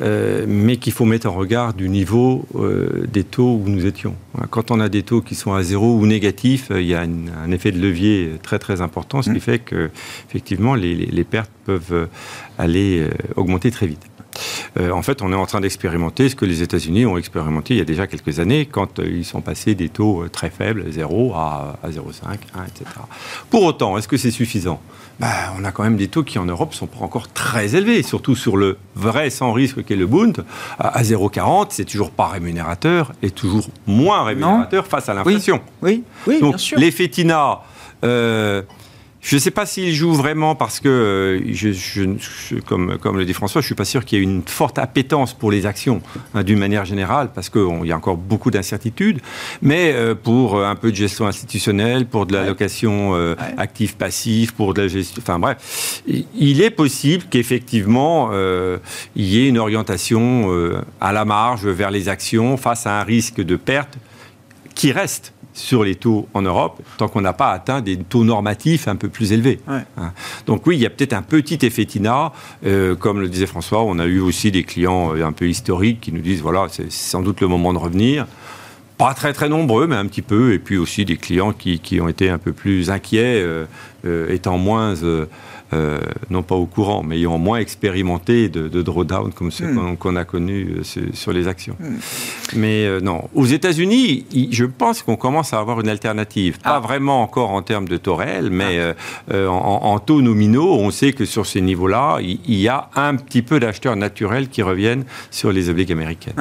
mais 0.00 0.78
qu'il 0.78 0.94
faut 0.94 1.04
mettre 1.04 1.28
en 1.28 1.34
regard 1.34 1.74
du 1.74 1.90
niveau 1.90 2.46
des 3.12 3.24
taux 3.24 3.60
où 3.62 3.68
nous 3.68 3.84
étions. 3.84 4.14
Quand 4.50 4.70
on 4.70 4.80
a 4.80 4.88
des 4.88 5.02
taux 5.02 5.20
qui 5.20 5.34
sont 5.34 5.52
à 5.52 5.62
zéro 5.62 5.96
ou 5.96 6.06
négatifs, 6.06 6.68
il 6.70 6.86
y 6.86 6.94
a 6.94 7.02
un 7.02 7.50
effet 7.50 7.72
de 7.72 7.80
levier 7.80 8.32
très 8.42 8.58
très 8.58 8.80
important, 8.80 9.20
ce 9.20 9.30
qui 9.30 9.36
mm. 9.36 9.40
fait 9.40 9.58
que 9.58 9.90
effectivement 10.28 10.74
les, 10.74 10.94
les 10.94 11.24
pertes 11.24 11.50
peuvent 11.66 12.08
aller 12.58 13.06
augmenter 13.36 13.70
très 13.70 13.86
vite. 13.86 14.00
Euh, 14.78 14.90
en 14.90 15.02
fait, 15.02 15.22
on 15.22 15.32
est 15.32 15.36
en 15.36 15.46
train 15.46 15.60
d'expérimenter 15.60 16.28
ce 16.28 16.34
que 16.34 16.44
les 16.44 16.62
États-Unis 16.62 17.06
ont 17.06 17.16
expérimenté 17.16 17.74
il 17.74 17.78
y 17.78 17.80
a 17.80 17.84
déjà 17.84 18.06
quelques 18.06 18.40
années, 18.40 18.66
quand 18.66 18.98
euh, 18.98 19.06
ils 19.06 19.24
sont 19.24 19.40
passés 19.40 19.74
des 19.74 19.88
taux 19.88 20.22
euh, 20.22 20.28
très 20.28 20.50
faibles, 20.50 20.84
0 20.90 21.32
à, 21.34 21.78
0,5, 21.86 22.24
1, 22.26 22.64
etc. 22.64 22.84
Pour 23.50 23.64
autant, 23.64 23.96
est-ce 23.98 24.08
que 24.08 24.16
c'est 24.16 24.30
suffisant? 24.30 24.80
Ben, 25.20 25.28
On 25.58 25.64
a 25.64 25.70
quand 25.70 25.84
même 25.84 25.96
des 25.96 26.08
taux 26.08 26.24
qui 26.24 26.38
en 26.38 26.44
Europe 26.44 26.74
sont 26.74 26.86
pas 26.86 27.04
encore 27.04 27.28
très 27.28 27.76
élevés, 27.76 28.02
surtout 28.02 28.34
sur 28.34 28.56
le 28.56 28.78
vrai 28.96 29.30
sans 29.30 29.52
risque 29.52 29.84
qu'est 29.84 29.96
le 29.96 30.06
Bund. 30.06 30.44
À 30.78 31.02
0,40, 31.02 31.66
c'est 31.70 31.84
toujours 31.84 32.10
pas 32.10 32.26
rémunérateur 32.28 33.12
et 33.22 33.30
toujours 33.30 33.68
moins 33.86 34.24
rémunérateur 34.24 34.86
face 34.86 35.08
à 35.08 35.14
l'inflation. 35.14 35.60
Oui, 35.82 36.02
oui, 36.26 36.40
Donc, 36.40 36.50
bien 36.50 36.58
sûr. 36.58 36.78
L'effet 36.78 37.08
TINA. 37.08 37.60
Je 39.24 39.36
ne 39.36 39.40
sais 39.40 39.50
pas 39.50 39.64
s'il 39.64 39.94
joue 39.94 40.12
vraiment 40.12 40.54
parce 40.54 40.80
que, 40.80 40.88
euh, 40.88 41.40
je, 41.54 42.60
comme, 42.66 42.98
comme 42.98 43.16
le 43.16 43.24
dit 43.24 43.32
François, 43.32 43.62
je 43.62 43.64
ne 43.64 43.68
suis 43.68 43.74
pas 43.74 43.86
sûr 43.86 44.04
qu'il 44.04 44.18
y 44.18 44.20
ait 44.20 44.24
une 44.24 44.42
forte 44.42 44.78
appétence 44.78 45.32
pour 45.32 45.50
les 45.50 45.64
actions 45.64 46.02
hein, 46.34 46.42
d'une 46.42 46.58
manière 46.58 46.84
générale 46.84 47.30
parce 47.34 47.48
qu'il 47.48 47.86
y 47.86 47.92
a 47.92 47.96
encore 47.96 48.18
beaucoup 48.18 48.50
d'incertitudes. 48.50 49.20
Mais 49.62 49.94
euh, 49.94 50.14
pour 50.14 50.58
euh, 50.58 50.66
un 50.66 50.76
peu 50.76 50.90
de 50.90 50.96
gestion 50.96 51.26
institutionnelle, 51.26 52.04
pour 52.04 52.26
de 52.26 52.34
la 52.34 52.44
location 52.44 53.14
active-passive, 53.56 54.52
pour 54.52 54.74
de 54.74 54.82
la 54.82 54.88
gestion. 54.88 55.22
Enfin 55.22 55.38
bref, 55.38 56.02
il 56.06 56.60
est 56.60 56.70
possible 56.70 57.24
qu'effectivement 57.30 58.30
il 59.16 59.24
y 59.24 59.42
ait 59.42 59.48
une 59.48 59.58
orientation 59.58 60.50
à 61.00 61.12
la 61.12 61.24
marge 61.24 61.66
vers 61.66 61.90
les 61.90 62.08
actions 62.08 62.56
face 62.56 62.86
à 62.86 63.00
un 63.00 63.04
risque 63.04 63.40
de 63.40 63.56
perte 63.56 63.96
qui 64.74 64.92
reste 64.92 65.33
sur 65.54 65.84
les 65.84 65.94
taux 65.94 66.28
en 66.34 66.42
Europe 66.42 66.82
tant 66.98 67.08
qu'on 67.08 67.20
n'a 67.20 67.32
pas 67.32 67.52
atteint 67.52 67.80
des 67.80 67.96
taux 67.96 68.24
normatifs 68.24 68.88
un 68.88 68.96
peu 68.96 69.08
plus 69.08 69.32
élevés. 69.32 69.60
Hein. 69.68 69.84
Donc 70.46 70.66
oui, 70.66 70.76
il 70.76 70.82
y 70.82 70.86
a 70.86 70.90
peut-être 70.90 71.12
un 71.12 71.22
petit 71.22 71.64
effet 71.64 71.84
TINA. 71.84 72.32
Euh, 72.66 72.96
comme 72.96 73.20
le 73.20 73.28
disait 73.28 73.46
François, 73.46 73.82
on 73.84 73.98
a 73.98 74.06
eu 74.06 74.20
aussi 74.20 74.50
des 74.50 74.64
clients 74.64 75.14
euh, 75.14 75.24
un 75.24 75.32
peu 75.32 75.48
historiques 75.48 76.00
qui 76.00 76.12
nous 76.12 76.20
disent, 76.20 76.42
voilà, 76.42 76.66
c'est 76.68 76.90
sans 76.90 77.22
doute 77.22 77.40
le 77.40 77.48
moment 77.48 77.72
de 77.72 77.78
revenir. 77.78 78.26
Pas 78.98 79.14
très 79.14 79.32
très 79.32 79.48
nombreux, 79.48 79.86
mais 79.86 79.96
un 79.96 80.06
petit 80.06 80.22
peu. 80.22 80.52
Et 80.52 80.58
puis 80.58 80.76
aussi 80.76 81.04
des 81.04 81.16
clients 81.16 81.52
qui, 81.52 82.00
ont 82.00 82.08
été 82.08 82.28
un 82.30 82.38
peu 82.38 82.52
plus 82.52 82.90
inquiets, 82.90 83.42
euh, 84.06 84.30
étant 84.30 84.58
moins 84.58 85.02
euh, 85.02 85.24
non 86.30 86.42
pas 86.42 86.54
au 86.54 86.66
courant, 86.66 87.02
mais 87.02 87.16
ayant 87.16 87.38
moins 87.38 87.58
expérimenté 87.58 88.48
de, 88.48 88.82
drawdown 88.82 89.32
comme 89.32 89.50
ceux 89.50 89.66
hmm. 89.66 89.96
qu'on 89.96 90.16
a 90.16 90.24
connus 90.24 90.76
euh, 90.78 91.06
sur, 91.12 91.32
les 91.32 91.48
actions. 91.48 91.76
Hmm. 91.80 91.96
Mais 92.54 92.86
euh, 92.86 93.00
non, 93.00 93.28
aux 93.34 93.46
États-Unis, 93.46 94.26
je 94.50 94.64
pense 94.64 95.02
qu'on 95.02 95.16
commence 95.16 95.52
à 95.52 95.58
avoir 95.58 95.80
une 95.80 95.88
alternative. 95.88 96.58
Pas 96.60 96.76
ah. 96.76 96.80
vraiment 96.80 97.22
encore 97.22 97.50
en 97.50 97.62
termes 97.62 97.88
de 97.88 97.96
taux 97.96 98.16
réels, 98.16 98.50
mais 98.50 98.78
ah. 99.30 99.34
en, 99.48 99.98
taux 99.98 100.22
nominaux, 100.22 100.74
on 100.74 100.90
sait 100.90 101.12
que 101.12 101.24
sur 101.24 101.46
ces 101.46 101.60
niveaux-là, 101.60 102.18
il, 102.20 102.54
y 102.54 102.68
a 102.68 102.88
un 102.94 103.16
petit 103.16 103.42
peu 103.42 103.60
d'acheteurs 103.60 103.96
naturels 103.96 104.48
qui 104.48 104.62
reviennent 104.62 105.04
sur 105.30 105.52
les 105.52 105.68
obliques 105.68 105.90
américaines. 105.90 106.34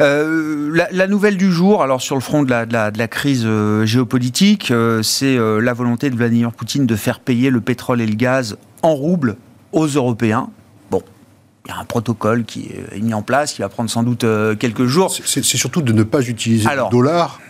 Euh, 0.00 0.86
la, 0.90 1.06
nouvelle 1.06 1.36
du 1.36 1.50
jour, 1.50 1.82
alors 1.82 2.00
sur 2.00 2.14
le 2.14 2.20
front 2.20 2.42
de 2.42 2.50
la, 2.50 3.08
crise 3.08 3.44
euh, 3.44 3.86
géopolitique, 3.86 4.70
euh, 4.70 5.02
c'est 5.02 5.36
la 5.36 5.72
volonté 5.72 6.10
de 6.10 6.16
Vladimir 6.16 6.52
Poutine 6.52 6.86
de 6.86 6.96
faire 6.96 7.20
payer 7.20 7.50
le 7.50 7.60
pétrole 7.60 8.00
et 8.00 8.06
le 8.06 8.14
gaz 8.14 8.56
en 8.82 8.94
roubles 8.94 9.36
aux 9.72 9.86
Européens. 9.86 10.50
Bon, 10.90 11.02
il 11.66 11.70
y 11.70 11.72
a 11.72 11.78
un 11.78 11.84
protocole 11.84 12.44
qui 12.44 12.70
est 12.92 13.00
mis 13.00 13.14
en 13.14 13.22
place, 13.22 13.52
qui 13.54 13.62
va 13.62 13.68
prendre 13.68 13.90
sans 13.90 14.02
doute 14.02 14.24
quelques 14.58 14.86
jours. 14.86 15.14
C'est 15.24 15.42
surtout 15.42 15.82
de 15.82 15.92
ne 15.92 16.02
pas 16.02 16.26
utiliser 16.26 16.68
le 16.68 16.90
dollar. 16.90 17.40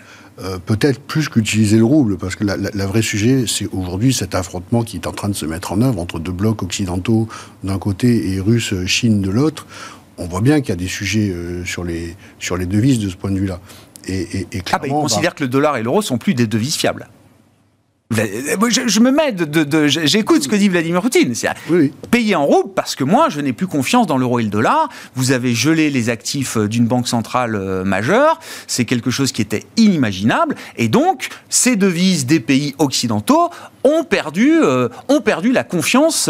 peut-être 0.66 1.00
plus 1.00 1.28
qu'utiliser 1.28 1.78
le 1.78 1.84
rouble, 1.84 2.16
parce 2.16 2.36
que 2.36 2.44
la, 2.44 2.56
la 2.56 2.86
vraie 2.86 3.02
sujet, 3.02 3.44
c'est 3.48 3.68
aujourd'hui 3.72 4.12
cet 4.14 4.34
affrontement 4.34 4.82
qui 4.82 4.96
est 4.96 5.06
en 5.06 5.12
train 5.12 5.28
de 5.28 5.34
se 5.34 5.46
mettre 5.46 5.72
en 5.72 5.82
œuvre 5.82 6.00
entre 6.00 6.18
deux 6.18 6.32
blocs 6.32 6.62
occidentaux 6.62 7.28
d'un 7.64 7.78
côté 7.78 8.32
et 8.32 8.40
Russes, 8.40 8.74
Chine 8.86 9.20
de 9.20 9.30
l'autre 9.30 9.66
on 10.18 10.26
voit 10.26 10.40
bien 10.40 10.61
qu'il 10.61 10.70
y 10.70 10.72
a 10.72 10.76
des 10.76 10.88
sujets 10.88 11.31
euh, 11.31 11.64
sur, 11.64 11.85
les, 11.85 12.16
sur 12.38 12.57
les 12.57 12.66
devises 12.66 12.98
de 12.98 13.09
ce 13.09 13.16
point 13.16 13.31
de 13.31 13.38
vue-là. 13.38 13.61
Et, 14.09 14.46
et, 14.52 14.62
ah, 14.72 14.79
bah, 14.79 14.87
il 14.87 14.92
considère 14.92 15.35
que 15.35 15.42
le 15.42 15.48
dollar 15.48 15.76
et 15.76 15.83
l'euro 15.83 16.00
sont 16.00 16.18
plus 16.18 16.35
des 16.35 16.46
devises 16.46 16.76
fiables. 16.76 17.09
Je, 18.10 19.00
me 19.00 19.10
mets 19.10 19.32
de, 19.32 19.86
j'écoute 19.88 20.44
ce 20.44 20.48
que 20.48 20.54
dit 20.54 20.68
Vladimir 20.68 21.02
Poutine. 21.02 21.34
C'est 21.34 21.48
oui. 21.68 21.92
payer 22.10 22.36
en 22.36 22.46
rouble 22.46 22.70
parce 22.74 22.94
que 22.94 23.02
moi, 23.02 23.28
je 23.30 23.40
n'ai 23.40 23.52
plus 23.52 23.66
confiance 23.66 24.06
dans 24.06 24.16
l'euro 24.16 24.38
et 24.38 24.44
le 24.44 24.48
dollar. 24.48 24.88
Vous 25.16 25.32
avez 25.32 25.54
gelé 25.54 25.90
les 25.90 26.08
actifs 26.08 26.56
euh, 26.56 26.68
d'une 26.68 26.86
banque 26.86 27.08
centrale 27.08 27.56
euh, 27.56 27.82
majeure. 27.84 28.38
C'est 28.68 28.84
quelque 28.84 29.10
chose 29.10 29.32
qui 29.32 29.42
était 29.42 29.64
inimaginable. 29.76 30.54
Et 30.76 30.88
donc, 30.88 31.28
ces 31.48 31.74
devises 31.74 32.26
des 32.26 32.38
pays 32.38 32.74
occidentaux 32.78 33.50
ont 33.82 34.04
perdu, 34.04 34.52
euh, 34.52 34.88
ont 35.08 35.20
perdu 35.20 35.52
la 35.52 35.64
confiance, 35.64 36.28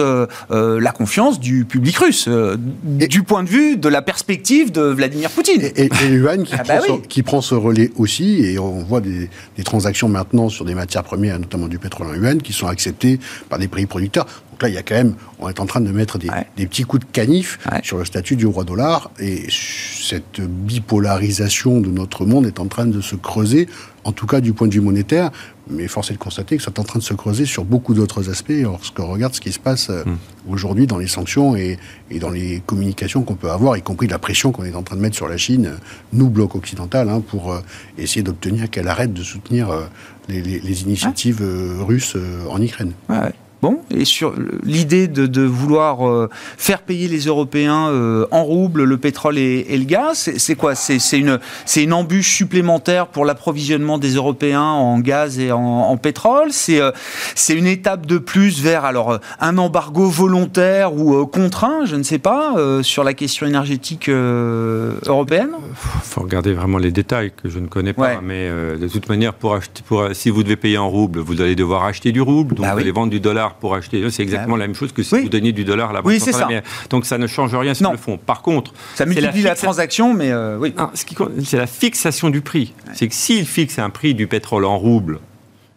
la 0.50 0.92
confiance 0.92 1.40
du 1.40 1.64
public 1.64 1.96
russe, 1.96 2.28
du 2.28 3.22
point 3.22 3.42
de 3.42 3.48
vue 3.48 3.76
de 3.76 3.88
la 3.88 4.02
perspective 4.02 4.72
de 4.72 4.82
Vladimir 4.82 5.30
Poutine. 5.30 5.62
Et, 5.62 5.86
et, 5.86 6.06
Yuan 6.08 6.44
qui, 6.44 6.54
ah 6.54 6.62
bah 6.66 6.80
qui, 7.08 7.22
prend 7.22 7.40
ce 7.40 7.54
relais 7.54 7.90
aussi, 7.96 8.44
et 8.44 8.58
on 8.58 8.82
voit 8.82 9.00
des, 9.00 9.30
des 9.56 9.64
transactions 9.64 10.08
maintenant 10.08 10.50
sur 10.50 10.66
des 10.66 10.74
matières 10.74 11.04
premières, 11.04 11.38
notamment 11.38 11.65
du 11.68 11.78
pétrole 11.78 12.08
en 12.08 12.14
yuan 12.14 12.40
qui 12.40 12.52
sont 12.52 12.66
acceptés 12.66 13.18
par 13.48 13.58
des 13.58 13.68
pays 13.68 13.86
producteurs. 13.86 14.26
Donc 14.56 14.62
là, 14.62 14.68
il 14.68 14.74
y 14.74 14.78
a 14.78 14.82
quand 14.82 14.94
même, 14.94 15.14
on 15.38 15.50
est 15.50 15.60
en 15.60 15.66
train 15.66 15.82
de 15.82 15.90
mettre 15.90 16.16
des, 16.16 16.28
petits 16.56 16.84
coups 16.84 17.04
de 17.04 17.10
canif 17.12 17.58
sur 17.82 17.98
le 17.98 18.06
statut 18.06 18.36
du 18.36 18.46
roi 18.46 18.64
dollar. 18.64 19.10
Et 19.18 19.46
cette 19.50 20.40
bipolarisation 20.40 21.80
de 21.80 21.88
notre 21.88 22.24
monde 22.24 22.46
est 22.46 22.58
en 22.58 22.66
train 22.66 22.86
de 22.86 23.00
se 23.02 23.16
creuser 23.16 23.68
en 24.06 24.12
tout 24.12 24.26
cas 24.26 24.40
du 24.40 24.52
point 24.52 24.68
de 24.68 24.72
vue 24.72 24.80
monétaire, 24.80 25.32
mais 25.68 25.88
force 25.88 26.10
est 26.10 26.14
de 26.14 26.18
constater 26.18 26.56
que 26.56 26.62
c'est 26.62 26.78
en 26.78 26.84
train 26.84 27.00
de 27.00 27.04
se 27.04 27.12
creuser 27.12 27.44
sur 27.44 27.64
beaucoup 27.64 27.92
d'autres 27.92 28.30
aspects 28.30 28.52
lorsqu'on 28.62 29.06
regarde 29.06 29.34
ce 29.34 29.40
qui 29.40 29.50
se 29.50 29.58
passe 29.58 29.90
euh, 29.90 30.04
hmm. 30.04 30.16
aujourd'hui 30.48 30.86
dans 30.86 30.96
les 30.96 31.08
sanctions 31.08 31.56
et, 31.56 31.76
dans 32.20 32.30
les 32.30 32.62
communications 32.64 33.22
qu'on 33.22 33.34
peut 33.34 33.50
avoir, 33.50 33.76
y 33.76 33.82
compris 33.82 34.06
la 34.06 34.20
pression 34.20 34.52
qu'on 34.52 34.64
est 34.64 34.76
en 34.76 34.84
train 34.84 34.94
de 34.94 35.00
mettre 35.00 35.16
sur 35.16 35.28
la 35.28 35.36
Chine, 35.36 35.72
nous, 36.12 36.30
bloc 36.30 36.54
occidental, 36.54 37.08
hein, 37.08 37.20
pour 37.20 37.52
euh, 37.52 37.60
essayer 37.98 38.22
d'obtenir 38.22 38.70
qu'elle 38.70 38.86
arrête 38.86 39.12
de 39.12 39.24
soutenir 39.24 39.70
euh, 39.70 39.86
les, 40.28 40.82
initiatives 40.82 41.42
russes 41.80 42.16
en 42.48 42.60
Ukraine. 42.60 42.92
Ouais, 43.08 43.32
Bon, 43.62 43.80
et 43.90 44.04
sur 44.04 44.34
l'idée 44.64 45.08
de, 45.08 45.42
vouloir 45.42 46.06
euh, 46.06 46.28
faire 46.58 46.82
payer 46.82 47.08
les 47.08 47.20
Européens 47.20 47.88
euh, 47.88 48.26
en 48.30 48.44
roubles 48.44 48.84
le 48.84 48.98
pétrole 48.98 49.38
et, 49.38 49.64
le 49.76 49.84
gaz, 49.84 50.30
c'est 50.36 50.54
quoi? 50.54 50.74
C'est 50.74 51.18
une, 51.18 51.38
une 51.76 51.92
embûche 51.94 52.36
supplémentaire 52.36 53.06
pour 53.06 53.24
l'approvisionnement 53.24 53.96
des 53.96 54.14
Européens 54.14 54.62
en 54.62 54.98
gaz 54.98 55.38
et 55.38 55.52
en, 55.52 55.96
pétrole? 55.96 56.50
Euh, 56.68 56.92
C'est 57.34 57.54
une 57.54 57.66
étape 57.66 58.04
de 58.04 58.18
plus 58.18 58.60
vers 58.60 58.84
alors 58.84 59.18
un 59.40 59.56
embargo 59.56 60.06
volontaire 60.06 60.94
ou 60.94 61.24
contraint, 61.26 61.86
je 61.86 61.96
ne 61.96 62.02
sais 62.02 62.18
pas, 62.18 62.54
sur 62.82 63.04
la 63.04 63.14
question 63.14 63.46
énergétique 63.46 64.10
européenne. 64.10 65.50
Il 65.62 66.02
faut 66.02 66.20
regarder 66.20 66.52
vraiment 66.52 66.78
les 66.78 66.90
détails 66.90 67.32
que 67.42 67.48
je 67.48 67.58
ne 67.58 67.68
connais 67.68 67.94
pas, 67.94 68.20
mais 68.22 68.48
de 68.48 68.88
toute 68.88 69.08
manière, 69.08 69.32
pour 69.32 69.54
acheter, 69.54 69.82
pour, 69.86 70.08
si 70.12 70.28
vous 70.28 70.42
devez 70.42 70.56
payer 70.56 70.78
en 70.78 70.90
roubles, 70.90 71.20
vous 71.20 71.40
allez 71.40 71.54
devoir 71.54 71.84
acheter 71.84 72.12
du 72.12 72.20
rouble, 72.20 72.54
donc 72.54 72.66
bah 72.66 72.74
vous 72.74 72.80
allez 72.80 72.90
vendre 72.90 73.10
du 73.10 73.20
dollar 73.20 73.45
pour 73.54 73.74
acheter. 73.74 74.08
C'est 74.10 74.22
exactement 74.22 74.56
la 74.56 74.66
même 74.66 74.74
chose 74.74 74.92
que 74.92 75.02
si 75.02 75.22
vous 75.22 75.28
donniez 75.28 75.52
du 75.52 75.64
dollar 75.64 75.90
à 75.90 75.92
la 75.92 76.02
banque 76.02 76.12
oui, 76.12 76.20
ça. 76.20 76.48
Donc 76.90 77.06
ça 77.06 77.18
ne 77.18 77.26
change 77.26 77.54
rien 77.54 77.74
sur 77.74 77.90
le 77.90 77.96
fond. 77.96 78.18
Par 78.18 78.42
contre, 78.42 78.72
ça 78.94 79.06
multiplie 79.06 79.42
la, 79.42 79.54
transaction, 79.54 80.14
mais 80.14 80.30
euh, 80.30 80.58
oui. 80.58 80.74
C'est 81.44 81.58
la 81.58 81.66
fixation 81.66 82.30
du 82.30 82.40
prix. 82.40 82.74
C'est 82.94 83.08
que 83.08 83.14
s'il 83.14 83.46
fixe 83.46 83.78
un 83.78 83.90
prix 83.90 84.14
du 84.14 84.26
pétrole 84.26 84.64
en 84.64 84.78
rouble 84.78 85.20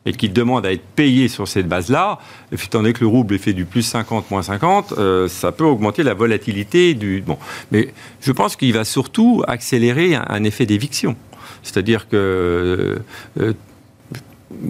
et 0.05 0.13
qu'il 0.13 0.33
demande 0.33 0.65
à 0.65 0.71
être 0.71 0.85
payé 0.95 1.27
sur 1.27 1.47
cette 1.47 1.67
base-là, 1.67 2.19
étant 2.51 2.79
donné 2.79 2.93
que 2.93 3.01
le 3.01 3.07
rouble 3.07 3.35
est 3.35 3.39
fait 3.39 3.53
du 3.53 3.65
plus 3.65 3.83
50, 3.83 4.31
moins 4.31 4.41
50, 4.41 4.93
euh, 4.97 5.27
ça 5.27 5.51
peut 5.51 5.65
augmenter 5.65 6.03
la 6.03 6.13
volatilité 6.13 6.93
du... 6.93 7.21
Bon. 7.21 7.37
Mais 7.71 7.93
je 8.21 8.31
pense 8.31 8.55
qu'il 8.55 8.73
va 8.73 8.85
surtout 8.85 9.43
accélérer 9.47 10.15
un, 10.15 10.43
effet 10.43 10.65
d'éviction. 10.65 11.15
C'est-à-dire 11.63 12.07
que 12.07 13.01
euh, 13.39 13.53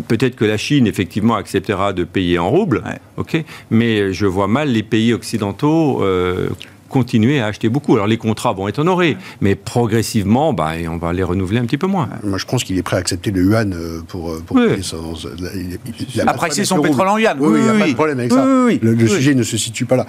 Peut-être 0.07 0.35
que 0.35 0.45
la 0.45 0.57
Chine, 0.57 0.87
effectivement, 0.87 1.35
acceptera 1.35 1.93
de 1.93 2.03
payer 2.03 2.37
en 2.37 2.49
roubles, 2.49 2.83
ok, 3.17 3.43
mais 3.71 4.11
je 4.11 4.25
vois 4.25 4.47
mal 4.47 4.69
les 4.69 4.83
pays 4.83 5.13
occidentaux 5.13 6.03
euh, 6.03 6.49
continuer 6.89 7.39
à 7.39 7.45
acheter 7.45 7.69
beaucoup. 7.69 7.93
Alors 7.93 8.07
les 8.07 8.17
contrats 8.17 8.51
vont 8.51 8.67
être 8.67 8.79
honorés, 8.79 9.15
mais 9.39 9.55
progressivement, 9.55 10.51
bah, 10.51 10.71
on 10.89 10.97
va 10.97 11.13
les 11.13 11.23
renouveler 11.23 11.59
un 11.59 11.65
petit 11.65 11.77
peu 11.77 11.87
moins. 11.87 12.09
Moi, 12.23 12.37
je 12.37 12.45
pense 12.45 12.65
qu'il 12.65 12.77
est 12.77 12.83
prêt 12.83 12.97
à 12.97 12.99
accepter 12.99 13.31
le 13.31 13.41
yuan 13.41 13.73
euh, 13.73 14.01
pour, 14.05 14.31
euh, 14.31 14.43
pour 14.45 14.57
oui. 14.57 14.83
son, 14.83 15.13
il, 15.53 16.65
son 16.65 16.81
pétrole 16.81 17.07
en 17.07 17.17
yuan. 17.17 17.37
Oui, 17.39 17.59
il 17.59 17.63
n'y 17.63 17.69
a 17.69 17.73
pas 17.73 17.87
de 17.87 17.93
problème 17.93 18.19
avec 18.19 18.33
ça. 18.33 18.45
Le, 18.45 19.07
sujet 19.07 19.33
ne 19.33 19.43
se 19.43 19.55
situe 19.55 19.85
pas 19.85 19.95
là. 19.95 20.07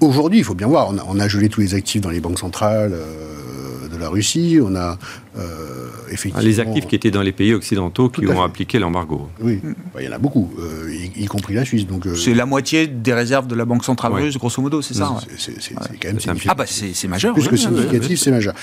Aujourd'hui, 0.00 0.40
il 0.40 0.44
faut 0.44 0.54
bien 0.54 0.66
voir, 0.66 0.92
on 1.08 1.18
a, 1.18 1.28
gelé 1.28 1.48
tous 1.48 1.60
les 1.60 1.74
actifs 1.74 2.02
dans 2.02 2.10
les 2.10 2.20
banques 2.20 2.38
centrales 2.38 2.94
de 3.98 4.02
la 4.02 4.08
Russie, 4.08 4.58
on 4.62 4.74
a 4.74 4.98
effectivement. 6.10 6.46
Les 6.46 6.60
actifs 6.60 6.86
qui 6.86 6.94
étaient 6.94 7.10
dans 7.10 7.22
les 7.22 7.32
pays 7.32 7.54
occidentaux 7.54 8.08
qui 8.08 8.26
ont 8.26 8.42
appliqué 8.42 8.78
l'embargo. 8.78 9.28
Oui, 9.40 9.60
bah, 9.62 10.00
il 10.00 10.06
y 10.06 10.08
en 10.08 10.12
a 10.12 10.18
beaucoup, 10.18 10.52
euh, 10.58 10.92
y, 11.16 11.26
compris 11.26 11.54
la 11.54 11.64
Suisse. 11.64 11.86
Donc, 11.86 12.06
euh, 12.06 12.14
c'est 12.14 12.34
la 12.34 12.46
moitié 12.46 12.86
des 12.86 13.12
réserves 13.12 13.46
de 13.46 13.54
la 13.54 13.64
Banque 13.64 13.84
centrale 13.84 14.12
russe, 14.12 14.36
grosso 14.36 14.60
modo, 14.62 14.82
c'est 14.82 14.94
ça 14.94 15.16
C'est 15.36 15.52
quand 16.00 16.08
même 16.08 16.20
significatif. 16.20 16.50
Ah, 16.50 16.54
bah 16.54 16.64
c'est 16.66 17.08
majeur. 17.08 17.34
Plus 17.34 17.48
que 17.48 17.56
significatif, 17.56 18.20
c'est 18.20 18.30
majeur. 18.30 18.54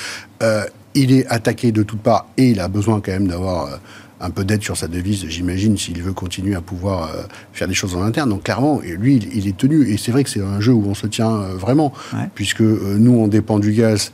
Euh, 0.44 0.66
il 0.94 1.12
est 1.12 1.26
attaqué 1.28 1.72
de 1.72 1.84
toutes 1.84 2.00
parts 2.00 2.28
et 2.38 2.50
il 2.50 2.60
a 2.60 2.68
besoin 2.68 3.02
quand 3.02 3.12
même 3.12 3.28
d'avoir 3.28 3.80
un 4.22 4.30
peu 4.30 4.46
d'aide 4.46 4.64
sur 4.64 4.78
sa 4.78 4.88
devise, 4.88 5.26
j'imagine, 5.28 5.78
s'il 5.78 6.02
veut 6.02 6.14
continuer 6.14 6.56
à 6.56 6.62
pouvoir 6.62 7.12
faire 7.52 7.68
des 7.68 7.74
choses 7.74 7.96
en 7.96 8.02
interne. 8.02 8.30
Donc 8.30 8.44
clairement, 8.44 8.80
lui, 8.82 9.18
il, 9.34 9.48
est 9.48 9.58
tenu. 9.58 9.90
Et 9.90 9.98
c'est 9.98 10.12
vrai 10.12 10.24
que 10.24 10.30
c'est 10.30 10.42
un 10.42 10.62
jeu 10.62 10.72
où 10.72 10.86
on 10.88 10.96
se 10.96 11.08
tient 11.08 11.38
vraiment, 11.56 11.92
puisque 12.34 12.62
nous, 12.62 13.12
on 13.12 13.28
dépend 13.28 13.60
du 13.60 13.74
gaz 13.74 14.14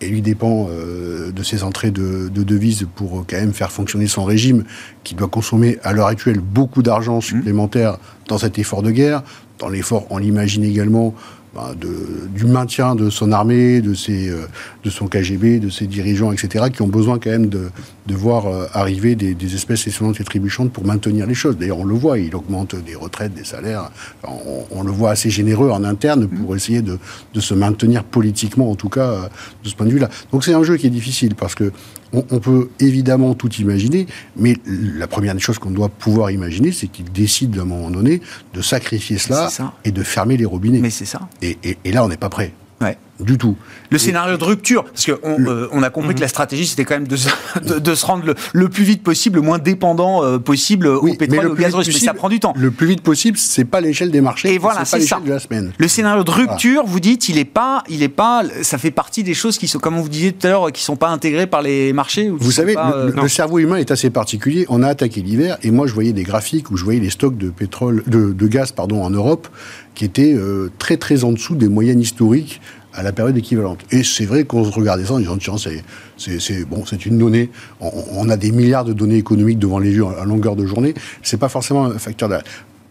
et 0.00 0.08
lui 0.08 0.22
dépend 0.22 0.68
euh, 0.70 1.30
de 1.30 1.42
ses 1.42 1.62
entrées 1.62 1.90
de, 1.90 2.28
devises 2.28 2.86
pour 2.94 3.20
euh, 3.20 3.24
quand 3.28 3.36
même 3.36 3.52
faire 3.52 3.70
fonctionner 3.70 4.06
son 4.06 4.24
régime, 4.24 4.64
qui 5.04 5.14
doit 5.14 5.28
consommer 5.28 5.78
à 5.82 5.92
l'heure 5.92 6.06
actuelle 6.06 6.40
beaucoup 6.40 6.82
d'argent 6.82 7.20
supplémentaire 7.20 7.98
dans 8.28 8.38
cet 8.38 8.58
effort 8.58 8.82
de 8.82 8.90
guerre. 8.90 9.22
Dans 9.58 9.68
l'effort, 9.68 10.06
on 10.10 10.18
l'imagine 10.18 10.64
également, 10.64 11.14
bah, 11.54 11.72
du 11.76 12.46
maintien 12.46 12.94
de 12.94 13.10
son 13.10 13.32
armée, 13.32 13.80
de, 13.80 13.92
ses, 13.94 14.30
euh, 14.30 14.46
de 14.84 14.90
son 14.90 15.06
KGB, 15.06 15.60
de 15.60 15.68
ses 15.68 15.86
dirigeants, 15.86 16.32
etc., 16.32 16.66
qui 16.72 16.82
ont 16.82 16.88
besoin 16.88 17.18
quand 17.18 17.30
même 17.30 17.48
de, 17.48 17.70
de 18.06 18.14
voir 18.14 18.46
euh, 18.46 18.66
arriver 18.72 19.14
des, 19.14 19.34
des 19.34 19.54
espèces 19.54 19.86
excellentes 19.86 20.20
et 20.20 20.24
trébuchantes 20.24 20.72
pour 20.72 20.86
maintenir 20.86 21.26
les 21.26 21.34
choses. 21.34 21.56
D'ailleurs, 21.56 21.78
on 21.78 21.84
le 21.84 21.94
voit, 21.94 22.18
il 22.18 22.34
augmente 22.34 22.74
des 22.76 22.94
retraites, 22.94 23.34
des 23.34 23.44
salaires. 23.44 23.90
on, 24.24 24.64
on, 24.70 24.82
le 24.82 24.90
voit 24.90 25.10
assez 25.10 25.30
généreux 25.30 25.70
en 25.70 25.84
interne 25.84 26.26
pour 26.28 26.56
essayer 26.56 26.82
de, 26.82 26.98
de 27.34 27.40
se 27.40 27.54
maintenir 27.54 28.04
politiquement, 28.04 28.70
en 28.70 28.74
tout 28.74 28.88
cas, 28.88 29.08
euh, 29.10 29.28
de 29.64 29.68
ce 29.68 29.74
point 29.74 29.86
de 29.86 29.92
vue-là. 29.92 30.08
Donc 30.32 30.44
c'est 30.44 30.54
un 30.54 30.62
jeu 30.62 30.76
qui 30.76 30.86
est 30.86 30.90
difficile 30.90 31.34
parce 31.34 31.54
que 31.54 31.72
on, 32.12 32.40
peut 32.40 32.70
évidemment 32.80 33.34
tout 33.34 33.52
imaginer, 33.54 34.06
mais 34.36 34.56
la 34.66 35.06
première 35.06 35.34
des 35.34 35.40
choses 35.40 35.60
qu'on 35.60 35.70
doit 35.70 35.88
pouvoir 35.88 36.32
imaginer, 36.32 36.72
c'est 36.72 36.88
qu'il 36.88 37.10
décide 37.12 37.52
d'un 37.52 37.64
moment 37.64 37.88
donné 37.88 38.20
de 38.52 38.62
sacrifier 38.62 39.16
cela 39.16 39.48
et 39.84 39.92
de 39.92 40.02
fermer 40.02 40.36
les 40.36 40.44
robinets. 40.44 40.80
Mais 40.80 40.90
c'est 40.90 41.04
ça. 41.04 41.28
Et, 41.40 41.56
et 41.62 41.92
là, 41.92 42.04
on 42.04 42.08
n'est 42.08 42.16
pas 42.16 42.28
prêt. 42.28 42.52
Du 43.20 43.38
tout. 43.38 43.56
Le 43.90 43.98
scénario 43.98 44.36
de 44.36 44.44
rupture, 44.44 44.84
parce 44.84 45.06
qu'on 45.06 45.46
euh, 45.46 45.68
on 45.72 45.82
a 45.82 45.90
compris 45.90 46.14
que 46.14 46.20
la 46.20 46.28
stratégie, 46.28 46.66
c'était 46.66 46.84
quand 46.84 46.94
même 46.94 47.08
de, 47.08 47.16
de, 47.78 47.94
se 47.94 48.06
rendre 48.06 48.34
le, 48.52 48.68
plus 48.68 48.84
vite 48.84 49.02
possible, 49.02 49.36
le 49.36 49.42
moins 49.42 49.58
dépendant 49.58 50.24
euh, 50.24 50.38
possible 50.38 50.86
au 50.86 51.12
pétrole, 51.14 51.48
au 51.48 51.54
gaz 51.54 51.74
russe. 51.74 51.88
mais 51.88 51.92
ça 51.94 52.14
prend 52.14 52.28
du 52.28 52.40
temps. 52.40 52.54
Le 52.56 52.70
plus 52.70 52.86
vite 52.86 53.02
possible, 53.02 53.36
c'est 53.36 53.64
pas 53.64 53.80
l'échelle 53.80 54.10
des 54.10 54.20
marchés, 54.20 54.54
et 54.54 54.58
voilà, 54.58 54.84
c'est 54.84 55.00
ça. 55.00 55.20
de 55.20 55.28
la 55.28 55.38
semaine. 55.38 55.72
Le 55.78 55.88
scénario 55.88 56.24
de 56.24 56.30
rupture, 56.30 56.84
vous 56.86 57.00
dites, 57.00 57.28
il 57.28 57.38
est 57.38 57.44
pas, 57.44 57.82
il 57.88 58.02
est 58.02 58.08
pas, 58.08 58.42
ça 58.62 58.78
fait 58.78 58.90
partie 58.90 59.22
des 59.22 59.34
choses 59.34 59.58
qui 59.58 59.68
sont, 59.68 59.78
comme 59.78 59.98
vous 59.98 60.08
disiez 60.08 60.32
tout 60.32 60.46
à 60.46 60.50
l'heure, 60.50 60.72
qui 60.72 60.82
sont 60.82 60.96
pas 60.96 61.08
intégrées 61.08 61.46
par 61.46 61.62
les 61.62 61.92
marchés. 61.92 62.30
vous 62.30 62.52
savez, 62.52 62.74
le, 62.74 63.18
euh, 63.18 63.28
cerveau 63.28 63.58
humain 63.58 63.76
est 63.76 63.90
assez 63.90 64.10
particulier. 64.10 64.66
On 64.68 64.82
a 64.82 64.88
attaqué 64.88 65.20
l'hiver, 65.20 65.58
et 65.62 65.70
moi, 65.70 65.86
je 65.86 65.94
voyais 65.94 66.12
des 66.12 66.22
graphiques 66.22 66.70
où 66.70 66.76
je 66.76 66.84
voyais 66.84 67.00
les 67.00 67.10
stocks 67.10 67.36
de 67.36 67.50
pétrole, 67.50 68.02
de, 68.06 68.32
de 68.32 68.46
gaz, 68.46 68.72
pardon, 68.72 69.02
en 69.02 69.10
Europe, 69.10 69.48
qui 69.94 70.04
étaient 70.04 70.36
très 70.78 70.96
très 70.96 71.24
en 71.24 71.32
dessous 71.32 71.54
des 71.54 71.68
moyennes 71.68 72.00
historiques 72.00 72.60
à 72.92 73.02
la 73.02 73.12
période 73.12 73.36
équivalente. 73.36 73.80
Et 73.90 74.02
c'est 74.02 74.24
vrai 74.24 74.44
qu'on 74.44 74.64
se 74.64 74.70
regardait 74.70 75.04
ça 75.04 75.14
en 75.14 75.18
disant, 75.18 75.36
tiens, 75.38 75.56
c'est, 76.16 76.64
bon, 76.64 76.84
une 77.06 77.18
donnée, 77.18 77.50
on, 77.80 78.28
a 78.28 78.36
des 78.36 78.52
milliards 78.52 78.84
de 78.84 78.92
données 78.92 79.16
économiques 79.16 79.58
devant 79.58 79.78
les 79.78 79.92
yeux 79.92 80.06
à 80.06 80.24
longueur 80.24 80.56
de 80.56 80.66
journée, 80.66 80.94
c'est 81.22 81.38
pas 81.38 81.48
forcément 81.48 81.86
un 81.86 81.98
facteur 81.98 82.28
de... 82.28 82.36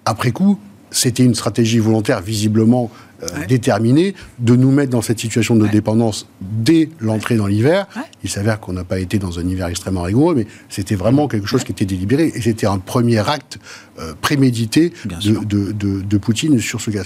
Après 0.06 0.32
coup, 0.32 0.60
c'était 0.92 1.24
une 1.24 1.36
stratégie 1.36 1.80
volontaire 1.80 2.22
visiblement 2.22 2.90
euh, 3.24 3.46
déterminée 3.48 4.16
de 4.40 4.56
nous 4.56 4.72
mettre 4.72 4.92
dans 4.92 5.02
cette 5.02 5.20
situation 5.20 5.56
de 5.56 5.68
dépendance 5.68 6.28
dès 6.42 6.90
l'entrée 7.00 7.36
dans 7.36 7.48
l'hiver. 7.48 7.88
Il 8.24 8.30
s'avère 8.30 8.60
qu'on 8.60 8.74
n'a 8.74 8.84
pas 8.84 9.00
été 9.00 9.20
dans 9.20 9.40
un 9.40 9.48
hiver 9.48 9.68
extrêmement 9.68 10.04
rigoureux, 10.04 10.36
mais 10.36 10.48
c'était 10.70 10.96
vraiment 10.96 11.28
quelque 11.28 11.48
chose 11.48 11.64
qui 11.64 11.72
était 11.72 11.86
délibéré 11.86 12.32
et 12.34 12.42
c'était 12.42 12.68
un 12.68 12.78
premier 12.78 13.20
acte 13.28 13.60
euh, 14.00 14.14
prémédité 14.22 14.94
de, 15.06 15.72
de, 15.74 16.18
Poutine 16.18 16.60
sur 16.60 16.80
ce 16.80 16.92
gaz. 16.92 17.06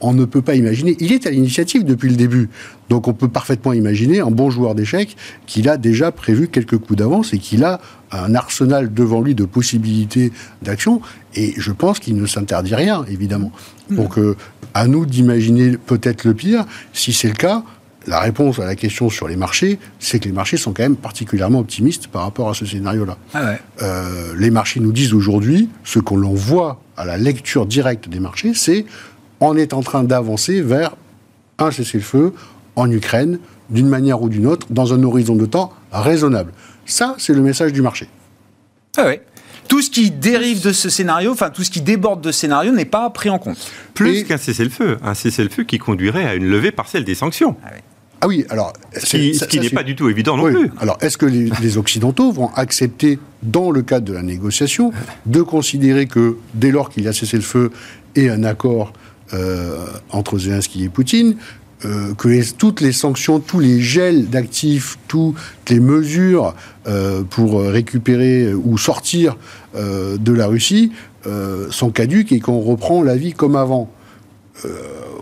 On, 0.00 0.12
ne 0.12 0.24
peut 0.24 0.42
pas 0.42 0.54
imaginer. 0.54 0.96
Il 1.00 1.12
est 1.12 1.26
à 1.26 1.30
l'initiative 1.30 1.84
depuis 1.84 2.08
le 2.10 2.16
début, 2.16 2.48
donc 2.88 3.08
on 3.08 3.14
peut 3.14 3.28
parfaitement 3.28 3.72
imaginer 3.72 4.20
un 4.20 4.30
bon 4.30 4.50
joueur 4.50 4.74
d'échecs 4.74 5.16
qu'il 5.46 5.68
a 5.68 5.76
déjà 5.76 6.12
prévu 6.12 6.48
quelques 6.48 6.78
coups 6.78 6.98
d'avance 6.98 7.32
et 7.32 7.38
qu'il 7.38 7.64
a 7.64 7.80
un 8.10 8.34
arsenal 8.34 8.92
devant 8.92 9.20
lui 9.20 9.34
de 9.34 9.44
possibilités 9.44 10.32
d'action. 10.62 11.00
Et 11.34 11.54
je 11.56 11.72
pense 11.72 11.98
qu'il 11.98 12.16
ne 12.16 12.26
s'interdit 12.26 12.74
rien, 12.74 13.04
évidemment. 13.08 13.52
Donc, 13.90 14.18
euh, 14.18 14.36
à 14.74 14.86
nous 14.86 15.06
d'imaginer 15.06 15.76
peut-être 15.76 16.24
le 16.24 16.34
pire. 16.34 16.64
Si 16.92 17.12
c'est 17.12 17.28
le 17.28 17.34
cas, 17.34 17.62
la 18.06 18.20
réponse 18.20 18.58
à 18.58 18.64
la 18.64 18.76
question 18.76 19.10
sur 19.10 19.28
les 19.28 19.36
marchés, 19.36 19.78
c'est 19.98 20.18
que 20.18 20.26
les 20.26 20.32
marchés 20.32 20.56
sont 20.56 20.72
quand 20.72 20.82
même 20.82 20.96
particulièrement 20.96 21.60
optimistes 21.60 22.08
par 22.08 22.22
rapport 22.22 22.48
à 22.48 22.54
ce 22.54 22.64
scénario-là. 22.66 23.16
Ah 23.34 23.54
euh, 23.82 24.34
les 24.36 24.50
marchés 24.50 24.80
nous 24.80 24.92
disent 24.92 25.14
aujourd'hui, 25.14 25.68
ce 25.84 25.98
qu'on 25.98 26.16
l'on 26.16 26.34
voit 26.34 26.80
à 26.96 27.04
la 27.04 27.16
lecture 27.16 27.66
directe 27.66 28.08
des 28.08 28.20
marchés, 28.20 28.54
c'est 28.54 28.86
on 29.40 29.56
est 29.56 29.72
en 29.72 29.82
train 29.82 30.04
d'avancer 30.04 30.62
vers 30.62 30.96
un 31.58 31.70
cessez-le-feu 31.70 32.32
en 32.76 32.90
Ukraine, 32.90 33.38
d'une 33.70 33.88
manière 33.88 34.22
ou 34.22 34.28
d'une 34.28 34.46
autre, 34.46 34.66
dans 34.70 34.94
un 34.94 35.02
horizon 35.02 35.34
de 35.34 35.46
temps 35.46 35.72
raisonnable. 35.90 36.52
Ça, 36.84 37.16
c'est 37.18 37.34
le 37.34 37.40
message 37.40 37.72
du 37.72 37.82
marché. 37.82 38.08
Ah 38.96 39.04
ouais. 39.06 39.22
Tout 39.68 39.82
ce 39.82 39.90
qui 39.90 40.10
dérive 40.10 40.62
de 40.62 40.72
ce 40.72 40.88
scénario, 40.88 41.32
enfin 41.32 41.50
tout 41.50 41.64
ce 41.64 41.70
qui 41.70 41.80
déborde 41.80 42.20
de 42.20 42.32
ce 42.32 42.40
scénario 42.40 42.72
n'est 42.72 42.84
pas 42.84 43.08
pris 43.10 43.30
en 43.30 43.38
compte. 43.38 43.58
Plus 43.94 44.24
qu'un 44.24 44.38
cessez-le-feu, 44.38 44.98
un 45.02 45.14
cessez-le-feu 45.14 45.64
qui 45.64 45.78
conduirait 45.78 46.24
à 46.24 46.34
une 46.34 46.46
levée 46.46 46.72
partielle 46.72 47.04
des 47.04 47.14
sanctions. 47.14 47.56
Ah, 47.64 47.70
ah 48.20 48.26
oui, 48.28 48.44
alors. 48.48 48.72
Ce 48.96 49.44
qui, 49.44 49.60
n'est 49.60 49.70
pas 49.70 49.82
du 49.82 49.94
tout 49.94 50.08
évident 50.08 50.36
non 50.36 50.44
plus. 50.44 50.70
Alors, 50.80 50.96
est-ce 51.00 51.18
que 51.18 51.26
les, 51.26 51.76
Occidentaux 51.76 52.32
vont 52.32 52.50
accepter, 52.54 53.18
dans 53.42 53.70
le 53.70 53.82
cadre 53.82 54.06
de 54.06 54.12
la 54.12 54.22
négociation, 54.22 54.92
de 55.26 55.42
considérer 55.42 56.06
que 56.06 56.36
dès 56.54 56.70
lors 56.70 56.88
qu'il 56.88 57.04
y 57.04 57.08
a 57.08 57.12
cessé 57.12 57.36
le 57.36 57.42
feu 57.42 57.70
et 58.14 58.30
un 58.30 58.44
accord 58.44 58.92
euh, 59.34 59.86
entre 60.10 60.38
Zelensky 60.38 60.84
et 60.84 60.88
Poutine, 60.88 61.36
euh, 61.86 62.14
que 62.14 62.52
toutes 62.52 62.80
les 62.80 62.92
sanctions, 62.92 63.38
tous 63.38 63.60
les 63.60 63.80
gels 63.80 64.28
d'actifs, 64.28 64.98
toutes 65.08 65.36
les 65.68 65.80
mesures 65.80 66.54
euh, 66.86 67.22
pour 67.22 67.60
récupérer 67.60 68.52
ou 68.52 68.76
sortir 68.78 69.36
euh, 69.74 70.16
de 70.16 70.32
la 70.32 70.46
Russie 70.46 70.92
sont 71.70 71.90
caduques 71.90 72.30
et 72.30 72.38
qu'on 72.38 72.60
reprend 72.60 73.02
la 73.02 73.16
vie 73.16 73.32
comme 73.32 73.56
avant 73.56 73.90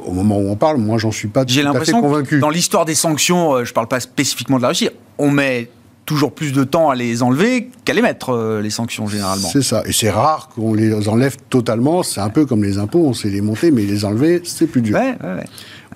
au 0.04 0.12
moment 0.12 0.38
où 0.38 0.50
on 0.50 0.54
parle, 0.54 0.76
moi, 0.76 0.98
j'en 0.98 1.10
suis 1.10 1.28
pas 1.28 1.46
tout 1.46 1.54
à 1.58 1.80
fait 1.80 1.92
convaincu. 1.92 2.40
Dans 2.40 2.50
l'histoire 2.50 2.84
des 2.84 2.94
sanctions, 2.94 3.64
je 3.64 3.70
ne 3.70 3.74
parle 3.74 3.88
pas 3.88 4.00
spécifiquement 4.00 4.58
de 4.58 4.62
la 4.62 4.68
Russie, 4.68 4.90
on 5.16 5.30
met 5.30 5.70
toujours 6.04 6.34
plus 6.34 6.52
de 6.52 6.62
temps 6.62 6.90
à 6.90 6.94
les 6.94 7.22
enlever 7.22 7.70
qu'à 7.86 7.94
les 7.94 8.02
mettre, 8.02 8.60
les 8.62 8.68
sanctions, 8.68 9.06
généralement. 9.06 9.48
C'est 9.50 9.62
ça. 9.62 9.82
Et 9.86 9.92
c'est 9.92 10.10
rare 10.10 10.50
qu'on 10.54 10.74
les 10.74 11.08
enlève 11.08 11.38
totalement. 11.48 12.02
C'est 12.02 12.20
un 12.20 12.28
peu 12.28 12.44
comme 12.44 12.62
les 12.62 12.76
impôts, 12.76 13.06
on 13.06 13.14
sait 13.14 13.30
les 13.30 13.40
monter, 13.40 13.70
mais 13.70 13.84
les 13.84 14.04
enlever, 14.04 14.42
c'est 14.44 14.66
plus 14.66 14.82
dur. 14.82 14.98
Ouais, 14.98 15.16
ouais, 15.22 15.34
ouais. 15.36 15.46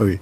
Oui. 0.01 0.19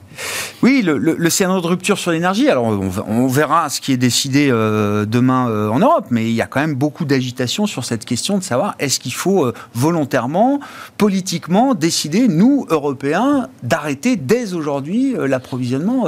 Oui, 0.63 0.83
le, 0.83 0.97
le, 0.99 1.31
scénario 1.31 1.61
de 1.61 1.67
rupture 1.67 1.99
sur 1.99 2.11
l'énergie, 2.11 2.49
alors 2.49 2.65
on, 2.65 3.27
verra 3.27 3.69
ce 3.69 3.81
qui 3.81 3.93
est 3.93 3.99
décidé 3.99 4.49
euh, 4.51 5.05
demain 5.05 5.51
euh, 5.51 5.69
en 5.69 5.79
Europe, 5.79 6.07
mais 6.11 6.25
il 6.25 6.35
y 6.35 6.41
a 6.41 6.47
quand 6.47 6.61
même 6.61 6.75
beaucoup 6.75 7.05
d'agitation 7.05 7.67
sur 7.67 7.85
cette 7.85 8.05
question 8.07 8.39
de 8.39 8.43
savoir 8.43 8.75
est-ce 8.79 8.99
qu'il 8.99 9.13
faut 9.13 9.45
euh, 9.45 9.53
volontairement, 9.75 10.61
politiquement, 10.97 11.75
décider, 11.75 12.27
nous, 12.27 12.67
Européens, 12.71 13.49
d'arrêter 13.63 14.17
dès 14.17 14.55
aujourd'hui 14.55 15.15
l'approvisionnement 15.19 16.07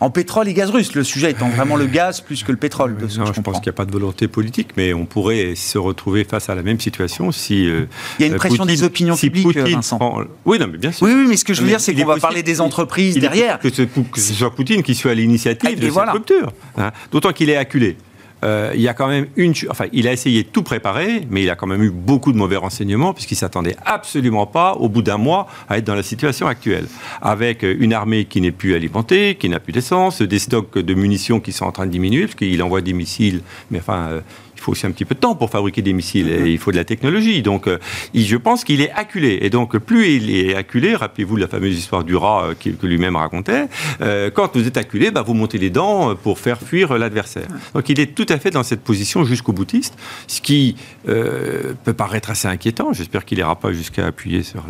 en 0.00 0.10
pétrole 0.10 0.48
et 0.48 0.54
gaz 0.54 0.70
russe. 0.70 0.94
Le 0.94 1.04
sujet 1.04 1.30
étant 1.30 1.48
vraiment 1.48 1.76
le 1.76 1.86
gaz 1.86 2.20
plus 2.20 2.42
que 2.42 2.52
le 2.52 2.58
pétrole. 2.58 2.96
je, 3.00 3.08
je 3.08 3.40
pense 3.40 3.56
qu'il 3.56 3.66
n'y 3.66 3.70
a 3.70 3.72
pas 3.74 3.84
de 3.84 3.92
volonté 3.92 4.28
politique, 4.28 4.70
mais 4.76 4.94
on 4.94 5.04
pourrait 5.04 5.54
se 5.54 5.78
retrouver 5.78 6.24
face 6.24 6.48
à 6.48 6.54
la 6.54 6.62
même 6.62 6.80
situation 6.80 7.30
si. 7.30 7.64
il 7.64 7.86
y 8.20 8.24
a 8.24 8.26
une 8.26 8.36
pression 8.36 8.64
des 8.64 8.82
opinions 8.82 9.16
publiques, 9.16 9.56
Vincent. 9.58 9.98
Oui, 10.44 10.58
non, 10.58 10.66
mais 10.70 10.78
bien 10.78 10.92
sûr. 10.92 11.06
Oui, 11.06 11.12
oui 11.14 11.26
mais 11.28 11.36
ce 11.36 11.44
que 11.44 11.54
je 11.54 11.60
veux 11.60 11.68
dire, 11.68 11.80
c'est 11.80 11.94
qu'on 11.94 12.06
va 12.06 12.16
parler 12.16 12.42
des 12.42 12.60
entreprises 12.60 13.01
derrière. 13.10 13.58
Que 13.58 13.70
ce, 13.70 13.82
que 13.82 14.20
ce, 14.20 14.32
soit 14.34 14.54
Poutine 14.54 14.82
qui 14.82 14.94
soit 14.94 15.12
à 15.12 15.14
l'initiative 15.14 15.78
de 15.78 15.90
cette 15.90 16.10
rupture. 16.10 16.52
Hein. 16.76 16.90
D'autant 17.10 17.32
qu'il 17.32 17.50
est 17.50 17.56
acculé. 17.56 17.96
Euh, 18.44 18.72
il 18.74 18.80
y 18.80 18.88
a 18.88 18.94
quand 18.94 19.08
même 19.08 19.26
une. 19.36 19.54
Enfin, 19.70 19.84
il 19.92 20.08
a 20.08 20.12
essayé 20.12 20.42
de 20.42 20.48
tout 20.48 20.62
préparer, 20.62 21.26
mais 21.30 21.42
il 21.42 21.50
a 21.50 21.54
quand 21.54 21.66
même 21.66 21.82
eu 21.82 21.90
beaucoup 21.90 22.32
de 22.32 22.36
mauvais 22.36 22.56
renseignements, 22.56 23.14
puisqu'il 23.14 23.36
s'attendait 23.36 23.76
absolument 23.84 24.46
pas, 24.46 24.74
au 24.74 24.88
bout 24.88 25.02
d'un 25.02 25.16
mois, 25.16 25.46
à 25.68 25.78
être 25.78 25.84
dans 25.84 25.94
la 25.94 26.02
situation 26.02 26.46
actuelle. 26.46 26.86
Avec 27.20 27.62
une 27.62 27.92
armée 27.92 28.24
qui 28.24 28.40
n'est 28.40 28.50
plus 28.50 28.74
alimentée, 28.74 29.36
qui 29.36 29.48
n'a 29.48 29.60
plus 29.60 29.72
d'essence, 29.72 30.22
des 30.22 30.38
stocks 30.38 30.76
de 30.76 30.94
munitions 30.94 31.38
qui 31.38 31.52
sont 31.52 31.66
en 31.66 31.72
train 31.72 31.86
de 31.86 31.92
diminuer, 31.92 32.22
parce 32.22 32.34
qu'il 32.34 32.60
envoie 32.62 32.80
des 32.80 32.92
missiles, 32.92 33.42
mais 33.70 33.78
enfin, 33.78 34.08
euh, 34.10 34.20
faut 34.62 34.72
aussi 34.72 34.86
un 34.86 34.90
petit 34.92 35.04
peu 35.04 35.14
de 35.14 35.20
temps 35.20 35.34
pour 35.34 35.50
fabriquer 35.50 35.82
des 35.82 35.92
missiles 35.92 36.30
et 36.30 36.50
il 36.50 36.58
faut 36.58 36.72
de 36.72 36.76
la 36.76 36.84
technologie. 36.84 37.42
Donc, 37.42 37.66
euh, 37.66 37.78
je 38.14 38.36
pense 38.36 38.64
qu'il 38.64 38.80
est 38.80 38.90
acculé. 38.92 39.38
Et 39.42 39.50
donc, 39.50 39.76
plus 39.78 40.08
il 40.08 40.34
est 40.34 40.54
acculé, 40.54 40.94
rappelez-vous 40.94 41.36
la 41.36 41.48
fameuse 41.48 41.76
histoire 41.76 42.04
du 42.04 42.16
rat 42.16 42.44
euh, 42.44 42.54
que 42.54 42.86
lui-même 42.86 43.16
racontait, 43.16 43.66
euh, 44.00 44.30
quand 44.30 44.56
vous 44.56 44.66
êtes 44.66 44.76
acculé, 44.76 45.10
bah, 45.10 45.22
vous 45.22 45.34
montez 45.34 45.58
les 45.58 45.70
dents 45.70 46.14
pour 46.14 46.38
faire 46.38 46.60
fuir 46.60 46.96
l'adversaire. 46.98 47.48
Donc, 47.74 47.88
il 47.88 48.00
est 48.00 48.14
tout 48.14 48.26
à 48.28 48.38
fait 48.38 48.50
dans 48.50 48.62
cette 48.62 48.82
position 48.82 49.24
jusqu'au 49.24 49.52
boutiste, 49.52 49.94
ce 50.26 50.40
qui 50.40 50.76
peut 51.04 51.92
paraître 51.96 52.30
assez 52.30 52.48
inquiétant. 52.48 52.92
J'espère 52.92 53.24
qu'il 53.24 53.38
n'ira 53.38 53.56
pas 53.56 53.72
jusqu'à 53.72 54.06
appuyer 54.06 54.42
sur 54.42 54.64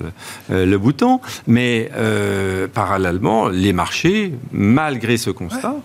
le, 0.49 0.65
le 0.65 0.79
bouton. 0.79 1.21
Mais 1.47 1.91
parallèlement, 2.73 3.49
les 3.49 3.73
marchés, 3.73 4.33
malgré 4.53 5.17
ce 5.17 5.31
constat, 5.31 5.77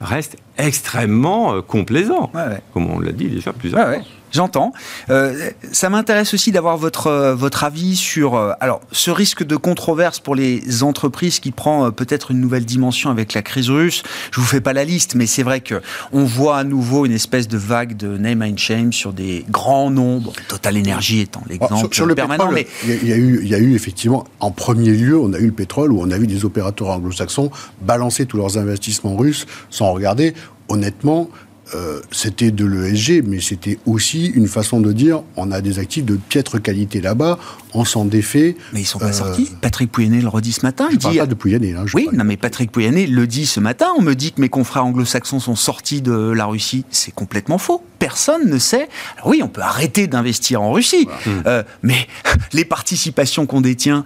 restent 0.00 0.36
extrêmement 0.56 1.60
complaisants, 1.62 2.30
comme 2.72 2.90
on 2.90 3.00
l'a 3.00 3.12
dit 3.12 3.28
déjà 3.28 3.52
plusieurs 3.52 3.80
fois. 3.94 4.02
J'entends. 4.32 4.72
Euh, 5.10 5.50
ça 5.72 5.88
m'intéresse 5.90 6.34
aussi 6.34 6.52
d'avoir 6.52 6.76
votre, 6.76 7.06
euh, 7.06 7.34
votre 7.34 7.64
avis 7.64 7.96
sur 7.96 8.34
euh, 8.34 8.52
alors, 8.60 8.80
ce 8.92 9.10
risque 9.10 9.42
de 9.42 9.56
controverse 9.56 10.20
pour 10.20 10.34
les 10.34 10.82
entreprises 10.82 11.40
qui 11.40 11.50
prend 11.50 11.90
peut-être 11.90 12.30
une 12.30 12.40
nouvelle 12.40 12.64
dimension 12.64 13.10
avec 13.10 13.34
la 13.34 13.42
crise 13.42 13.70
russe. 13.70 14.02
Je 14.32 14.40
vous 14.40 14.46
fais 14.46 14.60
pas 14.60 14.72
la 14.72 14.84
liste, 14.84 15.14
mais 15.14 15.26
c'est 15.26 15.42
vrai 15.42 15.62
qu'on 15.62 16.24
voit 16.24 16.58
à 16.58 16.64
nouveau 16.64 17.06
une 17.06 17.12
espèce 17.12 17.48
de 17.48 17.58
vague 17.58 17.96
de 17.96 18.18
name 18.18 18.42
and 18.42 18.56
shame 18.56 18.92
sur 18.92 19.12
des 19.12 19.44
grands 19.48 19.90
noms, 19.90 20.22
Total 20.48 20.76
Energy 20.76 21.20
étant 21.20 21.42
l'exemple 21.48 21.94
sur, 21.94 22.06
le 22.06 22.14
permanent. 22.14 22.50
mais... 22.52 22.66
il, 22.86 23.08
y 23.08 23.12
a 23.12 23.16
eu, 23.16 23.40
il 23.42 23.48
y 23.48 23.54
a 23.54 23.58
eu 23.58 23.74
effectivement, 23.74 24.24
en 24.40 24.50
premier 24.50 24.90
lieu, 24.90 25.18
on 25.18 25.32
a 25.32 25.38
eu 25.38 25.46
le 25.46 25.52
pétrole 25.52 25.92
où 25.92 26.00
on 26.00 26.10
a 26.10 26.18
vu 26.18 26.26
des 26.26 26.44
opérateurs 26.44 26.88
anglo-saxons 26.88 27.50
balancer 27.82 28.26
tous 28.26 28.36
leurs 28.36 28.58
investissements 28.58 29.16
russes 29.16 29.46
sans 29.70 29.92
regarder. 29.92 30.34
Honnêtement, 30.68 31.30
euh, 31.74 32.00
c'était 32.10 32.50
de 32.50 32.64
l'ESG, 32.64 33.22
mais 33.26 33.40
c'était 33.40 33.78
aussi 33.86 34.26
une 34.26 34.48
façon 34.48 34.80
de 34.80 34.92
dire 34.92 35.22
on 35.36 35.50
a 35.50 35.60
des 35.60 35.78
actifs 35.78 36.04
de 36.04 36.16
piètre 36.16 36.60
qualité 36.60 37.00
là-bas, 37.00 37.38
on 37.74 37.84
s'en 37.84 38.04
défait. 38.04 38.56
Mais 38.72 38.80
ils 38.80 38.86
sont 38.86 38.98
pas 38.98 39.06
euh, 39.06 39.12
sortis. 39.12 39.50
Patrick 39.60 39.90
Pouyanné 39.90 40.20
le 40.20 40.28
redit 40.28 40.52
ce 40.52 40.62
matin. 40.62 40.88
Je 40.90 40.96
ne 40.96 41.00
parle 41.00 41.16
pas 41.16 41.26
de 41.26 41.34
Pouyanné. 41.34 41.74
Hein, 41.74 41.84
oui, 41.94 42.08
non, 42.12 42.24
mais 42.24 42.36
Patrick 42.36 42.70
Pouyanné 42.70 43.06
le 43.06 43.26
dit 43.26 43.46
ce 43.46 43.60
matin. 43.60 43.88
On 43.98 44.02
me 44.02 44.14
dit 44.14 44.32
que 44.32 44.40
mes 44.40 44.48
confrères 44.48 44.84
anglo-saxons 44.84 45.40
sont 45.40 45.56
sortis 45.56 46.02
de 46.02 46.12
la 46.12 46.46
Russie. 46.46 46.84
C'est 46.90 47.14
complètement 47.14 47.58
faux. 47.58 47.82
Personne 47.98 48.48
ne 48.48 48.58
sait. 48.58 48.88
Alors 49.16 49.28
oui, 49.28 49.40
on 49.42 49.48
peut 49.48 49.60
arrêter 49.60 50.06
d'investir 50.06 50.62
en 50.62 50.72
Russie, 50.72 51.08
euh, 51.46 51.62
mais 51.82 52.06
les 52.52 52.64
participations 52.64 53.46
qu'on 53.46 53.60
détient, 53.60 54.04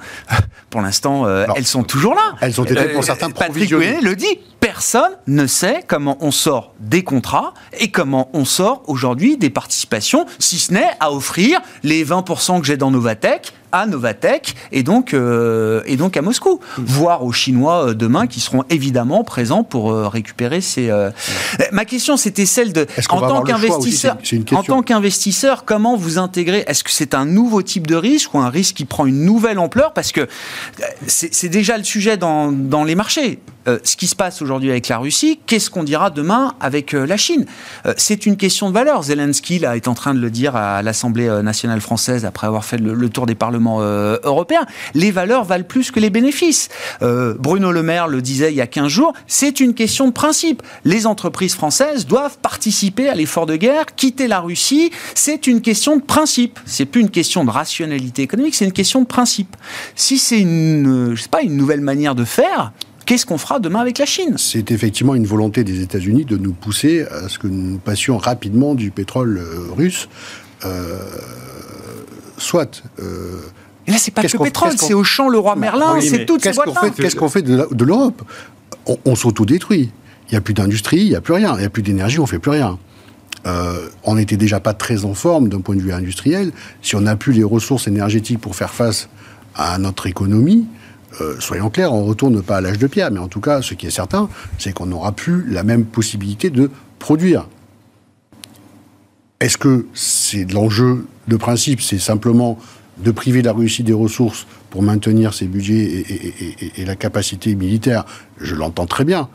pour 0.71 0.81
l'instant, 0.81 1.27
elles 1.55 1.67
sont 1.67 1.83
toujours 1.83 2.15
là. 2.15 2.37
Elles 2.41 2.61
ont 2.61 2.65
été 2.65 2.85
pour 2.89 3.05
certains 3.05 3.31
Patrick 3.31 3.69
Pouyanné 3.71 4.01
le 4.01 4.17
dit. 4.17 4.39
Personne 4.63 5.11
ne 5.27 5.49
sait 5.49 5.83
comment 5.89 6.17
on 6.21 6.31
sort 6.31 6.75
des 6.79 7.03
contrats 7.03 7.53
et 7.81 7.91
comment 7.91 8.31
on 8.33 8.45
sort 8.45 8.85
aujourd'hui 8.87 9.37
des 9.37 9.51
participations, 9.51 10.25
si 10.39 10.59
ce 10.59 10.73
n'est 10.73 10.91
à 11.01 11.13
offrir 11.13 11.61
les 11.83 12.05
20% 12.05 12.61
que 12.61 12.67
j'ai 12.67 12.77
dans 12.77 12.93
Novatech 12.93 13.53
à 13.73 13.87
Novatech 13.87 14.55
et 14.71 14.83
donc, 14.83 15.15
euh, 15.15 15.83
et 15.87 15.97
donc 15.97 16.17
à 16.17 16.23
Moscou, 16.23 16.61
mmh. 16.61 16.83
voire 16.85 17.25
aux 17.25 17.33
Chinois 17.33 17.89
euh, 17.89 17.95
demain 17.95 18.27
qui 18.27 18.41
seront 18.41 18.65
évidemment 18.71 19.25
présents 19.25 19.65
pour 19.65 19.91
euh, 19.91 20.09
récupérer 20.09 20.61
ces. 20.61 20.91
Ma 21.73 21.85
question, 21.85 22.17
c'était 22.17 22.47
celle 22.47 22.73
de 22.73 22.87
en 23.09 23.21
tant 23.21 23.43
qu'investisseur, 23.43 24.17
en 24.53 24.63
tant 24.63 24.83
qu'investisseur, 24.83 25.65
comment 25.65 25.97
vous 25.97 26.19
intégrez? 26.19 26.65
Est-ce 26.67 26.85
que 26.85 26.91
c'est 26.91 27.15
un 27.15 27.25
nouveau 27.25 27.63
type 27.63 27.87
de 27.87 27.97
risque 27.97 28.35
ou 28.35 28.39
un 28.39 28.51
risque 28.51 28.77
qui 28.77 28.85
prend 28.85 29.07
une 29.07 29.25
nouvelle 29.25 29.59
ampleur? 29.59 29.93
Parce 29.93 30.13
que 30.13 30.29
c'est 31.07 31.49
déjà 31.49 31.79
le 31.79 31.85
sujet 31.85 32.17
dans, 32.17 32.53
dans 32.53 32.85
les 32.85 32.95
marchés. 32.95 33.39
Ce 33.67 33.97
qui 33.97 34.07
se 34.07 34.17
passe 34.17 34.43
aujourd'hui 34.43 34.71
avec 34.71 34.89
la 34.89 34.99
Russie, 34.99 35.41
qu'est-ce 35.47 35.71
qu'on 35.71 35.85
dira 35.85 36.11
demain 36.11 36.55
avec 36.61 36.93
la 36.93 37.17
Chine? 37.17 37.47
C'est 37.97 38.27
une 38.27 38.37
question 38.37 38.69
de 38.69 38.75
valeur. 38.75 39.03
Zelensky 39.03 39.63
est 39.65 39.89
en 39.89 39.95
train 39.95 40.15
de 40.15 40.21
le 40.21 40.31
dire 40.31 40.57
à 40.57 40.83
l'Assemblée 40.83 41.29
nationale 41.43 41.81
française 41.81 42.25
après 42.25 42.47
avoir 42.47 42.65
fait 42.65 42.79
le 42.79 43.09
tour 43.09 43.27
des 43.27 43.35
parlements 43.35 43.79
euh, 43.81 44.19
européen. 44.25 44.65
Les 44.95 45.11
valeurs 45.11 45.45
valent 45.45 45.65
plus 45.65 45.91
que 45.91 46.01
les 46.01 46.11
bénéfices. 46.11 46.69
Euh, 47.03 47.35
Bruno 47.39 47.73
Le 47.73 47.83
Maire 47.83 48.09
le 48.09 48.23
disait 48.23 48.53
il 48.53 48.57
y 48.57 48.61
a 48.61 48.67
15 48.67 48.89
jours, 48.89 49.13
c'est 49.27 49.61
une 49.61 49.75
question 49.75 50.07
de 50.07 50.13
principe. 50.13 50.63
Les 50.85 51.07
entreprises 51.07 51.55
françaises 51.55 52.07
doivent 52.07 52.39
participer 52.39 53.09
à 53.09 53.15
l'effort 53.15 53.47
de 53.47 53.57
guerre, 53.57 53.87
quitter 53.97 54.29
la 54.29 54.41
Russie. 54.41 54.91
C'est 55.15 55.47
une 55.47 55.61
question 55.61 55.97
de 55.97 56.03
principe. 56.03 56.59
C'est 56.67 56.87
plus 56.87 57.01
une 57.01 57.11
question 57.11 57.45
de 57.45 57.51
rationalité 57.51 58.23
économique, 58.23 58.55
c'est 58.55 58.65
une 58.65 58.73
question 58.73 59.01
de 59.01 59.07
principe. 59.07 59.57
Si 59.95 60.19
c'est 60.19 60.41
une, 60.41 61.13
je 61.15 61.23
sais 61.23 61.29
pas, 61.29 61.43
une 61.43 61.57
nouvelle 61.57 61.81
manière 61.81 62.15
de 62.15 62.25
faire, 62.25 62.73
Qu'est-ce 63.07 63.27
qu'on 63.27 63.39
fera 63.39 63.59
demain 63.61 63.81
avec 63.81 63.99
la 63.99 64.07
Chine? 64.07 64.35
C'est 64.37 64.71
effectivement 64.71 65.15
une 65.15 65.27
volonté 65.27 65.65
des 65.65 65.81
États-Unis 65.83 66.25
de 66.25 66.37
nous 66.37 66.53
pousser 66.53 67.03
à 67.03 67.29
ce 67.29 67.39
que 67.39 67.47
nous 67.47 67.79
passions 67.79 68.19
rapidement 68.19 68.75
du 68.75 68.91
pétrole 68.91 69.39
euh, 69.39 69.73
russe. 69.77 70.09
soit. 72.39 72.83
Et 73.87 73.91
là, 73.91 73.99
c'est 73.99 74.13
pas 74.13 74.23
que 74.23 74.37
le 74.37 74.45
pétrole, 74.45 74.73
c'est 74.77 74.95
Auchan, 74.95 75.29
le 75.29 75.39
roi 75.39 75.57
Merlin, 75.57 76.01
c'est 76.01 76.25
toutes 76.27 76.43
ces 76.43 76.53
boîtes-là. 76.53 76.91
Qu'est-ce 76.97 77.17
qu'on 77.17 77.29
fait 77.29 77.43
de 77.43 77.85
l'Europe? 77.85 78.23
On, 78.87 78.97
on 79.05 79.15
s'autodétruit. 79.15 79.91
Il 80.29 80.33
n'y 80.33 80.39
a 80.39 80.41
plus 80.41 80.55
d'industrie, 80.55 81.01
il 81.01 81.09
n'y 81.11 81.15
a 81.15 81.21
plus 81.21 81.35
rien. 81.35 81.55
Il 81.57 81.61
n'y 81.61 81.65
a 81.67 81.71
plus 81.71 81.83
d'énergie, 81.83 82.19
on 82.19 82.23
ne 82.23 82.29
fait 82.29 82.39
plus 82.39 82.53
rien. 82.53 82.79
Euh, 83.47 83.89
on 84.05 84.15
n'était 84.15 84.37
déjà 84.37 84.61
pas 84.61 84.73
très 84.73 85.05
en 85.05 85.15
forme 85.15 85.49
d'un 85.49 85.61
point 85.61 85.75
de 85.77 85.81
vue 85.81 85.93
industriel. 85.93 86.53
Si 86.81 86.95
on 86.97 87.01
n'a 87.03 87.17
plus 87.17 87.33
les 87.33 87.45
ressources 87.45 87.89
énergétiques 87.89 88.41
pour 88.41 88.55
faire 88.55 88.73
face 88.73 89.09
à 89.55 89.79
notre 89.79 90.07
économie, 90.07 90.67
euh, 91.21 91.37
soyons 91.41 91.71
clairs, 91.71 91.93
on 91.93 92.03
ne 92.03 92.09
retourne 92.09 92.43
pas 92.43 92.57
à 92.57 92.61
l'âge 92.61 92.79
de 92.79 92.87
pierre. 92.87 93.11
Mais 93.11 93.19
en 93.19 93.29
tout 93.29 93.41
cas, 93.41 93.63
ce 93.63 93.75
qui 93.75 93.87
est 93.87 93.91
certain, 93.91 94.29
c'est 94.59 94.73
qu'on 94.73 94.87
n'aura 94.87 95.13
plus 95.13 95.45
la 95.49 95.63
même 95.63 95.85
possibilité 95.85 96.51
de 96.51 96.71
produire. 96.99 97.47
Est-ce 99.41 99.59
que 99.59 99.87
c'est 99.93 100.51
l'enjeu 100.53 101.07
de 101.29 101.37
principe 101.37 101.81
C'est 101.81 101.99
simplement 101.99 102.59
de 102.99 103.11
priver 103.11 103.43
la 103.43 103.53
Russie 103.53 103.83
des 103.83 103.93
ressources 103.93 104.47
pour 104.71 104.83
maintenir 104.83 105.35
ses 105.35 105.47
budgets 105.47 106.05
et, 106.77 106.85
la 106.85 106.95
capacité 106.97 107.55
militaire, 107.55 108.05
je 108.41 108.55
l'entends 108.55 108.87
très 108.87 109.05
bien. 109.05 109.29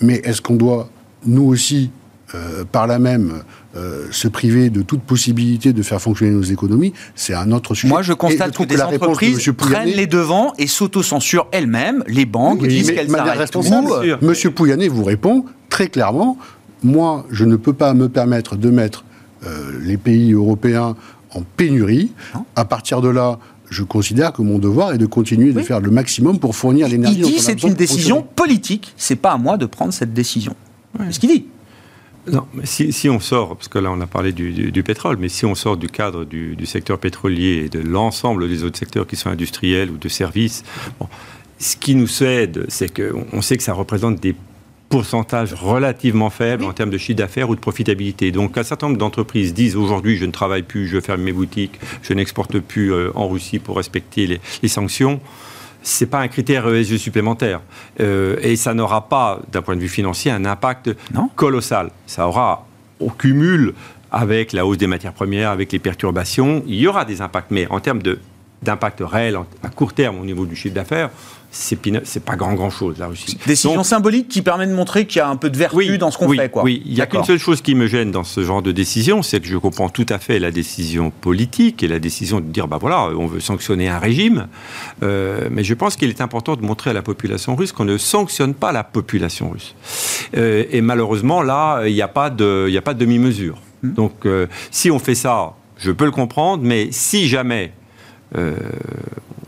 Mais 0.00 0.20
est-ce 0.24 0.40
qu'on 0.40 0.54
doit, 0.54 0.88
nous 1.26 1.42
aussi, 1.42 1.90
euh, 2.34 2.64
par 2.70 2.86
là 2.86 2.98
même, 2.98 3.42
euh, 3.76 4.06
se 4.10 4.28
priver 4.28 4.70
de 4.70 4.82
toute 4.82 5.02
possibilité 5.02 5.72
de 5.72 5.82
faire 5.82 6.00
fonctionner 6.00 6.32
nos 6.32 6.42
économies, 6.42 6.92
c'est 7.14 7.34
un 7.34 7.52
autre 7.52 7.74
sujet. 7.74 7.88
Moi, 7.88 8.02
je 8.02 8.12
constate 8.12 8.56
que, 8.56 8.64
des 8.64 8.80
entreprises 8.80 9.50
prennent 9.56 9.88
les 9.88 10.06
devants 10.06 10.52
et 10.58 10.66
s'autocensurent 10.66 11.48
elles-mêmes. 11.52 12.04
Les 12.06 12.26
banques 12.26 12.66
disent 12.66 12.90
qu'elles 12.90 13.14
arrêtent 13.14 13.50
tout. 13.50 13.62
Monsieur 14.20 14.50
Pouyanné 14.50 14.88
vous 14.88 15.04
répond 15.04 15.44
très 15.68 15.88
clairement, 15.88 16.36
moi, 16.82 17.24
je 17.30 17.44
ne 17.44 17.56
peux 17.56 17.72
pas 17.72 17.94
me 17.94 18.08
permettre 18.08 18.56
de 18.56 18.70
mettre 18.70 19.04
euh, 19.46 19.78
les 19.82 19.96
pays 19.96 20.32
européens 20.32 20.96
en 21.34 21.42
pénurie. 21.42 22.12
À 22.56 22.64
partir 22.64 23.00
de 23.00 23.08
là, 23.08 23.38
je 23.70 23.82
considère 23.82 24.32
que 24.32 24.42
mon 24.42 24.58
devoir 24.58 24.92
est 24.92 24.98
de 24.98 25.06
continuer 25.06 25.52
de 25.52 25.60
faire 25.62 25.80
le 25.80 25.90
maximum 25.90 26.38
pour 26.38 26.54
fournir 26.54 26.88
l'énergie. 26.88 27.20
Il 27.20 27.24
dit 27.24 27.38
c'est 27.38 27.62
une 27.62 27.74
décision 27.74 28.22
politique, 28.22 28.92
c'est 28.96 29.16
pas 29.16 29.32
à 29.32 29.38
moi 29.38 29.56
de 29.56 29.66
prendre 29.66 29.92
cette 29.92 30.12
décision. 30.12 30.54
C'est 30.98 31.12
ce 31.12 31.20
qu'il 31.20 31.30
dit. 31.30 31.46
Non, 32.30 32.46
mais 32.54 32.66
si, 32.66 33.08
on 33.08 33.18
sort, 33.18 33.56
parce 33.56 33.66
que 33.66 33.78
là 33.78 33.90
on 33.90 34.00
a 34.00 34.06
parlé 34.06 34.32
du, 34.32 34.82
pétrole, 34.84 35.16
mais 35.18 35.28
si 35.28 35.44
on 35.44 35.56
sort 35.56 35.76
du 35.76 35.88
cadre 35.88 36.24
du, 36.24 36.66
secteur 36.66 36.98
pétrolier 36.98 37.64
et 37.64 37.68
de 37.68 37.80
l'ensemble 37.80 38.48
des 38.48 38.62
autres 38.62 38.78
secteurs 38.78 39.06
qui 39.06 39.16
sont 39.16 39.28
industriels 39.28 39.90
ou 39.90 39.96
de 39.96 40.08
services, 40.08 40.62
ce 41.58 41.76
qui 41.76 41.96
nous 41.96 42.22
aide, 42.22 42.66
c'est 42.68 42.92
qu'on 42.94 43.42
sait 43.42 43.56
que 43.56 43.62
ça 43.62 43.72
représente 43.72 44.20
des 44.20 44.36
pourcentages 44.88 45.54
relativement 45.54 46.30
faibles 46.30 46.64
en 46.64 46.72
termes 46.72 46.90
de 46.90 46.98
chiffre 46.98 47.18
d'affaires 47.18 47.48
ou 47.50 47.56
de 47.56 47.60
profitabilité. 47.60 48.30
Donc 48.30 48.56
un 48.58 48.62
certain 48.62 48.88
nombre 48.88 48.98
d'entreprises 48.98 49.52
disent 49.54 49.74
aujourd'hui 49.74 50.16
je 50.16 50.24
ne 50.24 50.32
travaille 50.32 50.62
plus, 50.62 50.86
je 50.86 51.00
ferme 51.00 51.22
mes 51.22 51.32
boutiques, 51.32 51.80
je 52.02 52.12
n'exporte 52.12 52.60
plus 52.60 52.92
euh, 52.92 53.10
en 53.16 53.26
Russie 53.26 53.58
pour 53.58 53.78
respecter 53.78 54.26
les, 54.26 54.40
les 54.62 54.68
sanctions 54.68 55.20
c'est 55.82 56.06
pas 56.06 56.20
un 56.20 56.28
critère 56.28 56.66
ESG 56.68 56.96
supplémentaire. 56.96 57.60
Euh, 58.00 58.36
et 58.40 58.56
ça 58.56 58.74
n'aura 58.74 59.08
pas, 59.08 59.40
d'un 59.50 59.62
point 59.62 59.76
de 59.76 59.80
vue 59.80 59.88
financier, 59.88 60.30
un 60.30 60.44
impact 60.44 60.90
colossal. 61.36 61.90
Ça 62.06 62.26
aura, 62.26 62.66
au 63.00 63.10
cumul 63.10 63.74
avec 64.10 64.52
la 64.52 64.66
hausse 64.66 64.78
des 64.78 64.86
matières 64.86 65.12
premières, 65.12 65.50
avec 65.50 65.72
les 65.72 65.78
perturbations, 65.78 66.62
il 66.66 66.76
y 66.76 66.86
aura 66.86 67.04
des 67.04 67.20
impacts. 67.20 67.50
Mais 67.50 67.66
en 67.70 67.80
termes 67.80 68.00
d'impact 68.62 69.02
réel 69.04 69.38
à 69.62 69.68
court 69.68 69.94
terme 69.94 70.20
au 70.20 70.24
niveau 70.24 70.46
du 70.46 70.54
chiffre 70.54 70.74
d'affaires, 70.74 71.10
c'est 71.52 72.24
pas 72.24 72.34
grand 72.34 72.54
grand 72.54 72.70
chose 72.70 72.96
la 72.98 73.08
Russie. 73.08 73.38
Décision 73.46 73.84
symbolique 73.84 74.28
qui 74.28 74.40
permet 74.40 74.66
de 74.66 74.72
montrer 74.72 75.06
qu'il 75.06 75.18
y 75.18 75.20
a 75.20 75.28
un 75.28 75.36
peu 75.36 75.50
de 75.50 75.56
vertu 75.56 75.98
dans 75.98 76.10
ce 76.10 76.16
qu'on 76.16 76.32
fait. 76.32 76.48
Quoi. 76.48 76.64
Oui, 76.64 76.82
il 76.86 76.94
n'y 76.94 77.00
a 77.02 77.06
qu'une 77.06 77.24
seule 77.24 77.38
chose 77.38 77.60
qui 77.60 77.74
me 77.74 77.86
gêne 77.86 78.10
dans 78.10 78.24
ce 78.24 78.42
genre 78.42 78.62
de 78.62 78.72
décision, 78.72 79.22
c'est 79.22 79.40
que 79.40 79.46
je 79.46 79.58
comprends 79.58 79.90
tout 79.90 80.06
à 80.08 80.18
fait 80.18 80.38
la 80.38 80.50
décision 80.50 81.10
politique 81.10 81.82
et 81.82 81.88
la 81.88 81.98
décision 81.98 82.40
de 82.40 82.46
dire 82.46 82.68
bah 82.68 82.78
voilà, 82.80 83.08
on 83.16 83.26
veut 83.26 83.40
sanctionner 83.40 83.88
un 83.88 83.98
régime, 83.98 84.48
euh, 85.02 85.48
mais 85.50 85.62
je 85.62 85.74
pense 85.74 85.96
qu'il 85.96 86.08
est 86.08 86.22
important 86.22 86.56
de 86.56 86.62
montrer 86.62 86.90
à 86.90 86.94
la 86.94 87.02
population 87.02 87.54
russe 87.54 87.72
qu'on 87.72 87.84
ne 87.84 87.98
sanctionne 87.98 88.54
pas 88.54 88.72
la 88.72 88.82
population 88.82 89.50
russe. 89.50 89.74
Euh, 90.36 90.64
et 90.70 90.80
malheureusement 90.80 91.42
là, 91.42 91.82
il 91.86 91.92
n'y 91.92 92.02
a 92.02 92.08
pas 92.08 92.30
de, 92.30 92.66
il 92.68 92.76
a 92.78 92.82
pas 92.82 92.94
de 92.94 93.00
demi-mesure. 93.00 93.58
Hmm. 93.82 93.92
Donc 93.92 94.24
euh, 94.24 94.46
si 94.70 94.90
on 94.90 94.98
fait 94.98 95.14
ça, 95.14 95.52
je 95.76 95.90
peux 95.90 96.06
le 96.06 96.12
comprendre, 96.12 96.62
mais 96.64 96.88
si 96.92 97.28
jamais 97.28 97.72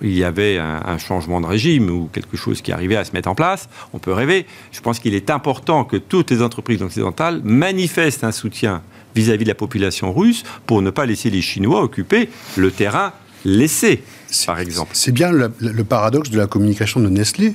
il 0.03 0.17
y 0.17 0.25
avait 0.25 0.59
un, 0.59 0.99
changement 0.99 1.41
de 1.41 1.47
régime 1.47 1.91
ou 1.91 2.09
quelque 2.13 2.37
chose 2.37 2.63
qui 2.63 2.73
arrivait 2.73 2.97
à 2.97 3.05
se 3.05 3.13
mettre 3.13 3.29
en 3.29 3.35
place, 3.35 3.69
on 3.93 3.99
peut 3.99 4.13
rêver. 4.13 4.47
Je 4.73 4.81
pense 4.81 4.99
qu'il 4.99 5.15
est 5.15 5.31
important 5.31 5.85
que 5.85 5.97
toutes 5.97 6.31
les 6.31 6.43
entreprises 6.43 6.83
occidentales 6.83 7.41
manifestent 7.45 8.25
un 8.25 8.33
soutien 8.33 8.83
vis-à-vis 9.15 9.45
de 9.45 9.51
la 9.51 9.55
population 9.55 10.13
russe 10.13 10.45
pour 10.67 10.83
ne 10.83 10.91
pas 10.91 11.07
laisser 11.07 11.31
les 11.31 11.43
Chinois 11.43 11.83
occuper 11.83 12.29
le 12.57 12.71
terrain 12.71 13.13
laissé, 13.45 14.03
par 14.47 14.59
exemple. 14.59 14.91
C'est 14.95 15.13
bien 15.13 15.31
le, 15.31 15.51
paradoxe 15.85 16.31
de 16.31 16.39
la 16.39 16.47
communication 16.47 17.01
de 17.01 17.09
Nestlé. 17.09 17.55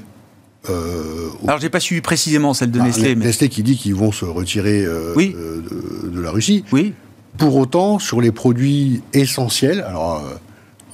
Euh, 0.70 1.30
Alors, 1.48 1.60
j'ai 1.60 1.70
pas 1.70 1.80
suivi 1.80 2.02
précisément 2.02 2.54
celle 2.54 2.72
de 2.72 2.80
ah, 2.80 2.84
Nestlé. 2.84 3.16
Mais... 3.16 3.26
Nestlé 3.26 3.50
qui 3.50 3.64
dit 3.64 3.78
qu'ils 3.78 3.96
vont 3.96 4.12
se 4.12 4.26
retirer 4.26 4.84
euh, 4.86 5.16
euh, 5.18 5.64
de, 6.12 6.22
la 6.22 6.32
Russie. 6.32 6.64
Oui. 6.72 6.94
Pour 7.38 7.56
autant, 7.56 8.00
sur 8.00 8.22
les 8.22 8.32
produits 8.32 9.02
essentiels, 9.14 9.82
alors 9.82 10.18
euh, 10.18 10.36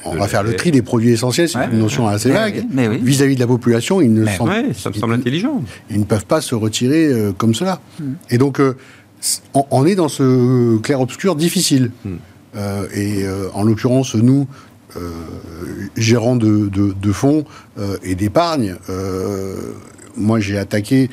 on 0.05 0.15
va 0.15 0.27
faire 0.27 0.43
le 0.43 0.55
tri 0.55 0.71
des 0.71 0.81
produits 0.81 1.11
essentiels, 1.11 1.49
c'est 1.49 1.65
une 1.71 1.79
notion 1.79 2.07
assez 2.07 2.31
vague. 2.31 2.65
Vis-à-vis 3.01 3.35
de 3.35 3.39
la 3.39 3.47
population, 3.47 4.01
ils 4.01 4.13
ne, 4.13 4.25
sont, 4.25 4.47
ça 4.73 4.89
me 4.89 4.95
semble 4.95 5.13
intelligent. 5.13 5.61
Ils 5.89 5.99
ne 5.99 6.05
peuvent 6.05 6.25
pas 6.25 6.41
se 6.41 6.55
retirer 6.55 7.05
euh, 7.05 7.31
comme 7.31 7.53
cela. 7.53 7.81
Hmm. 7.99 8.13
Et 8.29 8.37
donc, 8.37 8.59
euh, 8.59 8.75
on, 9.53 9.85
est 9.85 9.95
dans 9.95 10.09
ce 10.09 10.77
clair-obscur 10.77 11.35
difficile. 11.35 11.91
Hmm. 12.03 12.15
Euh, 12.55 12.87
et 12.93 13.25
en 13.53 13.63
l'occurrence, 13.63 14.15
nous, 14.15 14.47
gérants 15.97 16.37
de, 16.37 17.11
fonds 17.11 17.43
et 18.03 18.15
d'épargne, 18.15 18.75
moi 20.15 20.39
j'ai 20.39 20.57
attaqué, 20.57 21.09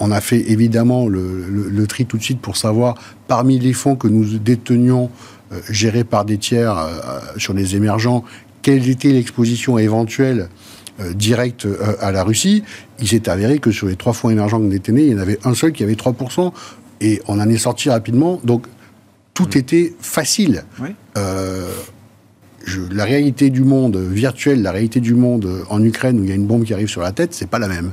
on, 0.00 0.10
a 0.10 0.20
fait 0.20 0.50
évidemment 0.50 1.06
le, 1.06 1.86
tri 1.86 2.06
tout 2.06 2.18
de 2.18 2.22
suite 2.22 2.40
pour 2.40 2.56
savoir 2.56 2.96
parmi 3.28 3.60
les 3.60 3.72
fonds 3.72 3.94
que 3.94 4.08
nous 4.08 4.38
détenions 4.38 5.08
euh, 5.52 5.60
gérés 5.68 6.04
par 6.04 6.24
des 6.24 6.38
tiers 6.38 6.78
euh, 6.78 7.00
euh, 7.04 7.20
sur 7.36 7.54
les 7.54 7.74
émergents, 7.74 8.24
quelle 8.62 8.88
était 8.88 9.10
l'exposition 9.10 9.78
éventuelle 9.78 10.48
directe 11.14 11.66
à 12.02 12.12
la 12.12 12.22
Russie, 12.22 12.62
il 13.00 13.08
s'est 13.08 13.30
avéré 13.30 13.58
que 13.58 13.70
sur 13.70 13.86
les 13.86 13.96
trois 13.96 14.12
fonds 14.12 14.28
émergents 14.28 14.58
qu'on 14.58 14.68
détenait, 14.68 15.06
il 15.06 15.12
y 15.12 15.14
en 15.14 15.18
avait 15.18 15.38
un 15.44 15.54
seul 15.54 15.72
qui 15.72 15.82
avait 15.82 15.94
3%, 15.94 16.52
et 17.00 17.22
on 17.26 17.40
en 17.40 17.48
est 17.48 17.56
sorti 17.56 17.88
rapidement, 17.88 18.38
donc 18.44 18.66
tout 19.32 19.48
mmh. 19.54 19.58
était 19.58 19.94
facile. 19.98 20.64
la 21.14 23.04
réalité 23.06 23.48
du 23.48 23.62
monde 23.62 23.96
virtuel, 23.96 24.60
la 24.60 24.72
réalité 24.72 25.00
du 25.00 25.14
monde 25.14 25.64
en 25.70 25.82
Ukraine 25.82 26.20
où 26.20 26.24
il 26.24 26.28
y 26.28 26.32
a 26.32 26.34
une 26.34 26.46
bombe 26.46 26.64
qui 26.64 26.74
arrive 26.74 26.88
sur 26.88 27.00
la 27.00 27.12
tête, 27.12 27.32
c'est 27.32 27.48
pas 27.48 27.58
la 27.58 27.68
même. 27.68 27.92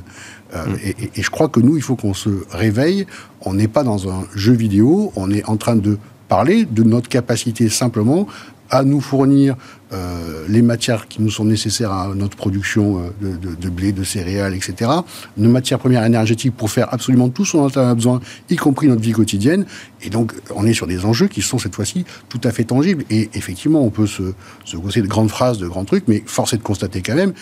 Mmh. 0.52 0.58
et, 0.84 0.96
et, 1.16 1.22
je 1.22 1.30
crois 1.30 1.48
que 1.48 1.60
nous, 1.60 1.78
il 1.78 1.82
faut 1.82 1.96
qu'on 1.96 2.12
se 2.12 2.44
réveille. 2.50 3.06
On 3.40 3.54
n'est 3.54 3.68
pas 3.68 3.84
dans 3.84 4.10
un 4.10 4.26
jeu 4.34 4.52
vidéo, 4.52 5.12
on 5.16 5.30
est 5.30 5.46
en 5.46 5.56
train 5.56 5.76
de 5.76 5.96
parler 6.28 6.64
de 6.64 6.82
notre 6.82 7.08
capacité 7.08 7.68
simplement 7.68 8.28
à 8.70 8.82
nous 8.84 9.00
fournir 9.00 9.56
euh, 9.94 10.44
les 10.48 10.60
matières 10.60 11.08
qui 11.08 11.22
nous 11.22 11.30
sont 11.30 11.46
nécessaires 11.46 11.90
à 11.90 12.14
notre 12.14 12.36
production 12.36 13.02
euh, 13.22 13.54
de, 13.58 13.68
blé, 13.70 13.92
de 13.92 14.04
céréales, 14.04 14.54
etc. 14.54 14.90
Nos 15.38 15.48
matières 15.48 15.78
premières 15.78 16.04
énergétiques 16.04 16.54
pour 16.54 16.70
faire 16.70 16.92
absolument 16.92 17.30
tout 17.30 17.46
ce 17.46 17.56
dont 17.56 17.70
on 17.74 17.78
a 17.78 17.94
besoin, 17.94 18.20
y 18.50 18.56
compris 18.56 18.88
notre 18.88 19.00
vie 19.00 19.12
quotidienne. 19.12 19.64
Et 20.02 20.10
donc, 20.10 20.34
on 20.54 20.66
est 20.66 20.74
sur 20.74 20.86
des 20.86 21.06
enjeux 21.06 21.28
qui 21.28 21.40
sont 21.40 21.58
cette 21.58 21.74
fois-ci 21.74 22.04
tout 22.28 22.40
à 22.44 22.52
fait 22.52 22.64
tangibles. 22.64 23.04
Et 23.08 23.30
effectivement, 23.32 23.82
on 23.82 23.90
peut 23.90 24.06
se, 24.06 24.34
se 24.66 24.76
de 24.76 25.06
grandes 25.06 25.30
phrases, 25.30 25.56
de 25.56 25.66
grands 25.66 25.86
trucs, 25.86 26.06
mais 26.06 26.22
force 26.26 26.52
est 26.52 26.58
de 26.58 26.62
constater 26.62 27.00
quand 27.00 27.14
même 27.14 27.32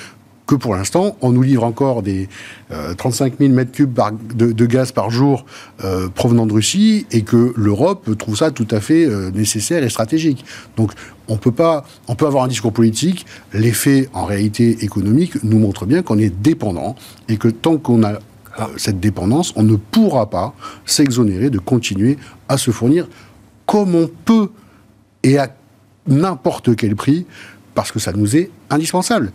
que 0.46 0.54
pour 0.54 0.74
l'instant, 0.74 1.16
on 1.20 1.32
nous 1.32 1.42
livre 1.42 1.64
encore 1.64 2.02
des 2.02 2.28
35 2.96 3.34
000 3.38 3.52
mètres 3.52 3.72
cubes 3.72 3.98
de, 4.34 4.66
gaz 4.66 4.92
par 4.92 5.10
jour 5.10 5.44
euh, 5.84 6.08
provenant 6.08 6.46
de 6.46 6.52
Russie 6.52 7.06
et 7.10 7.22
que 7.22 7.52
l'Europe 7.56 8.16
trouve 8.16 8.36
ça 8.36 8.50
tout 8.50 8.66
à 8.70 8.80
fait 8.80 9.04
euh, 9.04 9.30
nécessaire 9.32 9.82
et 9.82 9.88
stratégique. 9.88 10.44
Donc, 10.76 10.92
on 11.28 11.36
peut 11.36 11.52
pas, 11.52 11.84
on 12.06 12.14
peut 12.14 12.26
avoir 12.26 12.44
un 12.44 12.48
discours 12.48 12.72
politique. 12.72 13.26
Les 13.52 13.72
faits, 13.72 14.08
en 14.12 14.24
réalité 14.24 14.84
économique, 14.84 15.42
nous 15.42 15.58
montrent 15.58 15.86
bien 15.86 16.02
qu'on 16.02 16.18
est 16.18 16.30
dépendant 16.30 16.94
et 17.28 17.36
que 17.36 17.48
tant 17.48 17.76
qu'on 17.78 18.04
a 18.04 18.12
euh, 18.12 18.64
cette 18.76 19.00
dépendance, 19.00 19.52
on 19.56 19.62
ne 19.62 19.76
pourra 19.76 20.30
pas 20.30 20.54
s'exonérer 20.84 21.50
de 21.50 21.58
continuer 21.58 22.18
à 22.48 22.56
se 22.56 22.70
fournir 22.70 23.08
comme 23.66 23.94
on 23.94 24.08
peut 24.24 24.50
et 25.22 25.38
à 25.38 25.54
n'importe 26.06 26.76
quel 26.76 26.94
prix 26.94 27.26
parce 27.74 27.90
que 27.90 27.98
ça 27.98 28.12
nous 28.12 28.36
est 28.36 28.50
indispensable 28.70 29.32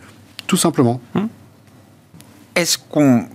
tout 0.51 0.57
simplement. 0.57 0.99
Est-ce 2.53 2.77
qu'on 2.77 3.25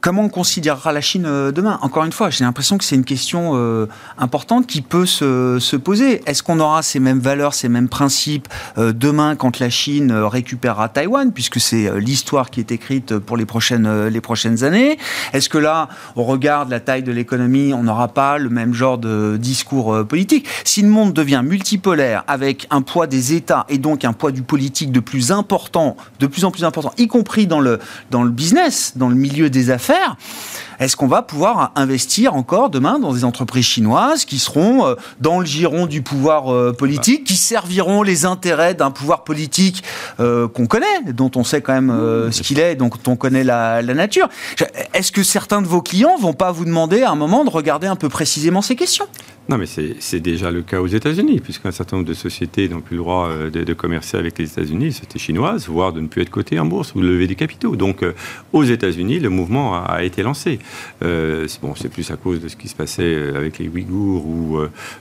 Comment 0.00 0.22
on 0.22 0.28
considérera 0.30 0.94
la 0.94 1.02
Chine 1.02 1.26
euh, 1.26 1.52
demain? 1.52 1.78
Encore 1.82 2.06
une 2.06 2.12
fois, 2.12 2.30
j'ai 2.30 2.42
l'impression 2.42 2.78
que 2.78 2.84
c'est 2.84 2.94
une 2.96 3.04
question 3.04 3.52
euh, 3.54 3.86
importante 4.16 4.66
qui 4.66 4.80
peut 4.80 5.04
se, 5.04 5.76
poser. 5.76 6.22
Est-ce 6.24 6.42
qu'on 6.42 6.58
aura 6.58 6.82
ces 6.82 7.00
mêmes 7.00 7.18
valeurs, 7.18 7.52
ces 7.52 7.68
mêmes 7.68 7.88
principes 7.90 8.48
euh, 8.78 8.94
demain 8.94 9.36
quand 9.36 9.58
la 9.58 9.68
Chine 9.68 10.10
récupérera 10.10 10.88
Taïwan, 10.88 11.32
puisque 11.32 11.60
c'est 11.60 12.00
l'histoire 12.00 12.48
qui 12.48 12.60
est 12.60 12.72
écrite 12.72 13.18
pour 13.18 13.36
les 13.36 13.44
prochaines, 13.44 14.06
les 14.08 14.20
prochaines 14.22 14.64
années? 14.64 14.96
Est-ce 15.34 15.50
que 15.50 15.58
là, 15.58 15.90
au 16.16 16.22
regard 16.22 16.64
de 16.64 16.70
la 16.70 16.80
taille 16.80 17.02
de 17.02 17.12
l'économie, 17.12 17.74
on 17.74 17.82
n'aura 17.82 18.08
pas 18.08 18.38
le 18.38 18.48
même 18.48 18.72
genre 18.72 18.96
de 18.96 19.36
discours 19.38 20.06
politique? 20.06 20.48
Si 20.64 20.80
le 20.80 20.88
monde 20.88 21.12
devient 21.12 21.42
multipolaire 21.44 22.24
avec 22.26 22.66
un 22.70 22.80
poids 22.80 23.06
des 23.06 23.34
États 23.34 23.66
et 23.68 23.76
donc 23.76 24.06
un 24.06 24.14
poids 24.14 24.32
du 24.32 24.42
politique 24.42 24.92
de 24.92 25.00
plus 25.00 25.30
important, 25.30 25.96
de 26.20 26.26
plus 26.26 26.46
en 26.46 26.50
plus 26.50 26.64
important, 26.64 26.92
y 26.96 27.06
compris 27.06 27.46
dans 27.46 27.60
le, 27.60 27.78
dans 28.10 28.22
le 28.22 28.30
business, 28.30 28.94
dans 28.96 29.08
le 29.10 29.14
milieu 29.14 29.50
des 29.50 29.70
affaires, 29.70 29.89
faire 29.90 30.16
est-ce 30.80 30.96
qu'on 30.96 31.06
va 31.06 31.20
pouvoir 31.20 31.72
investir 31.76 32.34
encore 32.34 32.70
demain 32.70 32.98
dans 32.98 33.12
des 33.12 33.24
entreprises 33.24 33.66
chinoises 33.66 34.24
qui 34.24 34.38
seront 34.38 34.86
euh, 34.86 34.94
dans 35.20 35.38
le 35.38 35.44
giron 35.44 35.84
du 35.84 36.00
pouvoir 36.00 36.52
euh, 36.52 36.72
politique, 36.72 37.24
qui 37.24 37.36
serviront 37.36 38.02
les 38.02 38.24
intérêts 38.24 38.74
d'un 38.74 38.90
pouvoir 38.90 39.22
politique 39.24 39.84
euh, 40.20 40.48
qu'on 40.48 40.66
connaît, 40.66 41.12
dont 41.12 41.30
on 41.36 41.44
sait 41.44 41.60
quand 41.60 41.74
même 41.74 42.30
ce 42.30 42.42
qu'il 42.42 42.58
est, 42.58 42.76
dont 42.76 42.90
on 43.06 43.16
connaît 43.16 43.44
la, 43.44 43.82
nature 43.82 44.28
Est-ce 44.94 45.12
que 45.12 45.22
certains 45.22 45.60
de 45.60 45.66
vos 45.66 45.82
clients 45.82 46.16
vont 46.16 46.32
pas 46.32 46.50
vous 46.50 46.64
demander 46.64 47.02
à 47.02 47.10
un 47.10 47.14
moment 47.14 47.44
de 47.44 47.50
regarder 47.50 47.86
un 47.86 47.96
peu 47.96 48.08
précisément 48.08 48.62
ces 48.62 48.76
questions? 48.76 49.06
Non, 49.48 49.58
mais 49.58 49.66
c'est 49.66 50.20
déjà 50.20 50.50
le 50.52 50.62
cas 50.62 50.80
aux 50.80 50.86
États-Unis, 50.86 51.40
puisqu'un 51.40 51.72
certain 51.72 51.96
nombre 51.96 52.08
de 52.08 52.14
sociétés 52.14 52.68
n'ont 52.68 52.80
plus 52.80 52.96
le 52.96 53.02
droit 53.02 53.28
de, 53.52 53.64
de 53.64 53.74
commercer 53.74 54.16
avec 54.16 54.38
les 54.38 54.44
États-Unis, 54.44 54.92
c'était 54.92 55.18
chinoise, 55.18 55.66
voire 55.66 55.92
de 55.92 56.00
ne 56.00 56.06
plus 56.06 56.22
être 56.22 56.30
cotées 56.30 56.60
en 56.60 56.66
bourse 56.66 56.94
ou 56.94 57.00
de 57.00 57.06
lever 57.06 57.26
des 57.26 57.34
capitaux. 57.34 57.74
Donc, 57.74 58.04
aux 58.52 58.64
États-Unis, 58.64 59.18
le 59.18 59.28
mouvement 59.28 59.74
a, 59.74 59.80
a 59.80 60.02
été 60.04 60.22
lancé. 60.22 60.60
Euh, 61.02 61.46
bon, 61.62 61.74
c'est 61.74 61.88
plus 61.88 62.10
à 62.10 62.16
cause 62.16 62.40
de 62.40 62.48
ce 62.48 62.56
qui 62.56 62.68
se 62.68 62.74
passait 62.74 63.02
euh, 63.02 63.36
avec 63.36 63.58
les 63.58 63.68
Ouïghours 63.68 64.26
ou 64.26 64.58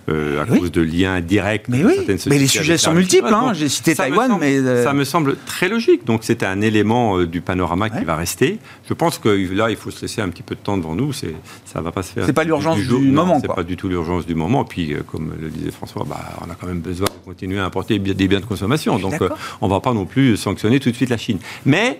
euh, 0.10 0.42
à 0.42 0.46
cause 0.46 0.72
de 0.72 0.82
liens 0.82 1.20
directs. 1.22 1.66
Mais 1.68 1.84
oui, 1.84 2.06
mais 2.28 2.38
les 2.38 2.48
sujets 2.48 2.78
sont 2.78 2.94
multiples. 2.94 3.34
Hein. 3.34 3.54
J'ai 3.54 3.70
cité 3.70 3.96
Taïwan, 3.96 4.38
mais 4.40 4.84
ça 4.84 4.94
me 4.94 5.04
semble 5.04 5.36
très 5.46 5.70
logique. 5.70 6.06
Donc 6.06 6.22
c'est 6.24 6.44
un 6.44 6.62
élément 6.62 7.24
du 7.24 7.42
panorama 7.42 7.90
qui 7.90 8.04
va 8.04 8.16
rester. 8.16 8.60
Je 8.88 8.94
pense 8.94 9.18
que 9.18 9.30
là, 9.54 9.70
il 9.70 9.76
faut 9.76 9.92
se 9.92 10.02
laisser 10.02 10.22
un 10.22 10.30
petit 10.30 10.44
peu 10.44 10.56
de 10.56 10.62
temps 10.62 10.78
devant 10.78 10.96
nous. 10.96 11.14
Ça 11.14 11.82
va 11.82 11.92
pas 11.92 12.04
se 12.04 12.14
faire. 12.14 12.26
C'est 12.26 12.34
pas 12.34 12.44
l'urgence 12.44 12.78
du, 12.78 13.12
moment. 13.12 13.40
C'est 13.42 13.48
pas 13.48 13.64
du 13.64 13.78
tout 13.78 13.90
l'urgence 13.90 14.26
du 14.26 14.36
moment. 14.36 14.64
Et 14.64 14.68
puis, 14.68 14.96
comme 15.08 15.34
le 15.40 15.50
disait 15.50 15.72
François, 15.72 16.06
bah, 16.08 16.20
on 16.46 16.50
a 16.50 16.56
quand 16.56 16.68
même 16.68 16.82
besoin 16.82 17.08
de 17.08 17.26
continuer 17.26 17.60
à 17.60 17.66
importer 17.66 18.00
des 18.00 18.28
biens 18.28 18.40
de 18.40 18.46
consommation. 18.46 18.98
Donc, 19.00 19.16
on 19.62 19.68
ne 19.68 19.72
va 19.72 19.80
pas 19.80 19.94
non 19.94 20.06
plus 20.06 20.38
sanctionner 20.38 20.80
tout 20.80 20.92
de 20.92 20.96
suite 20.96 21.10
la 21.10 21.18
Chine. 21.18 21.40
Mais 21.66 22.00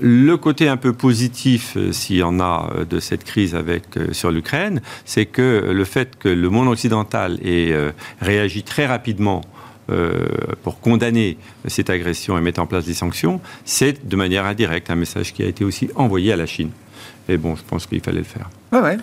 le 0.00 0.36
côté 0.36 0.68
un 0.68 0.76
peu 0.76 0.92
positif, 0.92 1.76
euh, 1.76 1.92
s'il 1.92 2.16
y 2.16 2.22
en 2.22 2.40
a, 2.40 2.70
euh, 2.74 2.84
de 2.84 3.00
cette 3.00 3.24
crise 3.24 3.54
avec, 3.54 3.96
euh, 3.96 4.12
sur 4.12 4.30
l'Ukraine, 4.30 4.80
c'est 5.04 5.26
que 5.26 5.70
le 5.72 5.84
fait 5.84 6.18
que 6.18 6.28
le 6.28 6.48
monde 6.48 6.68
occidental 6.68 7.38
ait 7.44 7.74
réagi 8.20 8.62
très 8.62 8.86
rapidement 8.86 9.42
pour 10.62 10.80
condamner 10.80 11.36
cette 11.66 11.90
agression 11.90 12.38
et 12.38 12.40
mettre 12.40 12.60
en 12.60 12.66
place 12.66 12.86
des 12.86 12.94
sanctions, 12.94 13.40
c'est 13.64 14.08
de 14.08 14.16
manière 14.16 14.46
indirecte 14.46 14.90
un 14.90 14.94
message 14.94 15.34
qui 15.34 15.42
a 15.42 15.46
été 15.46 15.64
aussi 15.64 15.90
envoyé 15.96 16.32
à 16.32 16.36
la 16.36 16.46
Chine. 16.46 16.70
Et 17.28 17.36
bon, 17.36 17.56
je 17.56 17.62
pense 17.66 17.86
qu'il 17.86 18.00
fallait 18.00 18.18
le 18.18 18.24
faire. 18.24 18.48
Ouais, 18.72 18.80
ouais. 18.80 18.96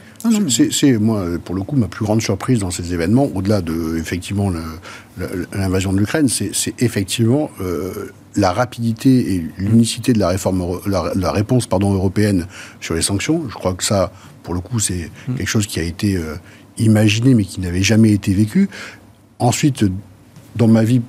C'est, 0.71 0.97
moi, 0.97 1.25
pour 1.43 1.53
le 1.53 1.61
coup, 1.61 1.75
ma 1.75 1.87
plus 1.87 2.05
grande 2.05 2.21
surprise 2.21 2.59
dans 2.59 2.71
ces 2.71 2.93
événements, 2.93 3.29
au-delà 3.35 3.61
de, 3.61 3.97
effectivement, 3.97 4.51
l'invasion 5.53 5.93
de 5.93 5.99
l'Ukraine, 5.99 6.27
c'est, 6.27 6.73
effectivement 6.79 7.51
la 8.39 8.53
rapidité 8.53 9.35
et 9.35 9.45
l'unicité 9.57 10.13
de 10.13 10.19
la, 10.19 10.29
réforme, 10.29 10.79
la, 10.85 11.31
réponse 11.31 11.67
pardon, 11.67 11.93
européenne 11.93 12.47
sur 12.79 12.95
les 12.95 13.01
sanctions. 13.01 13.43
Je 13.49 13.53
crois 13.53 13.73
que 13.73 13.83
ça, 13.83 14.11
pour 14.43 14.53
le 14.53 14.61
coup, 14.61 14.79
c'est 14.79 15.11
mm. 15.27 15.35
quelque 15.35 15.47
chose 15.47 15.67
qui 15.67 15.79
a 15.79 15.83
été 15.83 16.15
euh, 16.15 16.35
imaginé 16.77 17.33
mais 17.35 17.43
qui 17.43 17.61
n'avait 17.61 17.83
jamais 17.83 18.11
été 18.11 18.33
vécu. 18.33 18.69
Ensuite, 19.39 19.85
dans 20.55 20.67
ma 20.67 20.83
vie 20.83 21.01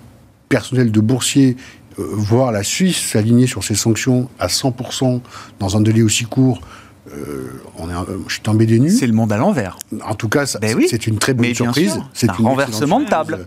personnelle 0.48 0.90
de 0.90 1.00
boursier, 1.00 1.56
euh, 1.98 2.06
voir 2.12 2.52
la 2.52 2.62
Suisse 2.62 2.98
s'aligner 2.98 3.46
sur 3.46 3.64
ces 3.64 3.74
sanctions 3.74 4.28
à 4.38 4.48
100% 4.48 5.20
dans 5.58 5.76
un 5.76 5.80
délai 5.80 6.02
aussi 6.02 6.24
court, 6.24 6.60
euh, 7.12 7.48
on 7.78 7.88
est, 7.88 7.94
je 8.28 8.34
suis 8.34 8.42
tombé 8.42 8.66
des 8.66 8.78
nues. 8.78 8.90
C'est 8.90 9.06
le 9.06 9.12
monde 9.12 9.32
à 9.32 9.36
l'envers. 9.36 9.78
En 10.04 10.14
tout 10.14 10.28
cas, 10.28 10.44
ben 10.60 10.78
c'est 10.88 11.06
une 11.06 11.18
très 11.18 11.34
bonne 11.34 11.54
surprise. 11.54 12.00
C'est 12.12 12.28
un 12.28 12.34
renversement 12.34 13.00
de 13.00 13.08
table. 13.08 13.46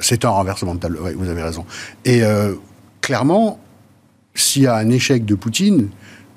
c'est 0.00 0.24
un 0.24 0.30
renversement 0.30 0.74
de 0.74 0.80
table, 0.80 0.98
oui, 1.02 1.12
vous 1.16 1.28
avez 1.28 1.42
raison. 1.42 1.64
Et 2.04 2.22
clairement, 3.08 3.58
s'il 4.34 4.64
y 4.64 4.66
a 4.66 4.76
un 4.76 4.90
échec 4.90 5.24
de 5.24 5.34
Poutine, 5.34 5.88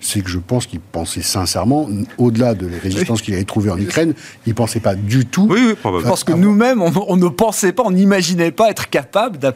c'est 0.02 0.22
que 0.22 0.30
je 0.30 0.40
pense 0.40 0.66
qu'il 0.66 0.80
pensait 0.80 1.22
sincèrement, 1.22 1.88
au-delà 2.18 2.56
de 2.56 2.68
la 2.68 2.78
résistance 2.78 3.22
qu'il 3.22 3.36
avait 3.36 3.44
trouvée 3.44 3.70
en 3.70 3.78
Ukraine, 3.78 4.14
il 4.46 4.50
ne 4.50 4.56
pensait 4.56 4.80
pas 4.80 4.96
du 4.96 5.26
tout. 5.26 5.48
Oui, 5.50 5.60
oui 5.68 5.74
probablement. 5.76 6.10
Parce 6.10 6.24
que 6.24 6.34
nous-mêmes, 6.34 6.82
on, 6.82 7.18
ne 7.18 7.30
pensait 7.30 7.72
pas, 7.72 7.84
on 7.86 7.92
n'imaginait 7.92 8.52
pas 8.52 8.72
être 8.72 8.90
capable 8.90 9.38
de, 9.38 9.54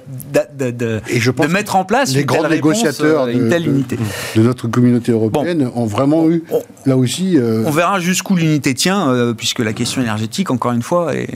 de, 0.71 1.47
mettre 1.47 1.75
en 1.75 1.83
place 1.83 2.13
les 2.13 2.21
une 2.21 2.25
grands 2.27 2.43
telle 2.43 2.51
négociateurs 2.51 3.25
réponse, 3.25 3.41
une 3.41 3.49
telle 3.49 3.67
unité. 3.67 3.97
De, 4.35 4.41
notre 4.43 4.67
communauté 4.67 5.11
européenne 5.11 5.69
ont 5.73 5.85
vraiment 5.87 6.29
eu, 6.29 6.43
là 6.85 6.95
aussi. 6.95 7.37
Euh, 7.37 7.63
on 7.65 7.71
verra 7.71 7.99
jusqu'où 7.99 8.35
l'unité 8.35 8.73
tient, 8.75 9.09
euh, 9.09 9.33
puisque 9.33 9.59
la 9.59 9.73
question 9.73 10.01
énergétique, 10.01 10.51
encore 10.51 10.73
une 10.73 10.83
fois, 10.83 11.15
est 11.15 11.29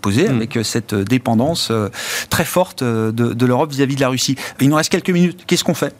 posée 0.00 0.28
mm. 0.28 0.36
avec 0.36 0.58
cette 0.62 0.94
dépendance 0.94 1.68
euh, 1.70 1.88
très 2.30 2.44
forte 2.44 2.84
de, 2.84 3.46
l'Europe 3.46 3.72
vis-à-vis 3.72 3.96
de 3.96 4.00
la 4.00 4.08
Russie. 4.08 4.36
Il 4.60 4.68
nous 4.68 4.76
reste 4.76 4.90
quelques 4.90 5.10
minutes. 5.10 5.40
Qu'est-ce 5.46 5.64
qu'on 5.64 5.74
fait? 5.74 5.92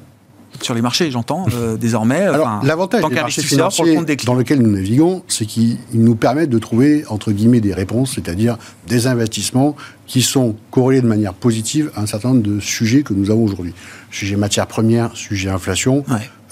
Sur 0.61 0.75
les 0.75 0.83
marchés, 0.83 1.11
j'entends, 1.11 1.47
euh, 1.55 1.77
désormais. 1.77 2.21
Alors, 2.21 2.61
l'avantage 2.63 3.03
des 3.05 3.15
marchés 3.15 3.43
financiers 3.43 3.99
dans 4.25 4.35
lequel 4.35 4.61
nous 4.61 4.71
naviguons, 4.71 5.23
c'est 5.29 5.47
qu'ils 5.47 5.79
nous 5.95 6.15
permettent 6.15 6.51
de 6.51 6.59
trouver, 6.59 7.05
entre 7.09 7.33
guillemets, 7.33 7.61
des 7.61 7.75
réponses, 7.75 8.13
c'est-à-dire 8.15 8.59
des 8.87 9.07
investissements 9.07 9.77
qui 10.07 10.23
sont 10.23 10.57
corrélés 10.71 11.01
de 11.01 11.07
manière 11.07 11.35
positive 11.35 11.91
à 11.95 12.03
un 12.03 12.07
certain 12.07 12.31
nombre 12.31 12.43
de 12.43 12.61
sujets 12.61 13.03
que 13.03 13.15
nous 13.15 13.31
avons 13.31 13.45
aujourd'hui. 13.45 13.75
Sujet 14.11 14.37
matières 14.37 14.67
premières, 14.67 15.17
sujet 15.17 15.49
inflation. 15.49 16.05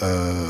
Euh, 0.03 0.47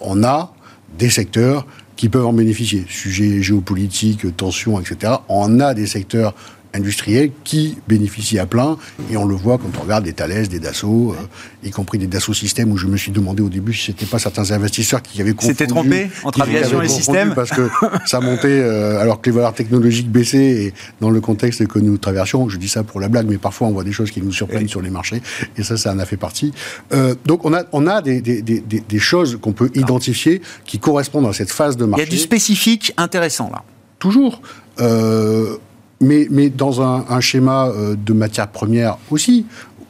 on 0.00 0.24
a 0.24 0.52
des 0.98 1.10
secteurs 1.10 1.66
qui 1.96 2.08
peuvent 2.08 2.26
en 2.26 2.32
bénéficier. 2.32 2.86
Sujet 2.88 3.42
géopolitique, 3.42 4.36
tensions, 4.36 4.80
etc. 4.80 5.14
On 5.28 5.60
a 5.60 5.74
des 5.74 5.86
secteurs 5.86 6.34
industriels 6.74 7.30
qui 7.44 7.78
bénéficient 7.88 8.38
à 8.38 8.46
plein, 8.46 8.76
et 9.10 9.16
on 9.16 9.24
le 9.24 9.34
voit 9.34 9.58
quand 9.58 9.70
on 9.78 9.82
regarde 9.82 10.04
des 10.04 10.12
Thales, 10.12 10.48
des 10.48 10.60
Dassault, 10.60 11.12
euh, 11.12 11.66
y 11.66 11.70
compris 11.70 11.98
des 11.98 12.06
Dassault 12.06 12.34
Systèmes, 12.34 12.70
où 12.72 12.76
je 12.76 12.86
me 12.86 12.96
suis 12.96 13.10
demandé 13.12 13.42
au 13.42 13.48
début 13.48 13.72
si 13.72 13.86
c'était 13.86 14.06
pas 14.06 14.18
certains 14.18 14.50
investisseurs 14.50 15.02
qui 15.02 15.20
avaient 15.20 15.32
confondu... 15.32 15.54
C'était 15.54 15.66
trompé 15.66 16.10
entre 16.24 16.42
aviation 16.42 16.82
et 16.82 16.88
système 16.88 17.34
Parce 17.34 17.50
que 17.50 17.68
ça 18.06 18.20
montait, 18.20 18.60
euh, 18.60 19.00
alors 19.00 19.20
que 19.20 19.30
les 19.30 19.36
valeurs 19.36 19.54
technologiques 19.54 20.10
baissaient, 20.10 20.64
et 20.64 20.74
dans 21.00 21.10
le 21.10 21.20
contexte 21.20 21.66
que 21.66 21.78
nous 21.78 21.98
traversions, 21.98 22.48
je 22.48 22.58
dis 22.58 22.68
ça 22.68 22.82
pour 22.82 23.00
la 23.00 23.08
blague, 23.08 23.26
mais 23.28 23.38
parfois 23.38 23.68
on 23.68 23.72
voit 23.72 23.84
des 23.84 23.92
choses 23.92 24.10
qui 24.10 24.20
nous 24.22 24.32
surprennent 24.32 24.68
sur 24.68 24.82
les 24.82 24.90
marchés, 24.90 25.22
et 25.56 25.62
ça, 25.62 25.76
ça 25.76 25.92
en 25.92 25.98
a 25.98 26.04
fait 26.04 26.16
partie. 26.16 26.52
Euh, 26.92 27.14
donc 27.24 27.44
on 27.44 27.54
a, 27.54 27.64
on 27.72 27.86
a 27.86 28.02
des, 28.02 28.20
des, 28.20 28.42
des, 28.42 28.60
des 28.60 28.98
choses 28.98 29.38
qu'on 29.40 29.52
peut 29.52 29.70
identifier 29.74 30.42
qui 30.64 30.78
correspondent 30.78 31.26
à 31.26 31.32
cette 31.32 31.50
phase 31.50 31.76
de 31.76 31.84
marché. 31.84 32.04
Il 32.04 32.08
y 32.08 32.08
a 32.08 32.16
du 32.16 32.18
spécifique 32.18 32.92
intéressant 32.96 33.50
là. 33.50 33.62
Toujours. 33.98 34.42
Euh, 34.80 35.56
mais, 36.00 36.26
mais 36.30 36.48
dans 36.48 36.82
un, 36.82 37.04
un 37.08 37.20
schéma 37.20 37.68
euh, 37.68 37.96
de 37.96 38.12
matières 38.12 38.48
premières 38.48 38.98
aussi, 39.10 39.46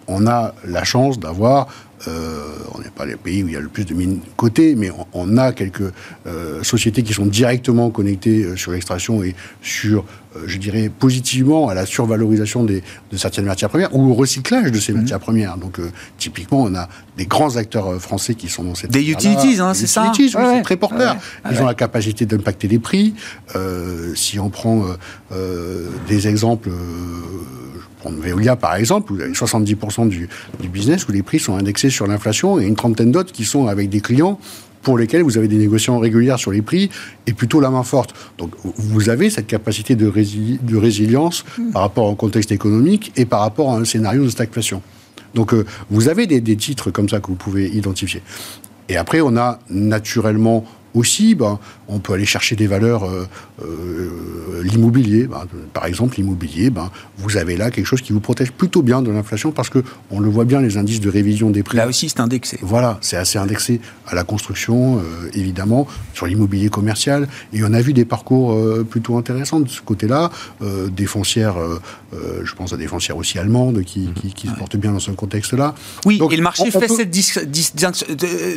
on 0.09 0.27
a 0.27 0.55
la 0.65 0.85
chance 0.85 1.21
d'avoir 1.21 1.69
euh, 2.07 2.55
on 2.75 2.79
n'est 2.81 2.91
pas 2.91 3.07
les 3.07 3.17
pays 3.17 3.43
où 3.43 3.49
il 3.49 3.55
y 3.55 3.57
a 3.57 3.61
le 3.61 3.69
plus 3.69 3.85
de 3.85 3.95
mines 3.95 4.21
cotées, 4.37 4.77
mais 4.77 4.91
on, 5.13 5.37
a 5.37 5.53
quelques 5.53 5.93
euh, 6.27 6.63
sociétés 6.63 7.03
qui 7.03 7.13
sont 7.13 7.27
directement 7.27 7.91
connectées 7.91 8.45
euh, 8.45 8.57
sur 8.57 8.71
l'extraction 8.71 9.25
et 9.25 9.35
sur, 9.63 10.05
je 10.47 10.59
dirais, 10.59 10.91
positivement 10.97 11.69
à 11.69 11.75
la 11.75 11.87
survalorisation 11.87 12.63
des, 12.63 12.85
de 13.11 13.17
certaines 13.17 13.47
matières 13.47 13.69
premières 13.69 13.95
ou 13.97 14.11
au 14.11 14.15
recyclage 14.15 14.71
de 14.71 14.79
ces 14.79 14.93
mhm. 14.93 15.01
matières 15.01 15.19
premières. 15.19 15.57
Donc, 15.57 15.81
typiquement, 16.19 16.63
on 16.63 16.75
a 16.77 16.89
des 17.17 17.27
grands 17.27 17.57
acteurs 17.57 18.01
français 18.01 18.35
qui 18.35 18.49
sont 18.49 18.63
dans 18.63 18.77
cette. 18.77 18.93
Des 18.93 19.11
utilities, 19.11 19.61
hein, 19.61 19.75
c'est 19.75 19.89
ça 19.89 20.07
utilities, 20.07 20.37
oui, 20.37 20.45
c'est 20.57 20.63
très 20.63 20.77
porteur. 20.77 21.17
Ils 21.51 21.61
ont 21.61 21.67
la 21.67 21.75
capacité 21.75 22.27
d'impacter 22.27 22.69
les 22.69 22.79
prix. 22.79 23.15
si 24.15 24.39
on 24.39 24.51
prend 24.51 24.85
des 26.09 26.29
exemples 26.29 26.71
prendre 27.99 28.19
Veolia 28.19 28.57
par 28.57 28.77
exemple, 28.77 29.13
vous 29.13 29.21
avez 29.21 29.33
70% 29.33 30.09
du, 30.09 30.29
du, 30.61 30.69
business 30.69 31.07
où 31.09 31.13
les 31.13 31.23
prix 31.23 31.39
sont 31.39 31.57
indexés 31.57 31.91
sur 31.91 32.07
l'inflation 32.07 32.61
et 32.61 32.67
une 32.67 32.77
trentaine 32.77 33.13
d'autres 33.13 33.33
qui 33.33 33.45
sont 33.45 33.67
avec 33.67 33.89
des 33.89 34.01
clients 34.01 34.39
pour 34.83 34.97
lesquels 34.97 35.23
vous 35.23 35.37
avez 35.37 35.49
des 35.49 35.57
négociations 35.57 35.99
régulières 35.99 36.39
sur 36.39 36.53
les 36.53 36.63
prix 36.63 36.89
et 37.27 37.33
plutôt 37.33 37.61
la 37.61 37.71
main 37.71 37.83
forte. 37.83 38.15
Donc 38.39 38.53
vous 38.65 39.09
avez 39.09 39.29
cette 39.31 39.47
capacité 39.47 39.97
de, 39.97 40.11
de 40.11 40.77
résilience 40.77 41.45
hmm. 41.59 41.73
par 41.73 41.83
rapport 41.83 42.07
au 42.07 42.15
contexte 42.15 42.53
économique 42.53 43.13
et 43.17 43.25
par 43.25 43.41
rapport 43.41 43.73
à 43.73 43.77
un 43.77 43.85
scénario 43.85 44.25
de 44.25 44.31
stagflation. 44.31 44.83
Donc 45.35 45.53
euh, 45.53 45.67
vous 45.91 46.09
avez 46.09 46.27
des, 46.27 46.41
des 46.41 46.57
titres 46.57 46.91
comme 46.91 47.09
ça 47.09 47.21
que 47.21 47.27
vous 47.27 47.35
pouvez 47.35 47.69
identifier. 47.69 48.23
Et 48.89 48.97
après, 48.97 49.21
on 49.21 49.37
a 49.37 49.59
naturellement 49.69 50.65
aussi, 50.99 51.35
ben, 51.35 51.59
on 51.89 51.99
peut 52.01 52.13
aller 52.13 52.27
chercher 52.27 52.57
des 52.57 52.67
valeurs, 52.67 53.05
euh, 53.05 53.27
euh, 53.63 54.63
l'immobilier, 54.63 55.27
ben, 55.27 55.47
par 55.73 55.87
exemple, 55.87 56.17
l'immobilier, 56.17 56.71
ben, 56.71 56.91
vous 57.17 57.37
avez 57.37 57.57
là 57.57 57.71
quelque 57.71 57.87
chose 57.87 58.03
qui 58.03 58.13
vous 58.13 58.21
protège 58.21 58.53
plutôt 58.53 58.83
bien 58.83 59.01
de 59.01 59.11
l'inflation 59.11 59.53
parce 59.53 59.71
que 59.71 59.83
on 60.11 60.21
le 60.21 60.29
voit 60.29 60.45
bien, 60.45 60.61
les 60.61 60.77
indices 60.77 61.01
de 61.01 61.09
révision 61.09 61.51
des 61.51 61.63
prix. 61.63 61.77
Là 61.77 61.87
aussi, 61.87 62.09
c'est 62.09 62.21
indexé. 62.21 62.59
Voilà, 62.63 62.99
c'est 63.01 63.17
assez 63.17 63.39
indexé 63.39 63.81
à 64.07 64.15
la 64.15 64.25
construction, 64.25 64.99
euh, 64.99 65.31
évidemment, 65.33 65.87
sur 66.13 66.27
l'immobilier 66.27 66.69
commercial. 66.69 67.29
Et 67.53 67.63
on 67.65 67.73
a 67.73 67.81
vu 67.81 67.93
des 67.93 68.05
parcours 68.05 68.57
plutôt 68.85 69.17
intéressants 69.17 69.61
de 69.61 69.69
ce 69.69 69.81
côté-là, 69.81 70.31
des 70.91 71.07
foncières, 71.07 71.57
je 72.13 72.55
pense 72.55 72.73
à 72.73 72.77
des 72.77 72.87
foncières 72.87 73.17
aussi 73.17 73.39
allemandes 73.39 73.83
qui, 73.85 74.11
qui, 74.35 74.49
se 74.49 74.55
portent 74.55 74.77
bien 74.77 74.93
dans 74.93 74.99
ce 74.99 75.11
contexte-là. 75.11 75.75
Oui, 76.05 76.21
et 76.31 76.37
le 76.37 76.43
marché 76.43 76.71
fait 76.71 76.89
cette... 76.89 77.15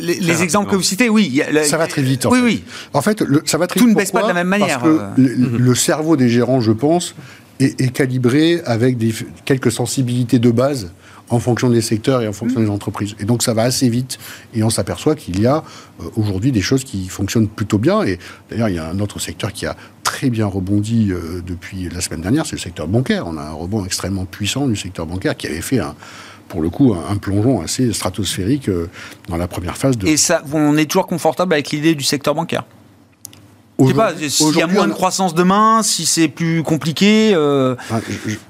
les, 0.02 0.42
exemples 0.42 0.70
que 0.70 0.76
vous 0.76 0.82
citez, 0.82 1.08
oui. 1.08 1.40
ça 1.64 1.76
va 1.76 1.86
très 1.86 2.02
vite. 2.02 2.26
Oui, 2.32 2.40
oui. 2.42 2.64
En 2.92 3.02
fait, 3.02 3.22
ça 3.44 3.58
va 3.58 3.66
très 3.66 3.80
Tout 3.80 3.88
ne 3.88 3.94
baisse 3.94 4.12
pas 4.12 4.22
de 4.22 4.28
la 4.28 4.34
même 4.34 4.48
manière. 4.48 4.80
Parce 4.80 4.90
que 5.16 5.22
euh. 5.22 5.36
mhm. 5.36 5.56
le, 5.58 5.74
cerveau 5.74 6.16
des 6.16 6.28
gérants, 6.28 6.60
je 6.60 6.72
pense, 6.72 7.14
est, 7.60 7.92
calibré 7.92 8.60
avec 8.64 8.96
des, 8.96 9.12
quelques 9.44 9.70
sensibilités 9.70 10.38
de 10.38 10.50
base 10.50 10.90
en 11.30 11.38
fonction 11.38 11.70
des 11.70 11.80
secteurs 11.80 12.22
et 12.22 12.28
en 12.28 12.32
fonction 12.32 12.60
mhm. 12.60 12.66
des 12.66 12.72
entreprises. 12.72 13.14
Et 13.20 13.24
donc 13.24 13.42
ça 13.42 13.54
va 13.54 13.62
assez 13.62 13.88
vite 13.88 14.18
et 14.54 14.62
on 14.62 14.70
s'aperçoit 14.70 15.14
qu'il 15.14 15.40
y 15.40 15.46
a 15.46 15.58
euh, 16.00 16.04
aujourd'hui 16.16 16.52
des 16.52 16.60
choses 16.60 16.84
qui 16.84 17.08
fonctionnent 17.08 17.48
plutôt 17.48 17.78
bien. 17.78 18.02
Et 18.02 18.18
d'ailleurs, 18.50 18.68
il 18.68 18.74
y 18.74 18.78
a 18.78 18.88
un 18.88 18.98
autre 18.98 19.18
secteur 19.20 19.52
qui 19.52 19.66
a 19.66 19.76
très 20.02 20.30
bien 20.30 20.46
rebondi 20.46 21.10
euh, 21.10 21.40
depuis 21.46 21.88
la 21.88 22.00
semaine 22.00 22.20
dernière, 22.20 22.44
c'est 22.44 22.56
le 22.56 22.60
secteur 22.60 22.88
bancaire. 22.88 23.26
On 23.26 23.36
a 23.36 23.42
un 23.42 23.52
rebond 23.52 23.84
extrêmement 23.84 24.24
puissant 24.24 24.66
du 24.66 24.76
secteur 24.76 25.06
bancaire 25.06 25.36
qui 25.36 25.46
avait 25.46 25.62
fait 25.62 25.78
un, 25.78 25.94
pour 26.52 26.60
le 26.60 26.68
coup, 26.68 26.94
un, 26.94 27.16
plongeon 27.16 27.62
assez 27.62 27.92
stratosphérique 27.94 28.70
dans 29.28 29.38
la 29.38 29.48
première 29.48 29.78
phase. 29.78 29.96
De... 29.96 30.06
Et 30.06 30.18
ça, 30.18 30.42
on 30.52 30.76
est 30.76 30.84
toujours 30.84 31.06
confortable 31.06 31.54
avec 31.54 31.70
l'idée 31.70 31.94
du 31.94 32.04
secteur 32.04 32.34
bancaire? 32.34 32.64
Je 33.80 33.88
sais 33.88 33.94
pas, 33.94 34.12
s'il 34.28 34.56
y 34.56 34.62
a 34.62 34.66
moins 34.66 34.86
de 34.86 34.92
croissance 34.92 35.34
demain, 35.34 35.82
si 35.82 36.06
c'est 36.06 36.28
plus 36.28 36.62
compliqué. 36.62 37.32
Euh, 37.34 37.74
ah, 37.90 38.00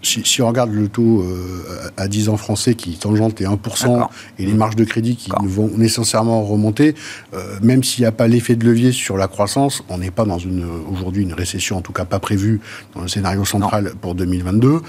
si, 0.02 0.42
on 0.42 0.48
regarde 0.48 0.72
le 0.72 0.88
taux 0.88 1.22
euh, 1.22 1.90
à 1.96 2.08
10 2.08 2.28
ans 2.28 2.36
français 2.36 2.74
qui 2.74 2.96
tangente 2.96 3.40
les 3.40 3.46
1% 3.46 4.08
et 4.38 4.46
les 4.46 4.52
marges 4.52 4.76
de 4.76 4.84
crédit 4.84 5.16
qui 5.16 5.30
vont 5.42 5.70
nécessairement 5.76 6.42
remonter, 6.42 6.94
euh, 7.34 7.56
même 7.62 7.82
s'il 7.82 8.02
n'y 8.02 8.06
a 8.06 8.12
pas 8.12 8.28
l'effet 8.28 8.56
de 8.56 8.64
levier 8.64 8.92
sur 8.92 9.16
la 9.16 9.28
croissance, 9.28 9.82
on 9.88 9.98
n'est 9.98 10.10
pas 10.10 10.24
dans 10.24 10.38
une 10.38 10.66
aujourd'hui 10.90 11.22
une 11.22 11.34
récession, 11.34 11.78
en 11.78 11.82
tout 11.82 11.92
cas 11.92 12.04
pas 12.04 12.18
prévue 12.18 12.60
dans 12.94 13.02
le 13.02 13.08
scénario 13.08 13.44
central 13.44 13.92
pour 14.00 14.14
2022. 14.14 14.80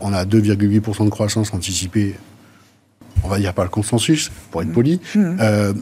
on 0.00 0.12
a 0.12 0.24
2,8% 0.24 1.04
de 1.04 1.10
croissance 1.10 1.52
anticipée, 1.52 2.14
on 3.22 3.28
va 3.28 3.38
dire 3.38 3.54
par 3.54 3.64
le 3.64 3.70
consensus, 3.70 4.30
pour 4.50 4.62
être 4.62 4.72
poli. 4.72 5.00
Mmh 5.14 5.72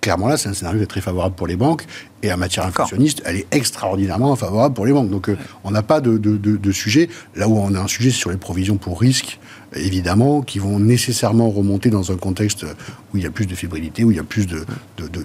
clairement 0.00 0.28
là, 0.28 0.36
c'est 0.36 0.48
un 0.48 0.54
scénario 0.54 0.78
qui 0.78 0.84
est 0.84 0.88
très 0.88 1.00
favorable 1.00 1.34
pour 1.34 1.46
les 1.46 1.56
banques. 1.56 1.84
Et 2.22 2.32
en 2.32 2.36
matière 2.36 2.66
inflationniste, 2.66 3.22
elle 3.24 3.36
est 3.36 3.46
extraordinairement 3.50 4.34
favorable 4.36 4.74
pour 4.74 4.86
les 4.86 4.92
banques. 4.92 5.10
Donc, 5.10 5.28
euh, 5.28 5.36
on 5.64 5.70
n'a 5.70 5.82
pas 5.82 6.00
de, 6.00 6.16
de, 6.16 6.72
sujet. 6.72 7.08
Là 7.36 7.48
où 7.48 7.58
on 7.58 7.74
a 7.74 7.80
un 7.80 7.88
sujet 7.88 8.10
sur 8.10 8.30
les 8.30 8.36
provisions 8.36 8.76
pour 8.76 9.00
risque, 9.00 9.38
évidemment, 9.74 10.42
qui 10.42 10.58
vont 10.58 10.78
nécessairement 10.78 11.50
remonter 11.50 11.90
dans 11.90 12.12
un 12.12 12.16
contexte 12.16 12.64
où 13.12 13.18
il 13.18 13.22
y 13.22 13.26
a 13.26 13.30
plus 13.30 13.46
de 13.46 13.54
fébrilité, 13.54 14.04
où 14.04 14.10
il 14.10 14.16
y 14.16 14.20
a 14.20 14.24
plus 14.24 14.46
de, 14.46 14.64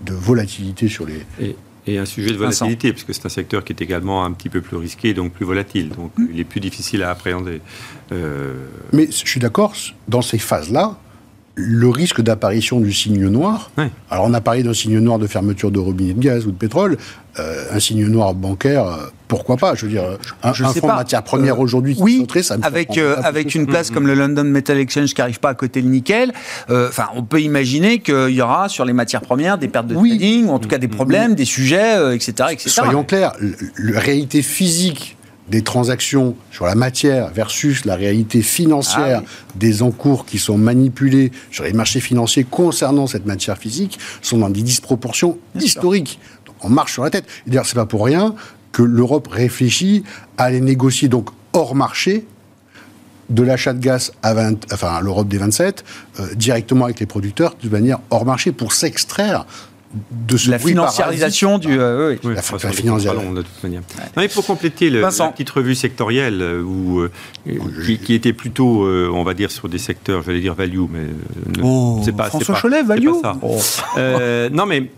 volatilité 0.10 0.88
sur 0.88 1.06
les. 1.06 1.26
Et, 1.86 1.98
un 1.98 2.06
sujet 2.06 2.32
de 2.32 2.38
volatilité, 2.38 2.94
puisque 2.94 3.14
c'est 3.14 3.26
un 3.26 3.30
secteur 3.30 3.66
qui 3.66 3.74
est 3.74 3.82
également 3.82 4.24
un 4.24 4.32
petit 4.32 4.48
peu 4.48 4.62
plus 4.62 4.78
risqué, 4.78 5.14
donc 5.14 5.34
plus 5.34 5.46
volatile. 5.46 5.90
Donc, 5.90 6.12
hmm. 6.18 6.28
il 6.34 6.40
est 6.40 6.46
plus 6.46 6.62
difficile 6.62 7.04
à 7.04 7.10
appréhender. 7.10 7.60
Euh, 8.12 8.68
Mais 8.94 9.08
je 9.08 9.28
suis 9.28 9.42
d'accord, 9.42 9.76
dans 10.08 10.22
ces 10.22 10.38
phases-là, 10.38 10.98
le 11.56 11.88
risque 11.90 12.22
d'apparition 12.22 12.80
du 12.80 12.92
signe 12.92 13.28
noir. 13.28 13.72
Alors 14.10 14.26
on 14.28 14.34
a 14.34 14.42
parlé 14.42 14.64
d'un 14.64 14.74
signe 14.74 14.98
noir 15.00 15.20
de 15.20 15.28
fermeture 15.28 15.72
de 15.72 15.80
robinet 15.80 16.14
de 16.14 16.20
gaz 16.20 16.46
ou 16.48 16.52
de 16.52 16.58
pétrole, 16.58 16.98
euh, 17.40 17.66
un 17.72 17.80
signe 17.80 18.08
noir 18.08 18.34
bancaire, 18.34 18.88
euh, 18.88 18.98
pourquoi 19.28 19.58
pas? 19.58 19.76
Je 19.76 19.86
veux 19.86 19.92
dire, 19.92 20.04
un, 20.42 20.54
je 20.54 20.64
un 20.64 20.74
fonds 20.74 20.88
de 20.88 20.94
matière 20.94 21.24
première 21.24 21.56
euh, 21.56 21.64
aujourd'hui 21.64 21.96
oui, 22.00 22.26
ça 22.42 22.58
me 22.58 22.66
avec 22.66 22.98
avec 22.98 23.54
une 23.54 23.68
place 23.68 23.92
comme 23.92 24.08
le 24.08 24.16
London 24.16 24.44
Metal 24.44 24.78
Exchange 24.78 25.14
qui 25.14 25.22
n'arrive 25.22 25.40
pas 25.40 25.50
à 25.50 25.54
côté 25.54 25.82
le 25.82 25.90
nickel. 25.90 26.34
Enfin, 26.70 27.10
on 27.16 27.24
peut 27.24 27.42
imaginer 27.42 28.00
qu'il 28.00 28.30
y 28.30 28.42
aura 28.42 28.68
sur 28.68 28.86
les 28.86 28.94
matières 28.94 29.22
premières 29.22 29.58
des 29.58 29.68
pertes 29.68 29.88
de 29.88 29.96
trading, 29.96 30.48
ou 30.48 30.52
en 30.52 30.60
tout 30.60 30.70
cas 30.70 30.80
des 30.80 30.88
problèmes, 30.88 31.36
des 31.36 31.46
sujets, 31.46 32.16
etc., 32.16 32.50
etc. 32.52 32.70
Soyons 32.70 33.04
clairs, 33.04 33.34
la 33.78 34.00
réalité 34.00 34.42
physique 34.42 35.18
des 35.50 35.62
transactions 35.62 36.36
sur 36.52 36.66
la 36.66 36.76
matière 36.76 37.30
versus 37.30 37.86
la 37.86 37.96
réalité 37.96 38.42
financière 38.42 39.24
ah 39.26 39.30
des 39.56 39.82
encours 39.82 40.26
qui 40.26 40.40
sont 40.40 40.58
manipulés 40.58 41.32
sur 41.52 41.66
les 41.66 41.74
marchés 41.74 42.00
financiers 42.00 42.46
concernant 42.46 43.08
cette 43.08 43.26
matière 43.26 43.58
physique 43.58 44.00
sont 44.22 44.38
dans 44.38 44.50
des 44.50 44.62
disproportions 44.62 45.38
historiques. 45.60 46.20
Donc 46.46 46.56
on 46.62 46.70
marche 46.70 46.94
sur 46.94 47.04
la 47.04 47.10
tête. 47.10 47.26
Et 47.46 47.50
d'ailleurs, 47.50 47.66
c'est 47.66 47.76
pas 47.76 47.86
pour 47.86 48.06
rien 48.06 48.36
que 48.72 48.84
l'Europe 48.84 49.28
réfléchit 49.28 50.04
à 50.38 50.50
les 50.50 50.62
négocier 50.62 51.08
donc 51.08 51.30
hors 51.52 51.76
marché 51.76 52.26
de 53.30 53.44
l'achat 53.44 53.74
de 53.74 53.80
gaz 53.80 54.12
à, 54.22 54.34
20, 54.34 54.74
enfin, 54.74 54.96
à 54.96 55.02
l'Europe 55.02 55.28
des 55.28 55.38
27, 55.38 55.84
euh, 56.20 56.36
directement 56.36 56.86
avec 56.86 57.00
les 57.00 57.06
producteurs, 57.06 57.56
de 57.62 57.70
manière 57.70 58.00
hors 58.10 58.26
marché, 58.26 58.52
pour 58.52 58.74
s'extraire 58.74 59.46
de 59.94 60.50
la 60.50 60.60
financiarisation 60.60 61.58
du. 61.60 61.80
Euh, 61.80 62.16
oui, 62.24 62.34
la, 62.36 62.42
financiarisation. 62.42 63.34
de 63.34 63.42
toute 63.42 63.64
manière. 63.64 63.82
Non, 64.18 64.28
pour 64.34 64.46
compléter 64.46 64.90
le, 64.90 65.02
la 65.02 65.10
petite 65.10 65.50
revue 65.52 65.76
sectorielle 65.76 66.42
euh, 66.42 66.62
où, 66.62 67.02
euh, 67.02 67.12
qui, 68.04 68.14
était 68.14 68.34
plutôt, 68.34 68.88
on 68.88 69.24
va 69.24 69.34
dire, 69.34 69.52
sur 69.52 69.70
des 69.70 69.78
secteurs, 69.78 70.24
j'allais 70.24 70.42
dire 70.42 70.56
value, 70.56 70.86
mais 70.90 71.08
oh, 71.62 72.02
c'est 72.04 72.16
pas. 72.16 72.26
François 72.26 72.60
Cholet, 72.60 72.84
value. 72.84 73.10
ça. 73.22 73.38
Oh. 73.42 73.60
non, 74.52 74.66
mais 74.66 74.90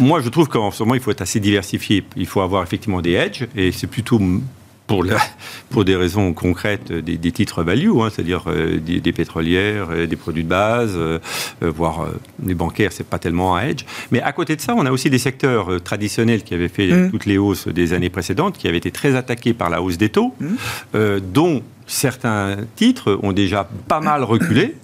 moi, 0.00 0.20
je 0.20 0.28
trouve 0.28 0.48
qu'en 0.48 0.70
ce 0.70 0.82
moment, 0.82 0.94
il 0.94 1.00
faut 1.00 1.10
être 1.10 1.22
assez 1.22 1.40
diversifié. 1.40 2.04
Il 2.16 2.26
faut 2.26 2.40
avoir 2.40 2.62
effectivement 2.62 3.00
des 3.00 3.12
edges, 3.12 3.46
et 3.56 3.70
c'est 3.72 3.86
plutôt 3.86 4.20
pour, 4.86 5.04
pour 5.70 5.84
des 5.84 5.96
raisons 5.96 6.32
concrètes, 6.32 6.92
des, 6.92 7.32
titres 7.32 7.62
value, 7.62 7.90
hein, 8.00 8.08
c'est-à-dire 8.12 8.44
euh, 8.46 8.78
des, 8.78 9.12
pétrolières, 9.12 9.88
euh, 9.90 10.06
des 10.06 10.16
produits 10.16 10.44
de 10.44 10.48
base, 10.48 10.92
euh, 10.96 11.18
voire 11.60 12.08
les 12.44 12.54
bancaires, 12.54 12.92
c'est 12.92 13.06
pas 13.06 13.18
tellement 13.18 13.56
un 13.56 13.62
hedge. 13.62 13.84
Mais 14.10 14.20
à 14.20 14.32
côté 14.32 14.56
de 14.56 14.60
ça, 14.60 14.74
on 14.76 14.84
a 14.84 14.90
aussi 14.90 15.10
des 15.10 15.18
secteurs 15.18 15.82
traditionnels 15.82 16.42
qui 16.42 16.54
avaient 16.54 16.68
fait 16.68 16.88
mmh. 16.88 17.10
toutes 17.10 17.26
les 17.26 17.38
hausses 17.38 17.68
des 17.68 17.92
années 17.92 18.10
précédentes, 18.10 18.58
qui 18.58 18.68
avaient 18.68 18.78
été 18.78 18.90
très 18.90 19.14
attaqués 19.14 19.54
par 19.54 19.70
la 19.70 19.82
hausse 19.82 19.98
des 19.98 20.08
taux, 20.08 20.34
mmh. 20.40 21.18
dont 21.32 21.62
certains 21.86 22.56
titres 22.76 23.18
ont 23.22 23.32
déjà 23.32 23.68
pas 23.88 24.00
mal 24.00 24.24
reculé, 24.32 24.74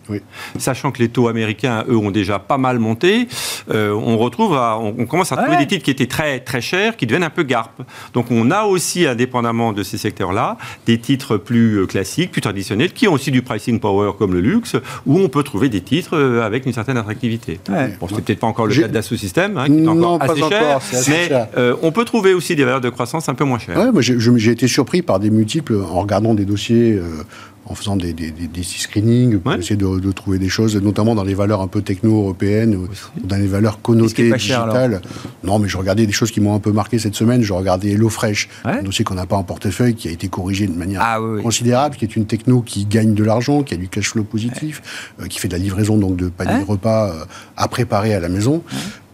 sachant 0.59 0.91
que 0.91 0.99
les 0.99 1.09
taux 1.09 1.29
américains, 1.29 1.85
eux, 1.89 1.97
ont 1.97 2.11
déjà 2.11 2.39
pas 2.39 2.59
mal 2.59 2.79
monté. 2.79 3.29
Euh, 3.71 3.93
on 3.93 4.19
retrouve, 4.19 4.53
on, 4.57 5.07
commence 5.07 5.33
à 5.33 5.37
trouver 5.37 5.59
des 5.59 5.67
titres 5.67 5.85
qui 5.85 5.91
étaient 5.91 6.07
très 6.07 6.41
très 6.41 6.61
chers, 6.61 6.97
qui 6.97 7.07
deviennent 7.07 7.25
un 7.25 7.31
peu 7.31 7.43
garp. 7.43 7.73
Donc 8.15 8.31
on 8.31 8.51
a 8.51 8.65
aussi, 8.65 9.07
indépendamment 9.07 9.73
de 9.73 9.83
ces 9.83 9.99
secteurs-là, 9.99 10.57
des 10.87 10.99
titres 10.99 11.37
plus 11.37 11.77
euh, 11.77 11.87
classiques, 11.87 12.31
plus 12.31 12.41
traditionnels, 12.41 12.93
qui 12.93 13.09
ont 13.09 13.13
aussi 13.13 13.31
du 13.31 13.43
pricing 13.43 13.81
power 13.81 14.13
comme 14.19 14.33
le 14.33 14.41
luxe, 14.41 14.77
où 15.07 15.19
on 15.19 15.29
peut 15.29 15.43
trouver 15.43 15.69
des 15.69 15.81
titres 15.81 16.17
euh, 16.17 16.43
avec 16.45 16.67
une 16.67 16.73
certaine 16.73 16.97
attractivité. 16.97 17.61
Bon, 18.01 18.09
c'est 18.09 18.25
peut-être 18.25 18.41
pas 18.41 18.47
encore 18.47 18.67
le 18.67 18.75
cas 18.75 18.89
d'Asso 18.89 19.17
System, 19.17 19.57
hein, 19.57 19.67
qui 19.67 19.85
est 19.85 19.89
encore 19.89 20.23
assez 20.23 20.41
cher, 20.49 20.79
mais 21.09 21.77
on 21.83 21.93
peut 21.93 22.05
trouver 22.05 22.35
aussi 22.35 22.57
des 22.57 22.65
valeurs 22.65 22.81
de 22.81 22.91
croissance 22.91 23.29
un 23.29 23.35
peu 23.35 23.45
moins 23.45 23.59
chères. 23.59 23.93
Ouais, 23.93 24.03
j'ai 24.03 24.51
été 24.51 24.69
surpris 24.69 25.03
par 25.03 25.19
des 25.19 25.31
multiples 25.31 25.77
en 25.77 26.01
regardant 26.01 26.35
des 26.35 26.45
dossiers 26.45 26.88
euh, 26.93 27.23
en 27.69 27.75
faisant 27.75 27.97
des, 27.97 28.13
des, 28.13 28.31
des, 28.31 28.63
screenings 28.63 29.39
pour 29.39 29.53
essayer 29.53 29.77
de, 29.77 30.13
trouver 30.13 30.39
des 30.39 30.49
choses, 30.49 30.75
notamment 30.77 31.15
dans 31.15 31.25
les 31.25 31.35
valeurs 31.35 31.61
un 31.61 31.69
peu 31.69 31.83
techno-européennes 31.83 32.75
ou 32.75 32.89
dans 33.23 33.37
les 33.37 33.47
valeurs 33.47 33.83
connotées 33.83 34.33
digitales. 34.33 35.03
non, 35.45 35.59
mais 35.59 35.69
je 35.69 35.77
regardais 35.77 36.07
des 36.07 36.13
choses 36.13 36.31
qui 36.31 36.41
m'ont 36.41 36.55
un 36.55 36.61
peu 36.61 36.73
marqué 36.73 36.99
cette 36.99 37.15
semaine. 37.15 37.43
Je 37.43 37.53
regardais 37.53 37.91
HelloFresh, 37.91 38.49
un 38.65 38.83
dossier 38.83 39.05
qu'on 39.05 39.15
n'a 39.15 39.27
pas 39.27 39.37
en 39.37 39.45
portefeuille, 39.45 39.95
qui 39.95 40.09
a 40.09 40.11
été 40.11 40.29
corrigé 40.29 40.67
de 40.67 40.77
manière 40.77 41.03
ah 41.05 41.19
considérable, 41.43 41.97
qui 41.97 42.05
est 42.05 42.17
une 42.17 42.27
techno 42.27 42.63
qui 42.63 42.87
gagne 42.87 43.15
de 43.15 43.25
l'argent, 43.25 43.63
qui 43.63 43.75
a 43.75 43.77
du 43.77 43.89
cash 43.89 44.11
flow 44.11 44.25
positif, 44.25 45.13
euh, 45.21 45.27
qui 45.27 45.39
fait 45.39 45.49
de 45.49 45.53
la 45.53 45.59
livraison 45.59 45.99
donc 45.99 46.17
de 46.17 46.29
paniers 46.29 46.61
de 46.61 46.69
repas 46.69 47.11
euh, 47.11 47.25
à 47.57 47.69
préparer 47.69 48.15
à 48.15 48.21
la 48.21 48.29
maison. 48.29 48.63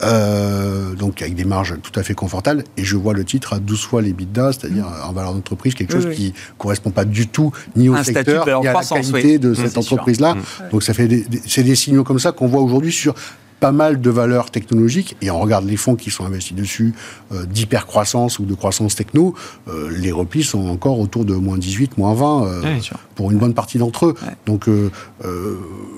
Euh, 0.03 0.95
donc 0.95 1.23
avec 1.23 1.35
des 1.35 1.45
marges 1.45 1.77
tout 1.83 1.99
à 1.99 2.03
fait 2.03 2.15
confortables. 2.15 2.65
Et 2.77 2.85
je 2.85 2.97
vois 2.97 3.15
le 3.15 3.25
titre 3.25 3.53
à 3.53 3.59
12 3.59 3.81
fois 3.83 4.03
les 4.03 4.13
bidas, 4.13 4.53
c'est-à-dire 4.53 4.85
mmh. 4.85 5.09
en 5.09 5.13
valeur 5.13 5.35
d'entreprise, 5.35 5.75
quelque 5.75 5.93
chose 5.93 6.15
qui 6.15 6.27
ne 6.27 6.59
correspond 6.59 6.91
pas 6.91 7.05
du 7.05 7.29
tout 7.29 7.53
ni 7.77 7.89
au 7.89 7.97
secteur, 8.03 8.47
ni 8.47 8.67
à 8.67 8.73
la 8.73 8.83
qualité 8.83 9.39
de 9.39 9.51
mmh, 9.51 9.55
cette 9.55 9.79
entreprise-là. 9.79 10.35
Mmh. 10.35 10.71
Donc 10.73 10.83
ça 10.83 10.95
fait 10.95 11.25
c'est 11.47 11.63
des 11.63 11.77
signaux 11.77 12.05
comme 12.05 12.19
ça 12.19 12.33
qu'on 12.33 12.49
voit 12.49 12.61
aujourd'hui 12.61 12.93
sur 12.93 13.15
pas 13.65 13.73
mal 13.73 13.99
de 13.99 14.11
valeurs 14.11 14.51
technologiques, 14.51 15.17
et 15.23 15.31
on 15.31 15.41
regarde 15.41 15.65
les 15.65 15.79
fonds 15.79 15.97
qui 15.97 16.11
sont 16.11 16.27
investis 16.27 16.55
dessus, 16.55 16.93
euh, 17.33 17.47
d'hypercroissance 17.47 18.39
ou 18.39 18.45
de 18.45 18.53
croissance 18.53 18.95
techno, 18.95 19.35
euh, 19.69 19.89
les 19.91 20.13
replis 20.13 20.43
sont 20.43 20.69
encore 20.69 21.01
autour 21.01 21.25
de 21.25 21.33
moins 21.33 21.57
18, 21.57 21.97
moins 21.97 22.13
20 22.13 22.45
euh, 22.45 22.79
pour 23.15 23.31
une 23.31 23.39
bonne 23.39 23.55
partie 23.55 23.79
d'entre 23.79 24.05
eux. 24.05 24.15
Donc, 24.45 24.69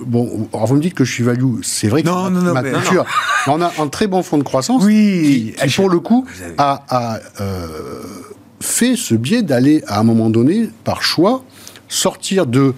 bon, 0.05 0.47
alors 0.53 0.67
vous 0.67 0.75
me 0.75 0.79
dites 0.79 0.93
que 0.93 1.03
je 1.03 1.11
suis 1.11 1.25
value, 1.25 1.55
c'est 1.61 1.89
vrai 1.89 2.03
que 2.03 2.07
non, 2.07 2.29
non, 2.29 2.53
ma 2.53 2.63
culture, 2.63 3.03
on 3.47 3.61
a 3.61 3.69
un 3.79 3.87
très 3.89 4.07
bon 4.07 4.23
fonds 4.23 4.37
de 4.37 4.43
croissance 4.43 4.81
oui, 4.85 5.53
qui, 5.61 5.75
pour 5.75 5.89
le 5.89 5.99
coup, 5.99 6.25
a, 6.57 7.19
fait 8.61 8.95
ce 8.95 9.13
biais 9.13 9.41
d'aller, 9.41 9.83
à 9.87 9.99
un 9.99 10.03
moment 10.03 10.29
donné, 10.29 10.69
par 10.85 11.03
choix, 11.03 11.43
sortir 11.89 12.45
de 12.45 12.73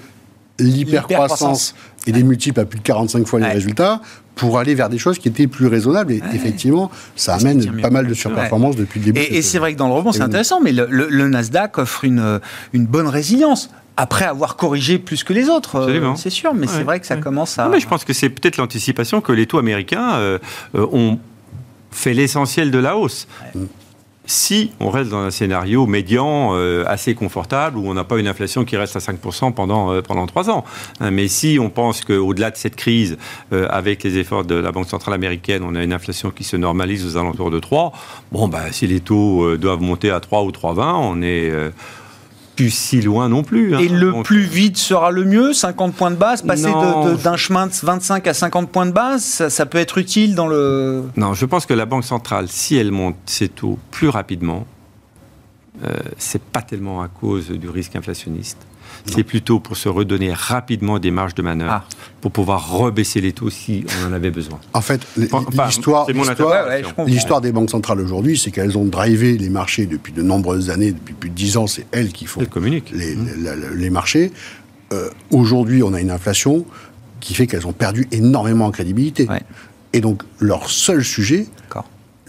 l'hypercroissance 0.57 1.75
et 2.07 2.11
des 2.11 2.23
multiples 2.23 2.59
à 2.59 2.65
plus 2.65 2.79
de 2.79 2.83
45 2.83 3.27
fois 3.27 3.39
les 3.39 3.47
résultats 3.47 4.01
pour 4.35 4.57
aller 4.57 4.73
vers 4.73 4.89
des 4.89 4.97
choses 4.97 5.19
qui 5.19 5.27
étaient 5.27 5.47
plus 5.47 5.67
raisonnables. 5.67 6.13
Et 6.13 6.21
effectivement, 6.33 6.89
ça 7.15 7.35
amène 7.35 7.81
pas 7.81 7.89
mal 7.89 8.07
de 8.07 8.13
surperformance 8.13 8.75
depuis 8.75 8.99
le 8.99 9.05
début. 9.05 9.19
Et, 9.19 9.41
c'est 9.41 9.59
vrai 9.59 9.73
que 9.73 9.77
dans 9.77 9.87
le 9.87 9.93
rebond, 9.93 10.11
c'est 10.11 10.21
intéressant, 10.21 10.61
mais 10.61 10.71
le, 10.71 11.27
Nasdaq 11.27 11.77
offre 11.77 12.05
une, 12.05 12.39
une 12.73 12.85
bonne 12.85 13.07
résilience 13.07 13.69
après 13.99 14.23
avoir 14.23 14.55
corrigé 14.55 14.97
plus 14.97 15.25
que 15.25 15.33
les 15.33 15.49
autres, 15.49 15.75
euh, 15.75 16.15
c'est 16.15 16.29
sûr, 16.29 16.53
mais 16.53 16.67
c'est 16.67 16.83
vrai 16.83 17.01
que 17.01 17.05
ça 17.05 17.17
commence 17.17 17.59
à... 17.59 17.67
mais 17.67 17.81
je 17.81 17.87
pense 17.87 18.05
que 18.05 18.13
c'est 18.13 18.29
peut-être 18.29 18.55
l'anticipation 18.55 19.19
que 19.19 19.33
les 19.33 19.45
taux 19.45 19.57
américains 19.57 20.13
euh, 20.13 20.39
euh, 20.75 20.87
ont 20.93 21.19
fait 21.91 22.13
l'essentiel 22.13 22.71
de 22.71 22.79
la 22.79 22.95
hausse 22.95 23.27
si 24.29 24.71
on 24.79 24.91
reste 24.91 25.09
dans 25.09 25.21
un 25.21 25.31
scénario 25.31 25.87
médian 25.87 26.51
euh, 26.53 26.83
assez 26.87 27.15
confortable 27.15 27.79
où 27.79 27.89
on 27.89 27.95
n'a 27.95 28.03
pas 28.03 28.19
une 28.19 28.27
inflation 28.27 28.63
qui 28.63 28.77
reste 28.77 28.95
à 28.95 28.99
5% 28.99 29.53
pendant, 29.53 29.91
euh, 29.91 30.01
pendant 30.01 30.27
3 30.27 30.51
ans. 30.51 30.63
Hein, 30.99 31.09
mais 31.09 31.27
si 31.27 31.57
on 31.59 31.71
pense 31.71 32.01
qu'au-delà 32.01 32.51
de 32.51 32.55
cette 32.55 32.75
crise, 32.75 33.17
euh, 33.53 33.65
avec 33.71 34.03
les 34.03 34.19
efforts 34.19 34.45
de 34.45 34.53
la 34.53 34.71
Banque 34.71 34.87
centrale 34.87 35.15
américaine, 35.15 35.63
on 35.65 35.73
a 35.73 35.83
une 35.83 35.93
inflation 35.93 36.29
qui 36.29 36.43
se 36.43 36.55
normalise 36.55 37.05
aux 37.07 37.17
alentours 37.17 37.49
de 37.49 37.59
3, 37.59 37.91
bon, 38.31 38.47
bah, 38.47 38.71
si 38.71 38.85
les 38.85 38.99
taux 38.99 39.57
doivent 39.57 39.81
monter 39.81 40.11
à 40.11 40.19
3 40.19 40.43
ou 40.43 40.51
3,20, 40.51 40.95
on 40.95 41.21
est 41.23 41.51
si 42.67 43.01
loin 43.01 43.29
non 43.29 43.43
plus. 43.43 43.75
Hein. 43.75 43.79
Et 43.79 43.87
le 43.87 44.23
plus 44.23 44.41
vite 44.41 44.77
sera 44.77 45.11
le 45.11 45.23
mieux 45.23 45.53
50 45.53 45.93
points 45.93 46.11
de 46.11 46.15
base 46.15 46.41
Passer 46.41 46.71
d'un 47.23 47.37
chemin 47.37 47.67
de 47.67 47.73
25 47.73 48.27
à 48.27 48.33
50 48.33 48.69
points 48.69 48.85
de 48.85 48.91
base, 48.91 49.47
ça, 49.47 49.65
peut 49.65 49.77
être 49.77 49.97
utile 49.97 50.35
dans 50.35 50.47
le... 50.47 51.03
Non, 51.15 51.33
je 51.33 51.45
pense 51.45 51.65
que 51.65 51.73
la 51.73 51.85
Banque 51.85 52.03
centrale, 52.03 52.47
si 52.49 52.75
elle 52.75 52.91
monte 52.91 53.15
ses 53.25 53.49
taux 53.49 53.77
plus 53.91 54.09
rapidement, 54.09 54.65
euh, 55.83 55.93
c'est 56.17 56.41
pas 56.41 56.61
tellement 56.61 57.01
à 57.01 57.07
cause 57.07 57.49
du 57.49 57.69
risque 57.69 57.95
inflationniste 57.95 58.65
c'est 59.09 59.23
plutôt 59.23 59.59
pour 59.59 59.77
se 59.77 59.89
redonner 59.89 60.33
rapidement 60.33 60.99
des 60.99 61.11
marges 61.11 61.35
de 61.35 61.41
manœuvre 61.41 61.83
ah. 61.83 61.85
pour 62.21 62.31
pouvoir 62.31 62.71
rebaisser 62.71 63.21
les 63.21 63.33
taux 63.33 63.49
si 63.49 63.85
on 64.01 64.09
en 64.09 64.13
avait 64.13 64.31
besoin. 64.31 64.59
En 64.73 64.81
fait, 64.81 65.01
l'histoire 65.17 66.05
des 67.41 67.51
banques 67.51 67.69
centrales 67.69 67.99
aujourd'hui, 67.99 68.37
c'est 68.37 68.51
qu'elles 68.51 68.77
ont 68.77 68.85
drivé 68.85 69.37
les 69.37 69.49
marchés 69.49 69.85
depuis 69.85 70.13
de 70.13 70.21
nombreuses 70.21 70.69
années, 70.69 70.91
depuis 70.91 71.13
plus 71.13 71.29
de 71.29 71.35
dix 71.35 71.57
ans, 71.57 71.67
c'est 71.67 71.85
elles 71.91 72.11
qui 72.11 72.25
font 72.25 72.41
les, 72.41 73.15
mmh. 73.15 73.75
les, 73.75 73.89
marchés. 73.89 74.31
Euh, 74.93 75.09
aujourd'hui, 75.31 75.83
on 75.83 75.93
a 75.93 76.01
une 76.01 76.11
inflation 76.11 76.65
qui 77.19 77.33
fait 77.33 77.47
qu'elles 77.47 77.67
ont 77.67 77.73
perdu 77.73 78.07
énormément 78.11 78.65
en 78.65 78.71
crédibilité. 78.71 79.27
Et 79.93 80.01
donc, 80.01 80.23
leur 80.39 80.69
seul 80.69 81.03
sujet, 81.03 81.47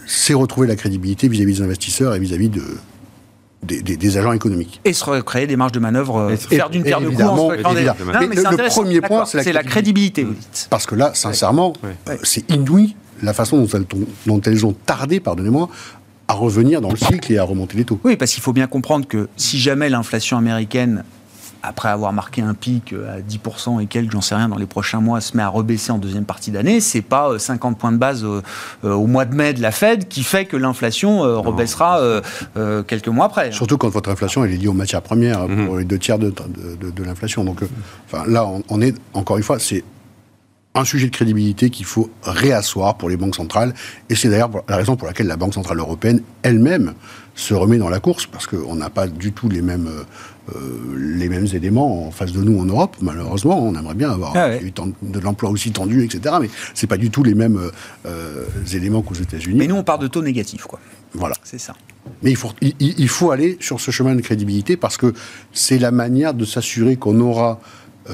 c'est 0.07 0.33
retrouver 0.33 0.67
la 0.67 0.75
crédibilité 0.75 1.27
vis-à-vis 1.27 1.57
des 1.57 1.61
investisseurs 1.61 2.15
et 2.15 2.19
vis 2.19 2.33
à 2.33 2.37
-vis 2.37 2.49
de, 2.49 2.63
des, 3.63 4.17
agents 4.17 4.33
économiques. 4.33 4.81
Et 4.85 4.93
se 4.93 5.03
recréer 5.03 5.47
des 5.47 5.55
marges 5.55 5.71
de 5.71 5.79
manœuvre, 5.79 6.17
euh, 6.17 6.35
faire 6.35 6.69
d'une 6.69 6.83
pierre 6.83 7.01
de 7.01 7.07
coups. 7.07 7.19
le, 7.19 8.69
premier 8.69 9.01
point, 9.01 9.25
c'est 9.25 9.53
la, 9.53 9.63
crédibilité, 9.63 10.23
vous 10.23 10.33
dites. 10.33 10.67
Parce 10.69 10.85
que 10.85 10.95
là, 10.95 11.11
sincèrement, 11.13 11.73
euh, 11.83 12.17
c'est 12.23 12.49
inouï 12.49 12.95
la 13.21 13.33
façon 13.33 13.67
dont 14.25 14.41
elles 14.41 14.65
ont 14.65 14.73
tardé, 14.73 15.19
pardonnez-moi, 15.19 15.69
à 16.27 16.33
revenir 16.33 16.81
dans 16.81 16.89
le 16.89 16.97
cycle 16.97 17.31
et 17.31 17.37
à 17.37 17.43
remonter 17.43 17.77
les 17.77 17.85
taux. 17.85 17.99
Oui, 18.03 18.15
parce 18.15 18.33
qu'il 18.33 18.41
faut 18.41 18.53
bien 18.53 18.67
comprendre 18.67 19.07
que 19.07 19.29
si 19.37 19.59
jamais 19.59 19.89
l'inflation 19.89 20.37
américaine 20.37 21.03
après 21.63 21.89
avoir 21.89 22.13
marqué 22.13 22.41
un 22.41 22.53
pic 22.53 22.93
euh, 22.93 23.17
à 23.17 23.21
10% 23.21 23.81
et 23.81 23.85
quelques, 23.85 24.11
j'en 24.11 24.21
sais 24.21 24.35
rien, 24.35 24.49
dans 24.49 24.57
les 24.57 24.65
prochains 24.65 24.99
mois, 24.99 25.21
se 25.21 25.35
met 25.37 25.43
à 25.43 25.47
rebaisser 25.47 25.91
en 25.91 25.97
deuxième 25.97 26.25
partie 26.25 26.51
d'année, 26.51 26.79
c'est 26.79 27.01
pas 27.01 27.37
50 27.37 27.73
euh, 27.73 27.77
points 27.77 27.91
de 27.91 27.97
base 27.97 28.23
euh, 28.23 28.41
au, 28.83 29.07
mois 29.07 29.25
de 29.25 29.35
mai 29.35 29.53
de 29.53 29.61
la 29.61 29.71
Fed 29.71 30.07
qui 30.07 30.23
fait 30.23 30.45
que 30.45 30.57
l'inflation 30.57 31.21
rebaissera 31.41 32.21
quelques 32.87 33.07
mois 33.07 33.25
après. 33.25 33.51
Surtout 33.51 33.77
quand 33.77 33.89
votre 33.89 34.09
inflation 34.09 34.43
elle 34.43 34.53
est 34.53 34.57
liée 34.57 34.67
aux 34.67 34.73
matières 34.73 35.01
premières 35.01 35.47
mhm. 35.47 35.65
pour 35.65 35.77
les 35.77 35.85
deux 35.85 35.99
tiers 35.99 36.19
de, 36.19 36.31
de, 36.31 37.03
l'inflation. 37.03 37.43
Donc, 37.43 37.59
enfin, 38.05 38.23
là, 38.27 38.47
on, 38.69 38.81
est 38.81 38.95
encore 39.13 39.37
une 39.37 39.43
fois, 39.43 39.59
c'est 39.59 39.83
un 40.73 40.85
sujet 40.85 41.07
de 41.07 41.11
crédibilité 41.11 41.69
qu'il 41.69 41.85
faut 41.85 42.09
réasseoir 42.23 42.97
pour 42.97 43.09
les 43.09 43.17
banques 43.17 43.35
centrales. 43.35 43.73
Et 44.09 44.15
c'est 44.15 44.29
d'ailleurs 44.29 44.51
la 44.67 44.77
raison 44.77 44.95
pour 44.95 45.07
laquelle 45.07 45.27
la 45.27 45.37
Banque 45.37 45.53
Centrale 45.53 45.79
Européenne 45.79 46.21
elle-même 46.43 46.93
se 47.35 47.53
remet 47.53 47.77
dans 47.77 47.89
la 47.89 47.99
course, 47.99 48.25
parce 48.25 48.45
qu'on 48.45 48.75
n'a 48.75 48.89
pas 48.89 49.07
du 49.07 49.31
tout 49.31 49.49
les 49.49 49.61
mêmes, 49.61 49.87
euh, 49.87 50.03
les 50.97 51.29
mêmes 51.29 51.47
éléments 51.53 52.07
en 52.07 52.11
face 52.11 52.31
de 52.31 52.41
nous 52.41 52.59
en 52.59 52.65
Europe. 52.65 52.95
Malheureusement, 53.01 53.61
on 53.61 53.75
aimerait 53.75 53.95
bien 53.95 54.11
avoir 54.11 54.33
ah 54.35 54.49
de 55.01 55.19
l'emploi 55.19 55.49
aussi 55.49 55.71
tendu, 55.71 56.03
etc. 56.03 56.35
Mais 56.41 56.49
c'est 56.73 56.87
pas 56.87 56.97
du 56.97 57.09
tout 57.09 57.23
les 57.23 57.35
mêmes 57.35 57.59
euh, 58.05 58.45
éléments 58.73 59.01
qu'aux 59.01 59.15
États-Unis. 59.15 59.57
Mais 59.57 59.67
nous, 59.67 59.75
on 59.75 59.83
part 59.83 59.99
de 59.99 60.07
taux 60.07 60.21
négatifs, 60.21 60.63
quoi. 60.63 60.79
Voilà. 61.13 61.35
C'est 61.43 61.59
ça. 61.59 61.73
Mais 62.23 62.31
il 62.31 62.37
faut, 62.37 62.51
il, 62.61 63.07
faut 63.09 63.31
aller 63.31 63.57
sur 63.59 63.79
ce 63.79 63.91
chemin 63.91 64.15
de 64.15 64.21
crédibilité 64.21 64.77
parce 64.77 64.97
que 64.97 65.13
c'est 65.53 65.77
la 65.77 65.91
manière 65.91 66.33
de 66.33 66.45
s'assurer 66.45 66.95
qu'on 66.95 67.19
aura 67.19 67.59
euh, 68.09 68.13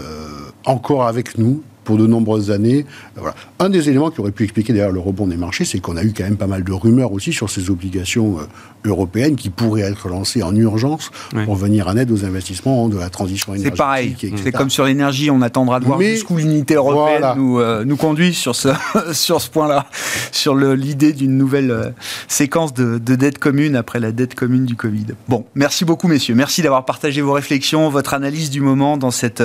encore 0.66 1.06
avec 1.06 1.38
nous 1.38 1.64
pour 1.84 1.98
de 1.98 2.06
nombreuses 2.06 2.52
années. 2.52 2.86
Voilà. 3.16 3.34
Un 3.60 3.70
des 3.70 3.88
éléments 3.88 4.12
qui 4.12 4.20
aurait 4.20 4.32
pu 4.32 4.44
expliquer 4.44 4.74
d'ailleurs 4.74 4.92
le 4.92 5.00
rebond 5.00 5.28
des 5.28 5.38
marchés, 5.38 5.64
c'est 5.64 5.80
qu'on 5.80 5.96
a 5.96 6.04
eu 6.04 6.14
quand 6.16 6.26
même 6.26 6.36
pas 6.36 6.48
mal 6.48 6.64
de 6.64 6.74
rumeurs 6.74 7.14
aussi 7.14 7.32
sur 7.32 7.50
ces 7.50 7.70
obligations 7.70 8.40
euh, 8.86 8.90
européennes 8.90 9.36
qui 9.36 9.50
pourraient 9.50 9.82
être 9.82 10.10
lancées 10.10 10.44
en 10.44 10.56
urgence 10.56 11.12
pour 11.46 11.56
venir 11.56 11.88
en 11.88 11.98
aide 11.98 12.12
aux 12.12 12.26
investissements 12.26 12.90
de 12.90 12.98
la 12.98 13.10
transition 13.10 13.54
énergétique. 13.54 13.74
C'est 13.74 13.78
pareil. 13.78 14.16
C'est 14.44 14.52
comme 14.52 14.70
sur 14.70 14.86
l'énergie, 14.86 15.32
on 15.32 15.42
attendra 15.42 15.80
de 15.80 15.86
voir 15.86 16.02
jusqu'où 16.02 16.38
l'unité 16.38 16.76
européenne 16.76 17.26
nous, 17.36 17.60
euh, 17.60 17.86
nous 17.86 17.98
conduit 17.98 18.34
sur 18.34 18.56
ce, 18.56 18.70
sur 19.14 19.42
ce 19.42 19.50
point-là, 19.50 19.86
sur 20.32 20.56
l'idée 20.56 21.14
d'une 21.14 21.38
nouvelle 21.38 21.72
euh, 21.72 21.90
séquence 22.28 22.74
de, 22.74 22.98
de 22.98 23.16
dette 23.16 23.40
commune 23.40 23.76
après 23.76 24.00
la 24.00 24.12
dette 24.12 24.36
commune 24.36 24.66
du 24.66 24.76
Covid. 24.76 25.08
Bon, 25.28 25.46
merci 25.56 25.86
beaucoup 25.86 26.08
messieurs. 26.08 26.36
Merci 26.36 26.62
d'avoir 26.62 26.86
partagé 26.86 27.22
vos 27.22 27.34
réflexions, 27.34 27.90
votre 27.90 28.14
analyse 28.14 28.50
du 28.50 28.62
moment 28.62 28.98
dans 28.98 29.12
cette, 29.12 29.44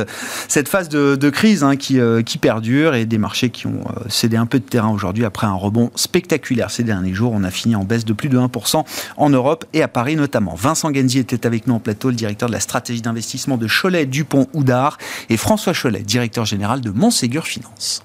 cette 0.49 0.69
phase 0.69 0.89
de, 0.89 1.17
de 1.17 1.31
crise 1.31 1.63
hein, 1.63 1.77
qui, 1.77 1.99
qui 2.27 2.33
qui 2.33 2.39
perdure 2.39 2.95
et 2.95 3.05
des 3.05 3.19
marchés 3.19 3.51
qui 3.51 3.67
ont 3.67 3.81
euh, 3.91 4.09
cédé 4.09 4.39
un 4.39 4.47
peu 4.47 4.59
de 4.59 4.65
terrain 4.65 4.89
aujourd'hui 4.89 5.27
après 5.27 5.47
un 5.47 5.53
rebond 5.53 5.91
spectaculaire 5.97 6.71
ces 6.71 6.83
derniers 6.83 7.13
jours. 7.13 7.31
On 7.35 7.45
a 7.45 7.51
fini 7.51 7.77
en 7.77 7.85
baisse 7.85 8.07
de 8.07 8.15
plus 8.15 8.31
de 8.31 8.39
1% 8.39 8.85
en 9.19 9.32
Europe 9.33 9.65
et 9.73 9.83
à 9.83 9.89
Paris 9.89 10.17
notamment. 10.17 10.55
Vincent 10.55 10.93
Genzi 10.93 11.19
était 11.19 11.47
avec 11.47 11.67
nous 11.67 11.75
en 11.75 11.81
plateau, 11.81 12.09
le 12.09 12.15
directeur 12.15 12.49
de 12.49 12.55
la 12.55 12.61
stratégie 12.61 13.03
d'investissement 13.03 13.57
de 13.57 13.67
Cholet 13.67 14.07
Dupont 14.07 14.49
Houdard 14.55 14.99
et 15.29 15.37
François 15.37 15.73
Cholet, 15.75 16.03
directeur 16.03 16.45
général 16.45 16.81
de 16.81 16.91
Montségur 16.91 17.47
Finance. 17.47 18.03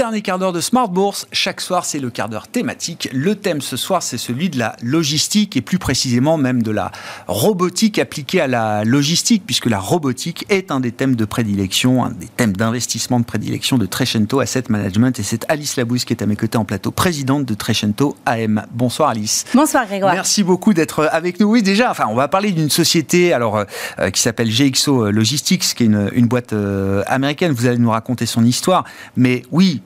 Dernier 0.00 0.22
quart 0.22 0.38
d'heure 0.38 0.54
de 0.54 0.62
Smart 0.62 0.88
Bourse, 0.88 1.26
chaque 1.30 1.60
soir 1.60 1.84
c'est 1.84 1.98
le 1.98 2.08
quart 2.08 2.30
d'heure 2.30 2.48
thématique. 2.48 3.10
Le 3.12 3.34
thème 3.34 3.60
ce 3.60 3.76
soir 3.76 4.02
c'est 4.02 4.16
celui 4.16 4.48
de 4.48 4.58
la 4.58 4.74
logistique 4.82 5.58
et 5.58 5.60
plus 5.60 5.78
précisément 5.78 6.38
même 6.38 6.62
de 6.62 6.70
la 6.70 6.90
robotique 7.26 7.98
appliquée 7.98 8.40
à 8.40 8.46
la 8.46 8.82
logistique 8.84 9.42
puisque 9.44 9.66
la 9.66 9.78
robotique 9.78 10.46
est 10.48 10.70
un 10.70 10.80
des 10.80 10.90
thèmes 10.90 11.16
de 11.16 11.26
prédilection, 11.26 12.02
un 12.02 12.12
des 12.12 12.28
thèmes 12.28 12.56
d'investissement 12.56 13.20
de 13.20 13.26
prédilection 13.26 13.76
de 13.76 13.84
Trecento 13.84 14.40
Asset 14.40 14.64
Management 14.70 15.18
et 15.18 15.22
c'est 15.22 15.44
Alice 15.50 15.76
Labousse 15.76 16.06
qui 16.06 16.14
est 16.14 16.22
à 16.22 16.26
mes 16.26 16.36
côtés 16.36 16.56
en 16.56 16.64
plateau, 16.64 16.92
présidente 16.92 17.44
de 17.44 17.52
Trecento 17.52 18.16
AM. 18.24 18.64
Bonsoir 18.70 19.10
Alice. 19.10 19.44
Bonsoir 19.52 19.84
Grégoire. 19.84 20.14
Merci 20.14 20.42
beaucoup 20.42 20.72
d'être 20.72 21.10
avec 21.12 21.40
nous. 21.40 21.48
Oui 21.48 21.62
déjà, 21.62 21.90
enfin 21.90 22.06
on 22.08 22.14
va 22.14 22.26
parler 22.26 22.52
d'une 22.52 22.70
société 22.70 23.34
alors 23.34 23.66
euh, 23.98 24.08
qui 24.08 24.22
s'appelle 24.22 24.48
GXO 24.48 25.10
Logistics 25.10 25.74
qui 25.74 25.82
est 25.82 25.86
une, 25.86 26.08
une 26.14 26.26
boîte 26.26 26.54
euh, 26.54 27.02
américaine. 27.06 27.52
Vous 27.52 27.66
allez 27.66 27.76
nous 27.76 27.90
raconter 27.90 28.24
son 28.24 28.46
histoire, 28.46 28.84
mais 29.14 29.42
oui 29.50 29.82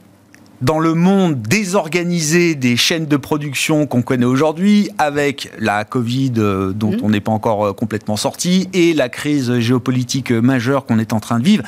dans 0.64 0.78
le 0.78 0.94
monde 0.94 1.42
désorganisé 1.42 2.54
des 2.54 2.76
chaînes 2.76 3.04
de 3.04 3.18
production 3.18 3.86
qu'on 3.86 4.00
connaît 4.00 4.24
aujourd'hui, 4.24 4.88
avec 4.96 5.50
la 5.58 5.84
Covid 5.84 6.32
euh, 6.38 6.72
dont 6.72 6.92
mmh. 6.92 7.00
on 7.02 7.10
n'est 7.10 7.20
pas 7.20 7.32
encore 7.32 7.66
euh, 7.66 7.72
complètement 7.74 8.16
sorti 8.16 8.68
et 8.72 8.94
la 8.94 9.10
crise 9.10 9.58
géopolitique 9.58 10.30
majeure 10.30 10.86
qu'on 10.86 10.98
est 10.98 11.12
en 11.12 11.20
train 11.20 11.38
de 11.38 11.44
vivre, 11.44 11.64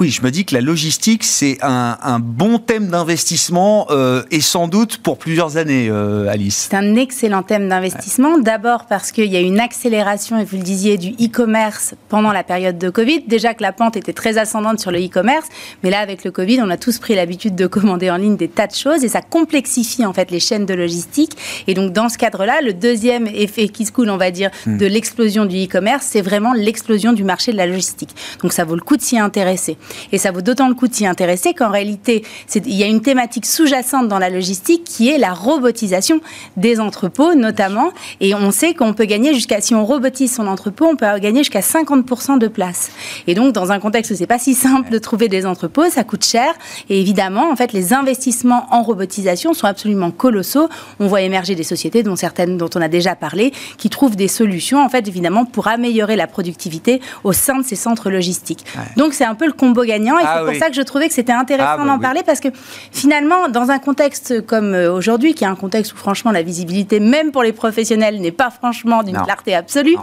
oui, 0.00 0.10
je 0.10 0.22
me 0.22 0.32
dis 0.32 0.44
que 0.44 0.54
la 0.54 0.60
logistique, 0.60 1.22
c'est 1.22 1.58
un, 1.62 2.18
bon 2.20 2.58
thème 2.58 2.88
d'investissement 2.88 3.86
euh, 3.90 4.24
et 4.30 4.40
sans 4.40 4.66
doute 4.66 4.98
pour 4.98 5.18
plusieurs 5.18 5.56
années, 5.56 5.90
Alice. 6.28 6.68
C'est 6.70 6.76
un 6.76 6.96
excellent 6.96 7.42
thème 7.42 7.68
d'investissement. 7.68 8.38
D'abord 8.38 8.86
parce 8.86 9.12
qu'il 9.12 9.26
y 9.26 9.36
a 9.36 9.40
une 9.40 9.60
accélération, 9.60 10.38
et 10.38 10.44
vous 10.44 10.56
le 10.56 10.62
disiez, 10.62 10.98
du 10.98 11.10
e-commerce 11.24 11.94
pendant 12.08 12.32
la 12.32 12.42
période 12.42 12.78
de 12.78 12.90
Covid. 12.90 13.22
Déjà 13.28 13.54
que 13.54 13.62
la 13.62 13.72
pente 13.72 13.96
était 13.96 14.12
très 14.12 14.38
ascendante 14.38 14.80
sur 14.80 14.90
le 14.90 14.98
e-commerce, 14.98 15.46
mais 15.82 15.90
là, 15.90 16.00
avec 16.00 16.24
le 16.24 16.30
Covid, 16.30 16.60
on 16.62 16.70
a 16.70 16.76
tous 16.76 16.98
pris 16.98 17.14
l'habitude 17.14 17.54
de 17.54 17.66
commander 17.66 18.10
en 18.10 18.16
ligne 18.16 18.36
des 18.40 18.48
tas 18.48 18.66
de 18.66 18.74
choses 18.74 19.04
et 19.04 19.08
ça 19.08 19.22
complexifie 19.22 20.04
en 20.04 20.12
fait 20.12 20.30
les 20.30 20.40
chaînes 20.40 20.66
de 20.66 20.74
logistique. 20.74 21.36
Et 21.66 21.74
donc 21.74 21.92
dans 21.92 22.08
ce 22.08 22.18
cadre-là, 22.18 22.60
le 22.62 22.72
deuxième 22.72 23.26
effet 23.28 23.68
qui 23.68 23.86
se 23.86 23.92
coule, 23.92 24.10
on 24.10 24.16
va 24.16 24.30
dire, 24.30 24.50
hmm. 24.66 24.78
de 24.78 24.86
l'explosion 24.86 25.44
du 25.44 25.64
e-commerce, 25.64 26.06
c'est 26.10 26.22
vraiment 26.22 26.52
l'explosion 26.52 27.12
du 27.12 27.22
marché 27.22 27.52
de 27.52 27.56
la 27.56 27.66
logistique. 27.66 28.10
Donc 28.42 28.52
ça 28.52 28.64
vaut 28.64 28.74
le 28.74 28.80
coup 28.80 28.96
de 28.96 29.02
s'y 29.02 29.18
intéresser. 29.18 29.76
Et 30.12 30.18
ça 30.18 30.32
vaut 30.32 30.40
d'autant 30.40 30.68
le 30.68 30.74
coup 30.74 30.88
de 30.88 30.94
s'y 30.94 31.06
intéresser 31.06 31.54
qu'en 31.54 31.70
réalité, 31.70 32.24
il 32.54 32.74
y 32.74 32.82
a 32.82 32.86
une 32.86 33.02
thématique 33.02 33.46
sous-jacente 33.46 34.08
dans 34.08 34.18
la 34.18 34.30
logistique 34.30 34.84
qui 34.84 35.10
est 35.10 35.18
la 35.18 35.32
robotisation 35.32 36.20
des 36.56 36.80
entrepôts 36.80 37.34
notamment. 37.34 37.92
Et 38.20 38.34
on 38.34 38.50
sait 38.50 38.74
qu'on 38.74 38.94
peut 38.94 39.04
gagner 39.04 39.34
jusqu'à, 39.34 39.60
si 39.60 39.74
on 39.74 39.84
robotise 39.84 40.34
son 40.34 40.46
entrepôt, 40.46 40.86
on 40.86 40.96
peut 40.96 41.06
gagner 41.18 41.40
jusqu'à 41.40 41.60
50% 41.60 42.38
de 42.38 42.48
place. 42.48 42.90
Et 43.26 43.34
donc 43.34 43.52
dans 43.52 43.70
un 43.70 43.78
contexte 43.78 44.12
où 44.12 44.14
c'est 44.16 44.26
pas 44.26 44.38
si 44.38 44.54
simple 44.54 44.90
de 44.90 44.98
trouver 44.98 45.28
des 45.28 45.44
entrepôts, 45.44 45.90
ça 45.90 46.04
coûte 46.04 46.24
cher. 46.24 46.54
Et 46.88 47.00
évidemment, 47.00 47.50
en 47.50 47.56
fait, 47.56 47.72
les 47.72 47.92
investissements 47.92 48.19
investissements 48.20 48.66
en 48.70 48.82
robotisation 48.82 49.54
sont 49.54 49.66
absolument 49.66 50.10
colossaux. 50.10 50.68
On 50.98 51.06
voit 51.06 51.22
émerger 51.22 51.54
des 51.54 51.62
sociétés, 51.62 52.02
dont 52.02 52.16
certaines 52.16 52.58
dont 52.58 52.68
on 52.74 52.82
a 52.82 52.88
déjà 52.88 53.14
parlé, 53.14 53.52
qui 53.78 53.88
trouvent 53.88 54.14
des 54.14 54.28
solutions, 54.28 54.84
en 54.84 54.90
fait, 54.90 55.08
évidemment, 55.08 55.46
pour 55.46 55.68
améliorer 55.68 56.16
la 56.16 56.26
productivité 56.26 57.00
au 57.24 57.32
sein 57.32 57.58
de 57.58 57.64
ces 57.64 57.76
centres 57.76 58.10
logistiques. 58.10 58.66
Donc, 58.98 59.14
c'est 59.14 59.24
un 59.24 59.34
peu 59.34 59.46
le 59.46 59.52
combo 59.52 59.84
gagnant. 59.84 60.18
Et 60.18 60.22
ah 60.24 60.40
c'est 60.40 60.52
pour 60.52 60.62
ça 60.62 60.68
que 60.68 60.76
je 60.76 60.82
trouvais 60.82 61.08
que 61.08 61.14
c'était 61.14 61.32
intéressant 61.32 61.82
ah, 61.82 61.86
d'en 61.86 61.98
parler, 61.98 62.22
parce 62.24 62.40
que 62.40 62.48
finalement, 62.92 63.48
dans 63.48 63.70
un 63.70 63.78
contexte 63.78 64.44
comme 64.46 64.74
euh, 64.74 64.92
aujourd'hui, 64.92 65.32
qui 65.32 65.44
est 65.44 65.46
un 65.46 65.56
contexte 65.56 65.94
où, 65.94 65.96
franchement, 65.96 66.30
la 66.30 66.42
visibilité, 66.42 67.00
même 67.00 67.32
pour 67.32 67.42
les 67.42 67.52
professionnels, 67.52 68.20
n'est 68.20 68.32
pas 68.32 68.50
franchement 68.50 69.02
d'une 69.02 69.16
clarté 69.16 69.54
absolue. 69.54 69.96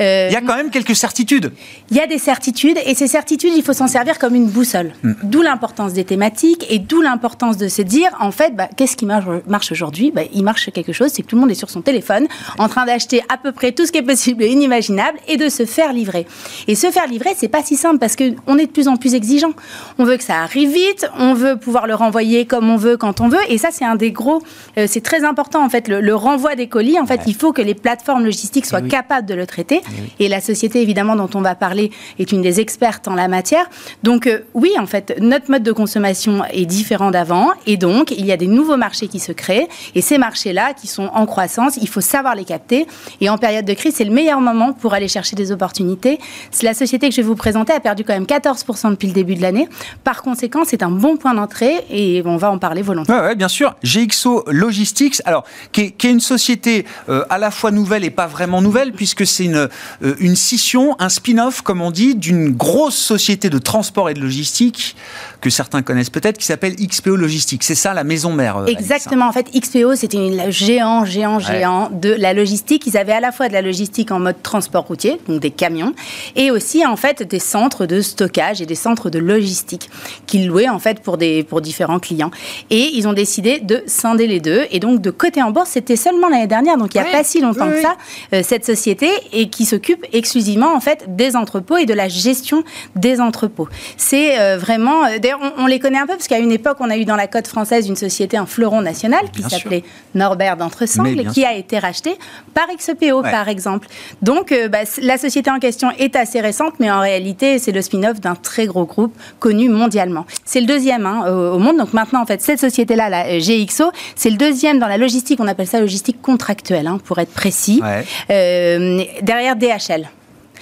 Euh, 0.00 0.28
il 0.30 0.32
y 0.32 0.36
a 0.36 0.40
quand 0.40 0.56
même 0.56 0.70
quelques 0.70 0.96
certitudes. 0.96 1.52
Il 1.90 1.98
y 1.98 2.00
a 2.00 2.06
des 2.06 2.18
certitudes, 2.18 2.78
et 2.86 2.94
ces 2.94 3.08
certitudes, 3.08 3.52
il 3.54 3.62
faut 3.62 3.74
s'en 3.74 3.88
servir 3.88 4.18
comme 4.18 4.34
une 4.34 4.46
boussole. 4.46 4.92
Hmm. 5.02 5.12
D'où 5.22 5.42
l'importance 5.42 5.92
des 5.92 6.04
thématiques 6.04 6.64
et 6.70 6.78
d'où 6.78 7.02
l'importance 7.02 7.57
de 7.58 7.68
se 7.68 7.82
dire, 7.82 8.10
en 8.20 8.30
fait, 8.30 8.54
bah, 8.56 8.68
qu'est-ce 8.76 8.96
qui 8.96 9.06
marche, 9.06 9.26
marche 9.46 9.72
aujourd'hui? 9.72 10.10
Bah, 10.10 10.22
Il 10.32 10.42
marche 10.42 10.70
quelque 10.72 10.92
chose, 10.92 11.10
c'est 11.12 11.22
que 11.22 11.28
tout 11.28 11.36
le 11.36 11.40
monde 11.40 11.50
est 11.50 11.54
sur 11.54 11.70
son 11.70 11.82
téléphone, 11.82 12.26
en 12.58 12.68
train 12.68 12.86
d'acheter 12.86 13.22
à 13.28 13.36
peu 13.36 13.52
près 13.52 13.72
tout 13.72 13.86
ce 13.86 13.92
qui 13.92 13.98
est 13.98 14.02
possible 14.02 14.42
et 14.42 14.48
inimaginable, 14.48 15.18
et 15.28 15.36
de 15.36 15.48
se 15.48 15.64
faire 15.64 15.92
livrer. 15.92 16.26
Et 16.66 16.74
se 16.74 16.90
faire 16.90 17.06
livrer, 17.06 17.30
c'est 17.36 17.48
pas 17.48 17.62
si 17.62 17.76
simple, 17.76 17.98
parce 17.98 18.16
qu'on 18.16 18.58
est 18.58 18.66
de 18.66 18.70
plus 18.70 18.88
en 18.88 18.96
plus 18.96 19.14
exigeant. 19.14 19.52
On 19.98 20.04
veut 20.04 20.16
que 20.16 20.24
ça 20.24 20.40
arrive 20.40 20.72
vite, 20.72 21.08
on 21.18 21.34
veut 21.34 21.56
pouvoir 21.56 21.86
le 21.86 21.94
renvoyer 21.94 22.46
comme 22.46 22.70
on 22.70 22.76
veut, 22.76 22.96
quand 22.96 23.20
on 23.20 23.28
veut, 23.28 23.38
et 23.48 23.58
ça, 23.58 23.68
c'est 23.70 23.84
un 23.84 23.96
des 23.96 24.12
gros... 24.12 24.42
Euh, 24.76 24.86
c'est 24.88 25.00
très 25.00 25.24
important, 25.24 25.64
en 25.64 25.68
fait, 25.68 25.88
le, 25.88 26.14
renvoi 26.14 26.54
des 26.54 26.68
colis. 26.68 26.98
En 26.98 27.06
fait, 27.06 27.20
il 27.26 27.34
faut 27.34 27.52
que 27.52 27.62
les 27.62 27.74
plateformes 27.74 28.24
logistiques 28.24 28.66
soient 28.66 28.82
capables 28.82 29.26
de 29.26 29.34
le 29.34 29.46
traiter. 29.46 29.82
Et 30.18 30.28
la 30.28 30.40
société, 30.40 30.82
évidemment, 30.82 31.16
dont 31.16 31.30
on 31.34 31.40
va 31.40 31.54
parler, 31.54 31.90
est 32.18 32.32
une 32.32 32.42
des 32.42 32.60
expertes 32.60 33.08
en 33.08 33.14
la 33.14 33.28
matière. 33.28 33.68
Donc, 34.02 34.26
euh, 34.26 34.40
oui, 34.54 34.72
en 34.78 34.86
fait, 34.86 35.16
notre 35.20 35.50
mode 35.50 35.62
de 35.62 35.72
consommation 35.72 36.44
est 36.52 36.66
différent 36.66 37.10
d'avant. 37.10 37.47
Et 37.66 37.76
donc, 37.76 38.10
il 38.10 38.24
y 38.26 38.32
a 38.32 38.36
des 38.36 38.46
nouveaux 38.46 38.76
marchés 38.76 39.08
qui 39.08 39.18
se 39.18 39.32
créent. 39.32 39.68
Et 39.94 40.00
ces 40.00 40.18
marchés-là, 40.18 40.74
qui 40.74 40.86
sont 40.86 41.10
en 41.12 41.26
croissance, 41.26 41.78
il 41.80 41.88
faut 41.88 42.00
savoir 42.00 42.34
les 42.34 42.44
capter. 42.44 42.86
Et 43.20 43.28
en 43.28 43.38
période 43.38 43.64
de 43.64 43.74
crise, 43.74 43.94
c'est 43.96 44.04
le 44.04 44.12
meilleur 44.12 44.40
moment 44.40 44.72
pour 44.72 44.94
aller 44.94 45.08
chercher 45.08 45.36
des 45.36 45.52
opportunités. 45.52 46.18
La 46.62 46.74
société 46.74 47.08
que 47.08 47.14
je 47.14 47.20
vais 47.20 47.26
vous 47.26 47.36
présenter 47.36 47.72
a 47.72 47.80
perdu 47.80 48.04
quand 48.04 48.12
même 48.12 48.24
14% 48.24 48.90
depuis 48.90 49.08
le 49.08 49.14
début 49.14 49.34
de 49.34 49.42
l'année. 49.42 49.68
Par 50.04 50.22
conséquent, 50.22 50.62
c'est 50.64 50.82
un 50.82 50.90
bon 50.90 51.16
point 51.16 51.34
d'entrée 51.34 51.84
et 51.90 52.22
on 52.24 52.36
va 52.36 52.50
en 52.50 52.58
parler 52.58 52.82
volontairement. 52.82 53.28
Oui, 53.28 53.36
bien 53.36 53.48
sûr. 53.48 53.74
GXO 53.84 54.44
Logistics, 54.48 55.22
alors, 55.24 55.44
qui 55.72 55.82
est, 55.82 56.04
une 56.04 56.20
société 56.20 56.86
euh, 57.08 57.24
à 57.28 57.38
la 57.38 57.50
fois 57.50 57.70
nouvelle 57.70 58.04
et 58.04 58.10
pas 58.10 58.26
vraiment 58.26 58.62
nouvelle, 58.62 58.92
puisque 58.92 59.26
c'est 59.26 59.44
une, 59.44 59.68
euh, 60.02 60.14
une 60.18 60.36
scission, 60.36 60.96
un 60.98 61.10
spin-off, 61.10 61.62
comme 61.62 61.82
on 61.82 61.90
dit, 61.90 62.14
d'une 62.14 62.50
grosse 62.50 62.96
société 62.96 63.50
de 63.50 63.58
transport 63.58 64.08
et 64.08 64.14
de 64.14 64.20
logistique 64.20 64.96
que 65.40 65.50
certains 65.50 65.82
connaissent 65.82 66.10
peut-être, 66.10 66.38
qui 66.38 66.46
s'appelle 66.46 66.74
XPO 66.74 67.16
Logistics 67.16 67.37
logistique. 67.38 67.62
C'est 67.62 67.76
ça 67.76 67.94
la 67.94 68.04
maison 68.04 68.32
mère. 68.32 68.64
Exactement. 68.66 69.28
En 69.28 69.32
fait, 69.32 69.46
XPO, 69.52 69.94
c'était 69.94 70.18
un 70.18 70.50
géant, 70.50 71.04
géant, 71.04 71.38
géant 71.38 71.88
de 71.92 72.10
la 72.10 72.32
logistique. 72.32 72.86
Ils 72.86 72.96
avaient 72.96 73.12
à 73.12 73.20
la 73.20 73.30
fois 73.30 73.48
de 73.48 73.52
la 73.52 73.62
logistique 73.62 74.10
en 74.10 74.18
mode 74.18 74.42
transport 74.42 74.84
routier, 74.84 75.20
donc 75.28 75.40
des 75.40 75.50
camions, 75.50 75.94
et 76.34 76.50
aussi 76.50 76.84
en 76.84 76.96
fait 76.96 77.22
des 77.22 77.38
centres 77.38 77.86
de 77.86 78.00
stockage 78.00 78.60
et 78.60 78.66
des 78.66 78.74
centres 78.74 79.08
de 79.08 79.20
logistique 79.20 79.88
qu'ils 80.26 80.48
louaient 80.48 80.68
en 80.68 80.80
fait 80.80 81.00
pour, 81.00 81.16
des, 81.16 81.44
pour 81.44 81.60
différents 81.60 82.00
clients. 82.00 82.32
Et 82.70 82.90
ils 82.94 83.06
ont 83.06 83.12
décidé 83.12 83.60
de 83.60 83.84
scinder 83.86 84.26
les 84.26 84.40
deux 84.40 84.66
et 84.72 84.80
donc 84.80 85.00
de 85.00 85.10
côté 85.10 85.40
en 85.42 85.52
bourse. 85.52 85.70
C'était 85.70 85.96
seulement 85.96 86.28
l'année 86.28 86.48
dernière, 86.48 86.76
donc 86.76 86.94
il 86.94 87.00
n'y 87.00 87.06
a 87.06 87.10
pas 87.12 87.22
si 87.22 87.40
longtemps 87.40 87.70
que 87.70 87.80
ça, 87.80 87.96
euh, 88.34 88.42
cette 88.42 88.64
société 88.64 89.08
et 89.32 89.48
qui 89.48 89.64
s'occupe 89.64 90.04
exclusivement 90.12 90.74
en 90.74 90.80
fait 90.80 91.14
des 91.14 91.36
entrepôts 91.36 91.76
et 91.76 91.86
de 91.86 91.94
la 91.94 92.08
gestion 92.08 92.64
des 92.96 93.20
entrepôts. 93.20 93.68
C'est 93.96 94.40
euh, 94.40 94.58
vraiment, 94.58 95.04
euh, 95.04 95.18
d'ailleurs 95.18 95.40
on, 95.56 95.66
les 95.66 95.78
connaît 95.78 95.98
un 95.98 96.06
peu 96.06 96.14
parce 96.14 96.26
qu'à 96.26 96.38
une 96.38 96.50
époque 96.50 96.78
on 96.80 96.90
a 96.90 96.96
eu 96.96 97.04
dans 97.04 97.16
la 97.16 97.27
côte 97.28 97.46
française 97.46 97.88
une 97.88 97.96
société, 97.96 98.36
un 98.36 98.46
fleuron 98.46 98.82
national 98.82 99.30
qui 99.30 99.42
s'appelait 99.42 99.84
Norbert 100.14 100.56
d'Entresangles, 100.56 101.30
qui 101.32 101.44
a 101.44 101.54
été 101.54 101.78
racheté 101.78 102.16
par 102.54 102.66
XPO 102.76 103.22
par 103.22 103.48
exemple. 103.48 103.88
Donc 104.22 104.54
bah, 104.70 104.80
la 105.00 105.18
société 105.18 105.50
en 105.50 105.58
question 105.58 105.90
est 105.98 106.16
assez 106.16 106.40
récente, 106.40 106.74
mais 106.80 106.90
en 106.90 107.00
réalité 107.00 107.58
c'est 107.58 107.72
le 107.72 107.82
spin-off 107.82 108.20
d'un 108.20 108.34
très 108.34 108.66
gros 108.66 108.84
groupe 108.84 109.14
connu 109.38 109.68
mondialement. 109.68 110.26
C'est 110.44 110.60
le 110.60 110.66
deuxième 110.66 111.06
hein, 111.06 111.26
au 111.28 111.58
monde. 111.58 111.78
Donc 111.78 111.92
maintenant 111.92 112.22
en 112.22 112.26
fait 112.26 112.40
cette 112.42 112.60
société-là, 112.60 113.08
la 113.08 113.38
GXO, 113.38 113.90
c'est 114.16 114.30
le 114.30 114.36
deuxième 114.36 114.78
dans 114.78 114.88
la 114.88 114.98
logistique. 114.98 115.40
On 115.40 115.46
appelle 115.46 115.66
ça 115.66 115.80
logistique 115.80 116.20
contractuelle, 116.20 116.86
hein, 116.86 116.98
pour 117.04 117.18
être 117.18 117.32
précis. 117.32 117.82
Euh, 118.30 119.04
derrière 119.22 119.56
DHL. 119.56 120.08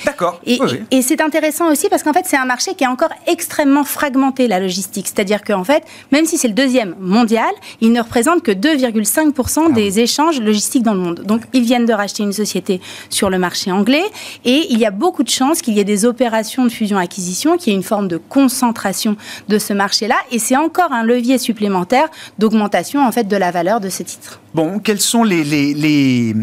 D'accord. 0.05 0.41
Et, 0.45 1.03
c'est 1.03 1.21
intéressant 1.21 1.71
aussi 1.71 1.89
parce 1.89 2.03
qu'en 2.03 2.13
fait, 2.13 2.25
c'est 2.27 2.37
un 2.37 2.45
marché 2.45 2.75
qui 2.75 2.85
est 2.85 2.89
encore 2.89 3.13
extrêmement 3.27 3.85
fragmenté, 3.85 4.49
la 4.49 4.59
logistique. 4.59 5.07
C'est-à-dire 5.07 5.43
qu'en 5.43 5.65
fait, 5.65 5.85
même 6.13 6.27
si 6.27 6.37
c'est 6.37 6.49
le 6.49 6.55
deuxième 6.55 6.95
mondial, 7.01 7.49
il 7.81 7.93
ne 7.93 8.01
représente 8.01 8.43
que 8.43 8.51
2,5% 8.51 9.73
des 9.73 10.01
échanges 10.01 10.41
logistiques 10.41 10.83
dans 10.83 10.95
le 10.95 11.01
monde. 11.01 11.23
Donc, 11.25 11.43
ils 11.53 11.63
viennent 11.63 11.87
de 11.87 11.93
racheter 11.93 12.23
une 12.23 12.33
société 12.33 12.81
sur 13.11 13.31
le 13.31 13.39
marché 13.39 13.71
anglais 13.71 14.05
et 14.45 14.67
il 14.71 14.79
y 14.79 14.87
a 14.87 14.91
beaucoup 14.91 15.23
de 15.23 15.31
chances 15.31 15.63
qu'il 15.63 15.75
y 15.75 15.81
ait 15.81 15.85
des 15.85 16.05
opérations 16.05 16.65
de 16.65 16.71
fusion-acquisition, 16.71 17.57
qu'il 17.57 17.73
y 17.73 17.77
ait 17.77 17.79
une 17.79 17.85
forme 17.85 18.09
de 18.09 18.17
concentration 18.17 19.17
de 19.49 19.59
ce 19.59 19.73
marché-là. 19.73 20.17
Et 20.33 20.39
c'est 20.39 20.57
encore 20.57 20.93
un 20.93 21.05
levier 21.05 21.39
supplémentaire 21.39 22.09
d'augmentation, 22.39 23.07
en 23.07 23.13
fait, 23.13 23.29
de 23.29 23.37
la 23.37 23.51
valeur 23.51 23.81
de 23.81 23.89
ce 23.89 24.03
titre. 24.03 24.41
Bon, 24.57 24.79
quels 24.79 25.03
sont 25.03 25.23
les, 25.23 25.45
les, 25.45 25.75
les, 25.75 26.35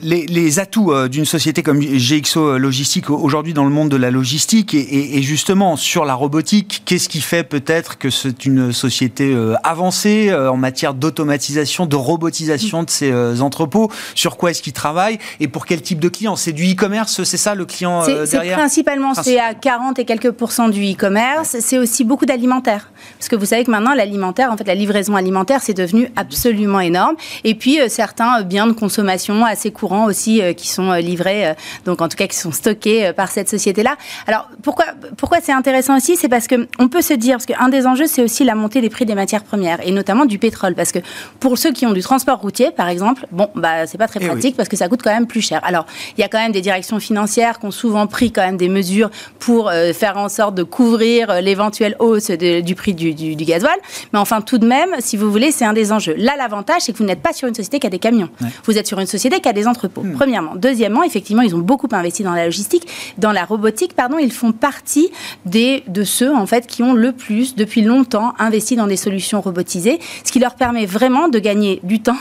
les, 0.00 0.58
atouts 0.60 0.92
euh, 0.92 1.08
d'une 1.08 1.24
société 1.24 1.64
comme 1.64 1.80
GXO 1.80 2.56
Logistique 2.56 3.10
aujourd'hui 3.10 3.52
dans 3.52 3.64
le 3.64 3.70
monde 3.70 3.88
de 3.88 3.96
la 3.96 4.12
logistique 4.12 4.74
et, 4.74 5.20
justement 5.22 5.74
sur 5.74 6.04
la 6.04 6.14
robotique 6.14 6.82
Qu'est-ce 6.84 7.08
qui 7.08 7.20
fait 7.20 7.42
peut-être 7.42 7.98
que 7.98 8.10
c'est 8.10 8.44
une 8.44 8.72
société 8.72 9.32
euh, 9.32 9.56
avancée 9.64 10.28
euh, 10.30 10.52
en 10.52 10.56
matière 10.56 10.94
d'automatisation, 10.94 11.86
de 11.86 11.96
robotisation 11.96 12.84
de 12.84 12.90
ces 12.90 13.42
entrepôts? 13.42 13.90
Sur 14.14 14.36
quoi 14.36 14.52
est-ce 14.52 14.62
qu'ils 14.62 14.72
travaillent? 14.72 15.18
Et 15.40 15.48
pour 15.48 15.66
quel 15.66 15.82
type 15.82 15.98
de 15.98 16.08
client 16.08 16.36
C'est 16.36 16.52
du 16.52 16.70
e-commerce, 16.72 17.24
c'est 17.24 17.36
ça 17.36 17.56
le 17.56 17.64
client 17.64 18.06
derrière 18.06 18.28
C'est 18.28 18.52
principalement, 18.52 19.14
c'est 19.14 19.40
à 19.40 19.54
40 19.54 19.98
et 19.98 20.04
quelques 20.04 20.30
pourcents 20.30 20.68
du 20.68 20.92
e-commerce. 20.92 21.56
C'est 21.58 21.78
aussi 21.78 22.04
beaucoup 22.04 22.24
d'alimentaire. 22.24 22.92
Parce 23.18 23.28
que 23.28 23.34
vous 23.34 23.46
savez 23.46 23.64
que 23.64 23.70
maintenant, 23.72 23.94
l'alimentaire, 23.94 24.52
en 24.52 24.56
fait, 24.56 24.68
la 24.68 24.76
livraison 24.76 25.16
alimentaire, 25.16 25.60
c'est 25.60 25.74
devenu 25.74 26.08
absolument 26.14 26.78
énorme. 26.78 27.16
Et 27.44 27.54
puis 27.54 27.80
euh, 27.80 27.88
certains 27.88 28.40
euh, 28.40 28.42
biens 28.42 28.66
de 28.66 28.72
consommation 28.72 29.44
assez 29.44 29.70
courants 29.70 30.06
aussi 30.06 30.42
euh, 30.42 30.52
qui 30.52 30.68
sont 30.68 30.92
livrés, 30.92 31.54
donc 31.84 32.00
en 32.00 32.08
tout 32.08 32.16
cas 32.16 32.26
qui 32.26 32.36
sont 32.36 32.52
stockés 32.52 33.12
par 33.14 33.30
cette 33.30 33.48
société-là. 33.48 33.96
Alors 34.26 34.48
pourquoi 34.62 34.86
pourquoi 35.16 35.38
c'est 35.42 35.52
intéressant 35.52 35.96
aussi, 35.96 36.16
c'est 36.16 36.28
parce 36.28 36.46
que 36.46 36.68
on 36.78 36.88
peut 36.88 37.02
se 37.02 37.14
dire 37.14 37.36
parce 37.36 37.46
qu'un 37.46 37.68
des 37.68 37.86
enjeux 37.86 38.06
c'est 38.06 38.22
aussi 38.22 38.44
la 38.44 38.54
montée 38.54 38.80
des 38.80 38.90
prix 38.90 39.06
des 39.06 39.14
matières 39.14 39.44
premières 39.44 39.86
et 39.86 39.90
notamment 39.90 40.24
du 40.24 40.38
pétrole 40.38 40.74
parce 40.74 40.92
que 40.92 40.98
pour 41.40 41.58
ceux 41.58 41.72
qui 41.72 41.86
ont 41.86 41.92
du 41.92 42.02
transport 42.02 42.38
routier 42.40 42.70
par 42.70 42.88
exemple, 42.88 43.26
bon 43.32 43.48
bah 43.54 43.86
c'est 43.86 43.98
pas 43.98 44.08
très 44.08 44.20
eh 44.22 44.26
pratique 44.26 44.56
parce 44.56 44.68
que 44.68 44.76
ça 44.76 44.88
coûte 44.88 45.02
quand 45.02 45.12
même 45.12 45.26
plus 45.26 45.42
cher. 45.42 45.60
Alors 45.64 45.86
il 46.16 46.20
y 46.20 46.24
a 46.24 46.28
quand 46.28 46.38
même 46.38 46.52
des 46.52 46.60
directions 46.60 47.00
financières 47.00 47.58
qui 47.58 47.66
ont 47.66 47.70
souvent 47.70 48.06
pris 48.06 48.32
quand 48.32 48.42
même 48.42 48.56
des 48.56 48.68
mesures 48.68 49.10
pour 49.38 49.70
faire 49.94 50.16
en 50.16 50.28
sorte 50.28 50.54
de 50.54 50.62
couvrir 50.62 51.40
l'éventuelle 51.40 51.96
hausse 51.98 52.30
du 52.30 52.74
prix 52.74 52.94
du, 52.94 53.14
du, 53.14 53.36
du 53.36 53.44
gasoil, 53.44 53.76
mais 54.12 54.18
enfin 54.18 54.40
tout 54.40 54.58
de 54.58 54.66
même, 54.66 54.90
si 55.00 55.16
vous 55.16 55.30
voulez, 55.30 55.52
c'est 55.52 55.64
un 55.64 55.72
des 55.72 55.92
enjeux. 55.92 56.14
Là 56.16 56.34
l'avantage 56.36 56.82
c'est 56.82 56.92
que 56.92 56.98
vous 56.98 57.04
n'êtes 57.12 57.22
pas 57.22 57.32
sur 57.32 57.48
une 57.48 57.54
société 57.54 57.78
qui 57.78 57.86
a 57.86 57.90
des 57.90 57.98
camions. 57.98 58.28
Vous 58.64 58.78
êtes 58.78 58.86
sur 58.86 58.98
une 58.98 59.06
société 59.06 59.40
qui 59.40 59.48
a 59.48 59.52
des 59.52 59.66
entrepôts. 59.66 60.02
Hmm. 60.02 60.14
Premièrement. 60.14 60.54
Deuxièmement, 60.56 61.02
effectivement, 61.02 61.42
ils 61.42 61.54
ont 61.54 61.60
beaucoup 61.60 61.88
investi 61.92 62.22
dans 62.22 62.32
la 62.32 62.44
logistique, 62.44 62.86
dans 63.18 63.32
la 63.32 63.44
robotique, 63.44 63.94
pardon. 63.94 64.18
Ils 64.18 64.32
font 64.32 64.52
partie 64.52 65.10
des, 65.46 65.82
de 65.88 66.04
ceux, 66.04 66.34
en 66.34 66.46
fait, 66.46 66.66
qui 66.66 66.82
ont 66.82 66.94
le 66.94 67.12
plus, 67.12 67.54
depuis 67.54 67.82
longtemps, 67.82 68.34
investi 68.38 68.76
dans 68.76 68.86
des 68.86 68.96
solutions 68.96 69.40
robotisées, 69.40 69.98
ce 70.24 70.32
qui 70.32 70.38
leur 70.38 70.54
permet 70.54 70.86
vraiment 70.86 71.28
de 71.28 71.38
gagner 71.38 71.80
du 71.82 72.00
temps, 72.00 72.16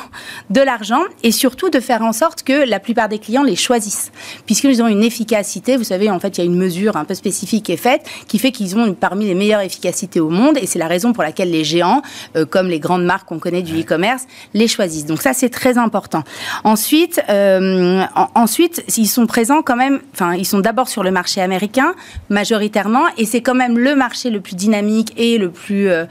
de 0.50 0.62
l'argent 0.62 1.02
et 1.24 1.32
surtout 1.32 1.70
de 1.70 1.80
faire 1.80 2.02
en 2.02 2.14
sorte 2.14 2.44
que 2.44 2.68
la 2.68 2.80
plupart 2.80 3.10
des 3.10 3.20
clients 3.20 3.44
les 3.44 3.56
choisissent. 3.56 4.12
Puisqu'ils 4.46 4.82
ont 4.82 4.88
une 4.88 5.04
efficacité, 5.04 5.78
vous 5.78 5.84
savez, 5.84 6.10
en 6.10 6.20
fait, 6.20 6.38
il 6.38 6.42
y 6.42 6.44
a 6.44 6.46
une 6.46 6.58
mesure 6.58 6.98
un 6.98 7.06
peu 7.06 7.14
spécifique 7.14 7.66
qui 7.66 7.72
est 7.72 7.78
faite 7.78 8.06
qui 8.28 8.40
fait 8.40 8.52
qu'ils 8.52 8.76
ont 8.78 8.94
parmi 8.94 9.26
les 9.26 9.36
meilleures 9.36 9.62
efficacités 9.62 10.20
au 10.20 10.30
monde 10.30 10.58
et 10.62 10.66
c'est 10.66 10.80
la 10.80 10.88
raison 10.88 11.14
pour 11.14 11.24
laquelle 11.24 11.52
les 11.52 11.64
géants, 11.64 12.02
euh, 12.36 12.46
comme 12.46 12.68
les 12.68 12.80
grandes 12.80 13.04
marques 13.04 13.28
qu'on 13.28 13.40
connaît 13.40 13.62
du 13.62 13.80
e-commerce, 13.80 14.26
les 14.54 14.68
choisissent. 14.68 14.81
Donc 15.06 15.22
ça, 15.22 15.34
c'est 15.34 15.50
très 15.50 15.78
important. 15.78 16.24
Ensuite, 16.64 17.22
euh, 17.30 18.04
ensuite, 18.36 18.84
ils 18.98 19.08
sont 19.08 19.28
présents 19.28 19.62
quand 19.62 19.76
même. 19.76 20.00
Enfin, 20.14 20.34
ils 20.36 20.46
sont 20.46 20.60
d'abord 20.60 20.90
sur 20.90 21.04
le 21.04 21.12
marché 21.12 21.42
américain 21.42 21.94
majoritairement, 22.30 23.06
et 23.18 23.26
c'est 23.26 23.42
quand 23.42 23.56
même 23.56 23.78
le 23.78 23.96
marché 23.96 24.30
le 24.30 24.42
plus 24.42 24.56
dynamique 24.56 25.14
et 25.18 25.38
le 25.38 25.50
plus 25.52 25.90
euh, 25.90 26.06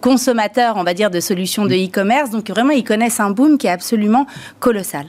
consommateur, 0.00 0.76
on 0.76 0.84
va 0.84 0.94
dire, 0.94 1.10
de 1.10 1.20
solutions 1.20 1.66
de 1.66 1.74
e-commerce. 1.74 2.30
Donc 2.30 2.48
vraiment, 2.50 2.72
ils 2.72 2.84
connaissent 2.84 3.20
un 3.20 3.30
boom 3.30 3.58
qui 3.58 3.66
est 3.66 3.70
absolument 3.70 4.26
colossal. 4.60 5.06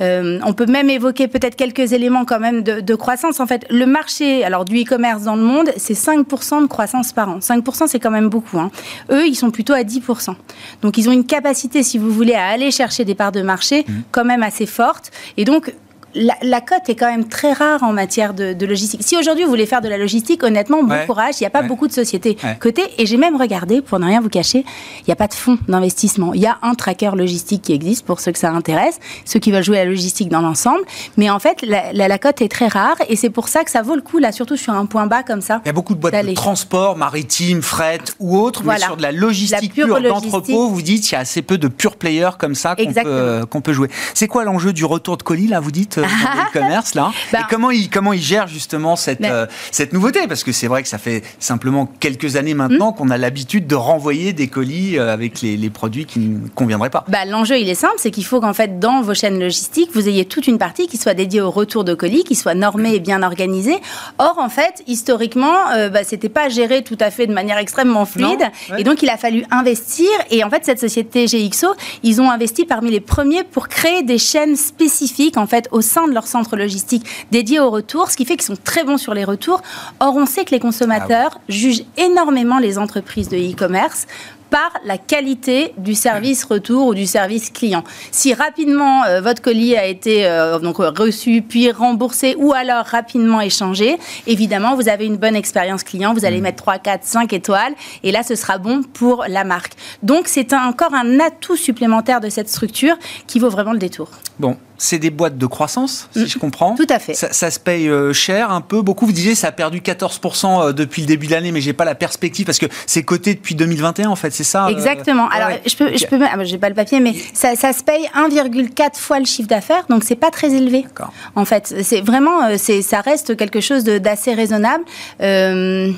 Euh, 0.00 0.38
on 0.44 0.52
peut 0.52 0.66
même 0.66 0.90
évoquer 0.90 1.28
peut-être 1.28 1.56
quelques 1.56 1.92
éléments 1.92 2.24
quand 2.24 2.40
même 2.40 2.62
de, 2.62 2.94
croissance. 2.94 3.40
En 3.40 3.46
fait, 3.46 3.66
le 3.70 3.86
marché 3.86 4.44
alors 4.44 4.64
du 4.64 4.82
e-commerce 4.82 5.22
dans 5.22 5.36
le 5.36 5.42
monde, 5.42 5.70
c'est 5.76 5.94
5% 5.94 6.62
de 6.62 6.66
croissance 6.66 7.12
par 7.12 7.28
an. 7.28 7.38
5%, 7.38 7.86
c'est 7.86 8.00
quand 8.00 8.10
même 8.10 8.28
beaucoup. 8.28 8.58
Hein. 8.58 8.70
Eux, 9.10 9.26
ils 9.26 9.34
sont 9.34 9.50
plutôt 9.50 9.72
à 9.72 9.82
10%. 9.82 10.34
Donc, 10.82 10.98
ils 10.98 11.08
ont 11.08 11.12
une 11.12 11.26
capacité, 11.26 11.82
si 11.82 11.98
vous 11.98 12.10
voulez, 12.10 12.34
à 12.34 12.46
aller 12.46 12.70
chercher 12.70 13.04
des 13.04 13.14
parts 13.14 13.32
de 13.32 13.42
marché 13.42 13.84
mmh. 13.86 13.92
quand 14.10 14.24
même 14.24 14.42
assez 14.42 14.66
forte. 14.66 15.10
Et 15.36 15.44
donc, 15.44 15.72
la, 16.14 16.60
cote 16.60 16.88
est 16.88 16.94
quand 16.94 17.10
même 17.10 17.28
très 17.28 17.52
rare 17.52 17.82
en 17.82 17.92
matière 17.92 18.34
de, 18.34 18.64
logistique. 18.64 19.02
Si 19.02 19.16
aujourd'hui 19.16 19.44
vous 19.44 19.50
voulez 19.50 19.66
faire 19.66 19.80
de 19.80 19.88
la 19.88 19.98
logistique, 19.98 20.42
honnêtement, 20.42 20.82
bon 20.82 21.06
courage. 21.06 21.36
Il 21.40 21.42
n'y 21.42 21.46
a 21.46 21.50
pas 21.50 21.62
beaucoup 21.62 21.88
de 21.88 21.92
sociétés 21.92 22.36
cotées. 22.60 22.86
Et 22.98 23.06
j'ai 23.06 23.16
même 23.16 23.36
regardé, 23.36 23.82
pour 23.82 23.98
ne 23.98 24.06
rien 24.06 24.20
vous 24.20 24.28
cacher, 24.28 24.64
il 25.00 25.04
n'y 25.08 25.12
a 25.12 25.16
pas 25.16 25.26
de 25.26 25.34
fonds 25.34 25.58
d'investissement. 25.68 26.34
Il 26.34 26.40
y 26.40 26.46
a 26.46 26.58
un 26.62 26.74
tracker 26.74 27.10
logistique 27.16 27.62
qui 27.62 27.72
existe 27.72 28.04
pour 28.06 28.20
ceux 28.20 28.32
que 28.32 28.38
ça 28.38 28.50
intéresse, 28.50 28.98
ceux 29.24 29.38
qui 29.38 29.50
veulent 29.52 29.64
jouer 29.64 29.78
à 29.78 29.84
la 29.84 29.90
logistique 29.90 30.28
dans 30.28 30.40
l'ensemble. 30.40 30.82
Mais 31.16 31.30
en 31.30 31.38
fait, 31.38 31.62
la, 31.62 32.18
cote 32.18 32.40
est 32.42 32.48
très 32.48 32.68
rare 32.68 32.96
et 33.08 33.16
c'est 33.16 33.30
pour 33.30 33.48
ça 33.48 33.64
que 33.64 33.70
ça 33.70 33.82
vaut 33.82 33.96
le 33.96 34.02
coup, 34.02 34.18
là, 34.18 34.32
surtout 34.32 34.56
sur 34.56 34.72
un 34.72 34.86
point 34.86 35.06
bas 35.06 35.22
comme 35.22 35.40
ça. 35.40 35.60
Il 35.64 35.68
y 35.68 35.70
a 35.70 35.72
beaucoup 35.72 35.94
de 35.94 36.00
boîtes 36.00 36.14
de 36.14 36.34
transport, 36.34 36.96
maritime, 36.96 37.62
fret 37.62 37.98
ou 38.20 38.38
autre, 38.38 38.62
mais 38.64 38.78
sur 38.78 38.96
de 38.96 39.02
la 39.02 39.12
logistique 39.12 39.74
pure 39.74 40.00
d'entrepôt, 40.00 40.68
vous 40.68 40.82
dites 40.82 41.02
qu'il 41.02 41.12
y 41.12 41.16
a 41.16 41.20
assez 41.20 41.42
peu 41.42 41.58
de 41.58 41.68
pure 41.68 41.96
players 41.96 42.36
comme 42.38 42.54
ça 42.54 42.76
qu'on 42.76 42.92
peut, 42.92 43.46
qu'on 43.50 43.60
peut 43.60 43.72
jouer. 43.72 43.88
C'est 44.14 44.28
quoi 44.28 44.44
l'enjeu 44.44 44.72
du 44.72 44.84
retour 44.84 45.16
de 45.16 45.22
colis, 45.22 45.48
là, 45.48 45.60
vous 45.60 45.72
dites 45.72 45.98
commerce 46.52 46.94
là. 46.94 47.12
Bah. 47.32 47.40
et 47.40 47.42
comment 47.48 47.70
il 47.70 47.90
comment 47.90 48.12
il 48.12 48.20
gère 48.20 48.46
justement 48.46 48.96
cette 48.96 49.22
euh, 49.22 49.46
cette 49.70 49.92
nouveauté? 49.92 50.26
Parce 50.28 50.44
que 50.44 50.52
c'est 50.52 50.66
vrai 50.66 50.82
que 50.82 50.88
ça 50.88 50.98
fait 50.98 51.22
simplement 51.38 51.86
quelques 52.00 52.36
années 52.36 52.54
maintenant 52.54 52.92
hmm. 52.92 52.96
qu'on 52.96 53.10
a 53.10 53.18
l'habitude 53.18 53.66
de 53.66 53.74
renvoyer 53.74 54.32
des 54.32 54.48
colis 54.48 54.98
euh, 54.98 55.12
avec 55.12 55.40
les, 55.40 55.56
les 55.56 55.70
produits 55.70 56.06
qui 56.06 56.18
ne 56.18 56.48
conviendraient 56.48 56.90
pas. 56.90 57.04
Bah, 57.08 57.24
l'enjeu 57.24 57.58
il 57.58 57.68
est 57.68 57.74
simple, 57.74 57.94
c'est 57.98 58.10
qu'il 58.10 58.24
faut 58.24 58.40
qu'en 58.40 58.54
fait 58.54 58.78
dans 58.78 59.02
vos 59.02 59.14
chaînes 59.14 59.38
logistiques 59.38 59.90
vous 59.94 60.08
ayez 60.08 60.24
toute 60.24 60.46
une 60.46 60.58
partie 60.58 60.86
qui 60.86 60.96
soit 60.96 61.14
dédiée 61.14 61.40
au 61.40 61.50
retour 61.50 61.84
de 61.84 61.94
colis, 61.94 62.24
qui 62.24 62.34
soit 62.34 62.54
normée 62.54 62.94
et 62.94 63.00
bien 63.00 63.22
organisée. 63.22 63.76
Or 64.18 64.38
en 64.38 64.48
fait 64.48 64.82
historiquement 64.86 65.54
euh, 65.74 65.88
bah, 65.88 66.04
c'était 66.04 66.28
pas 66.28 66.48
géré 66.48 66.82
tout 66.82 66.98
à 67.00 67.10
fait 67.10 67.26
de 67.26 67.32
manière 67.32 67.58
extrêmement 67.58 68.04
fluide 68.04 68.50
et 68.76 68.84
donc 68.84 69.02
il 69.02 69.10
a 69.10 69.16
fallu 69.16 69.44
investir 69.50 70.08
et 70.30 70.44
en 70.44 70.50
fait 70.50 70.64
cette 70.64 70.80
société 70.80 71.26
GXO 71.26 71.74
ils 72.02 72.20
ont 72.20 72.30
investi 72.30 72.64
parmi 72.64 72.90
les 72.90 73.00
premiers 73.00 73.44
pour 73.44 73.68
créer 73.68 74.02
des 74.02 74.18
chaînes 74.18 74.56
spécifiques 74.56 75.36
en 75.36 75.46
fait 75.46 75.68
au 75.70 75.80
sein 75.80 75.93
de 76.08 76.12
leur 76.12 76.26
centre 76.26 76.56
logistique 76.56 77.06
dédié 77.30 77.60
au 77.60 77.70
retour, 77.70 78.10
ce 78.10 78.16
qui 78.16 78.24
fait 78.24 78.36
qu'ils 78.36 78.46
sont 78.46 78.62
très 78.62 78.84
bons 78.84 78.98
sur 78.98 79.14
les 79.14 79.24
retours. 79.24 79.62
Or, 80.00 80.16
on 80.16 80.26
sait 80.26 80.44
que 80.44 80.50
les 80.50 80.60
consommateurs 80.60 81.32
ah 81.34 81.40
jugent 81.48 81.84
énormément 81.96 82.58
les 82.58 82.78
entreprises 82.78 83.28
de 83.28 83.36
e-commerce 83.36 84.06
par 84.54 84.72
la 84.84 84.98
qualité 84.98 85.74
du 85.78 85.96
service 85.96 86.44
retour 86.44 86.86
ou 86.86 86.94
du 86.94 87.06
service 87.06 87.50
client. 87.50 87.82
Si 88.12 88.34
rapidement 88.34 89.02
euh, 89.02 89.20
votre 89.20 89.42
colis 89.42 89.76
a 89.76 89.84
été 89.84 90.26
euh, 90.26 90.60
donc 90.60 90.76
reçu 90.76 91.42
puis 91.42 91.72
remboursé 91.72 92.36
ou 92.38 92.52
alors 92.52 92.84
rapidement 92.84 93.40
échangé, 93.40 93.98
évidemment 94.28 94.76
vous 94.76 94.88
avez 94.88 95.06
une 95.06 95.16
bonne 95.16 95.34
expérience 95.34 95.82
client, 95.82 96.14
vous 96.14 96.24
allez 96.24 96.38
mm. 96.38 96.42
mettre 96.42 96.62
3, 96.62 96.78
4, 96.78 97.02
5 97.02 97.32
étoiles 97.32 97.74
et 98.04 98.12
là 98.12 98.22
ce 98.22 98.36
sera 98.36 98.58
bon 98.58 98.84
pour 98.84 99.24
la 99.26 99.42
marque. 99.42 99.72
Donc 100.04 100.28
c'est 100.28 100.52
encore 100.52 100.94
un 100.94 101.18
atout 101.18 101.56
supplémentaire 101.56 102.20
de 102.20 102.28
cette 102.28 102.48
structure 102.48 102.96
qui 103.26 103.40
vaut 103.40 103.50
vraiment 103.50 103.72
le 103.72 103.80
détour. 103.80 104.08
Bon, 104.38 104.56
c'est 104.78 104.98
des 104.98 105.10
boîtes 105.10 105.38
de 105.38 105.46
croissance, 105.46 106.08
si 106.12 106.20
Mm. 106.20 106.26
je 106.26 106.38
comprends. 106.38 106.74
Tout 106.74 106.86
à 106.88 106.98
fait. 106.98 107.14
Ça, 107.14 107.32
ça 107.32 107.50
se 107.50 107.58
paye 107.60 107.88
euh, 107.88 108.12
cher, 108.12 108.50
un 108.50 108.60
peu, 108.60 108.82
beaucoup. 108.82 109.06
Vous 109.06 109.12
disiez, 109.12 109.34
ça 109.34 109.48
a 109.48 109.52
perdu 109.52 109.80
14% 109.80 110.68
euh, 110.68 110.72
depuis 110.72 111.02
le 111.02 111.06
début 111.08 111.26
de 111.26 111.32
l'année, 111.32 111.52
mais 111.52 111.60
j'ai 111.60 111.72
pas 111.72 111.84
la 111.84 111.94
perspective 111.94 112.44
parce 112.46 112.58
que 112.58 112.66
c'est 112.86 113.02
coté 113.02 113.34
depuis 113.34 113.54
2021, 113.54 114.08
en 114.08 114.16
fait, 114.16 114.30
c'est 114.30 114.44
ça 114.44 114.66
euh, 114.66 114.68
Exactement. 114.70 115.28
Alors, 115.28 115.48
ouais. 115.48 115.62
je 115.66 115.76
peux, 115.76 115.96
je 115.96 116.06
peux, 116.06 116.18
ah, 116.30 116.36
bah, 116.36 116.44
j'ai 116.44 116.58
pas 116.58 116.68
le 116.68 116.74
papier, 116.74 117.00
mais 117.00 117.14
ça, 117.32 117.56
ça 117.56 117.72
se 117.72 117.82
paye 117.82 118.08
1,4 118.14 118.96
fois 118.96 119.18
le 119.18 119.24
chiffre 119.26 119.48
d'affaires, 119.48 119.84
donc 119.88 120.04
c'est 120.04 120.16
pas 120.16 120.30
très 120.30 120.52
élevé. 120.52 120.82
D'accord. 120.82 121.12
En 121.36 121.44
fait, 121.44 121.74
c'est 121.82 122.00
vraiment, 122.00 122.56
c'est, 122.58 122.82
ça 122.82 123.00
reste 123.00 123.36
quelque 123.36 123.60
chose 123.60 123.84
d'assez 123.84 124.34
raisonnable. 124.34 124.84
Euh, 125.20 125.92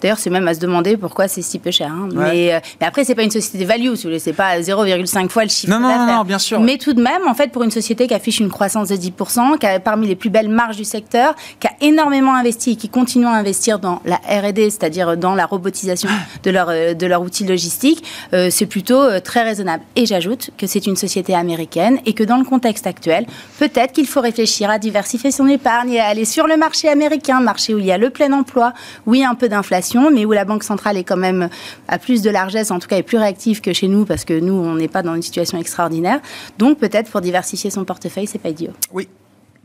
D'ailleurs, 0.00 0.18
c'est 0.18 0.30
même 0.30 0.46
à 0.48 0.54
se 0.54 0.60
demander 0.60 0.96
pourquoi 0.96 1.28
c'est 1.28 1.42
si 1.42 1.58
peu 1.58 1.70
cher. 1.70 1.90
hein. 1.92 2.08
Ouais. 2.14 2.30
Mais, 2.32 2.54
euh, 2.54 2.60
mais 2.80 2.86
après, 2.86 3.04
c'est 3.04 3.14
pas 3.14 3.22
une 3.22 3.30
société 3.30 3.64
value, 3.64 3.94
si 3.94 4.02
vous 4.04 4.08
voulez, 4.08 4.18
c'est 4.18 4.32
pas 4.32 4.58
0,5 4.60 5.28
fois 5.28 5.44
le 5.44 5.50
chiffre 5.50 5.72
Non, 5.72 5.78
non, 5.80 5.88
d'affaires. 5.88 6.06
non, 6.06 6.16
non, 6.18 6.24
bien 6.24 6.38
sûr. 6.38 6.60
Mais 6.60 6.76
tout 6.78 6.92
de 6.94 7.00
même, 7.02 7.28
en 7.28 7.34
fait, 7.34 7.52
pour 7.52 7.62
une 7.62 7.70
société 7.70 8.06
qui 8.08 8.14
affiche 8.14 8.40
une 8.40 8.50
croissance 8.50 8.88
de 8.88 8.96
10%, 8.96 9.58
qui 9.58 9.66
a 9.66 9.78
parmi 9.80 10.08
les 10.08 10.16
plus 10.16 10.30
belles 10.30 10.48
marges 10.48 10.76
du 10.76 10.84
secteur, 10.84 11.34
qui 11.60 11.67
énormément 11.80 12.34
investi 12.34 12.72
et 12.72 12.76
qui 12.76 12.88
continue 12.88 13.26
à 13.26 13.30
investir 13.30 13.78
dans 13.78 14.00
la 14.04 14.16
R&D, 14.16 14.70
c'est-à-dire 14.70 15.16
dans 15.16 15.34
la 15.34 15.46
robotisation 15.46 16.08
de 16.42 16.50
leur, 16.50 16.68
euh, 16.70 16.94
de 16.94 17.06
leur 17.06 17.22
outil 17.22 17.44
logistique, 17.44 18.04
euh, 18.32 18.48
c'est 18.50 18.66
plutôt 18.66 19.00
euh, 19.00 19.20
très 19.20 19.42
raisonnable. 19.42 19.82
Et 19.96 20.06
j'ajoute 20.06 20.50
que 20.58 20.66
c'est 20.66 20.86
une 20.86 20.96
société 20.96 21.34
américaine 21.34 22.00
et 22.06 22.12
que 22.12 22.24
dans 22.24 22.36
le 22.36 22.44
contexte 22.44 22.86
actuel, 22.86 23.26
peut-être 23.58 23.92
qu'il 23.92 24.06
faut 24.06 24.20
réfléchir 24.20 24.70
à 24.70 24.78
diversifier 24.78 25.30
son 25.30 25.46
épargne 25.46 25.92
et 25.92 26.00
à 26.00 26.06
aller 26.06 26.24
sur 26.24 26.46
le 26.46 26.56
marché 26.56 26.88
américain, 26.88 27.40
marché 27.40 27.74
où 27.74 27.78
il 27.78 27.86
y 27.86 27.92
a 27.92 27.98
le 27.98 28.10
plein 28.10 28.32
emploi, 28.32 28.72
a 29.06 29.30
un 29.30 29.34
peu 29.34 29.48
d'inflation, 29.48 30.10
mais 30.10 30.24
où 30.24 30.32
la 30.32 30.44
Banque 30.44 30.62
centrale 30.62 30.96
est 30.96 31.04
quand 31.04 31.16
même 31.16 31.48
à 31.88 31.98
plus 31.98 32.22
de 32.22 32.30
largesse, 32.30 32.70
en 32.70 32.78
tout 32.78 32.88
cas 32.88 32.96
est 32.96 33.02
plus 33.02 33.18
réactive 33.18 33.60
que 33.60 33.72
chez 33.72 33.88
nous, 33.88 34.04
parce 34.04 34.24
que 34.24 34.38
nous, 34.38 34.54
on 34.54 34.74
n'est 34.74 34.88
pas 34.88 35.02
dans 35.02 35.14
une 35.14 35.22
situation 35.22 35.58
extraordinaire. 35.58 36.20
Donc 36.58 36.78
peut-être 36.78 37.10
pour 37.10 37.20
diversifier 37.20 37.70
son 37.70 37.84
portefeuille, 37.84 38.26
c'est 38.26 38.38
pas 38.38 38.50
idiot. 38.50 38.72
Oui. 38.92 39.08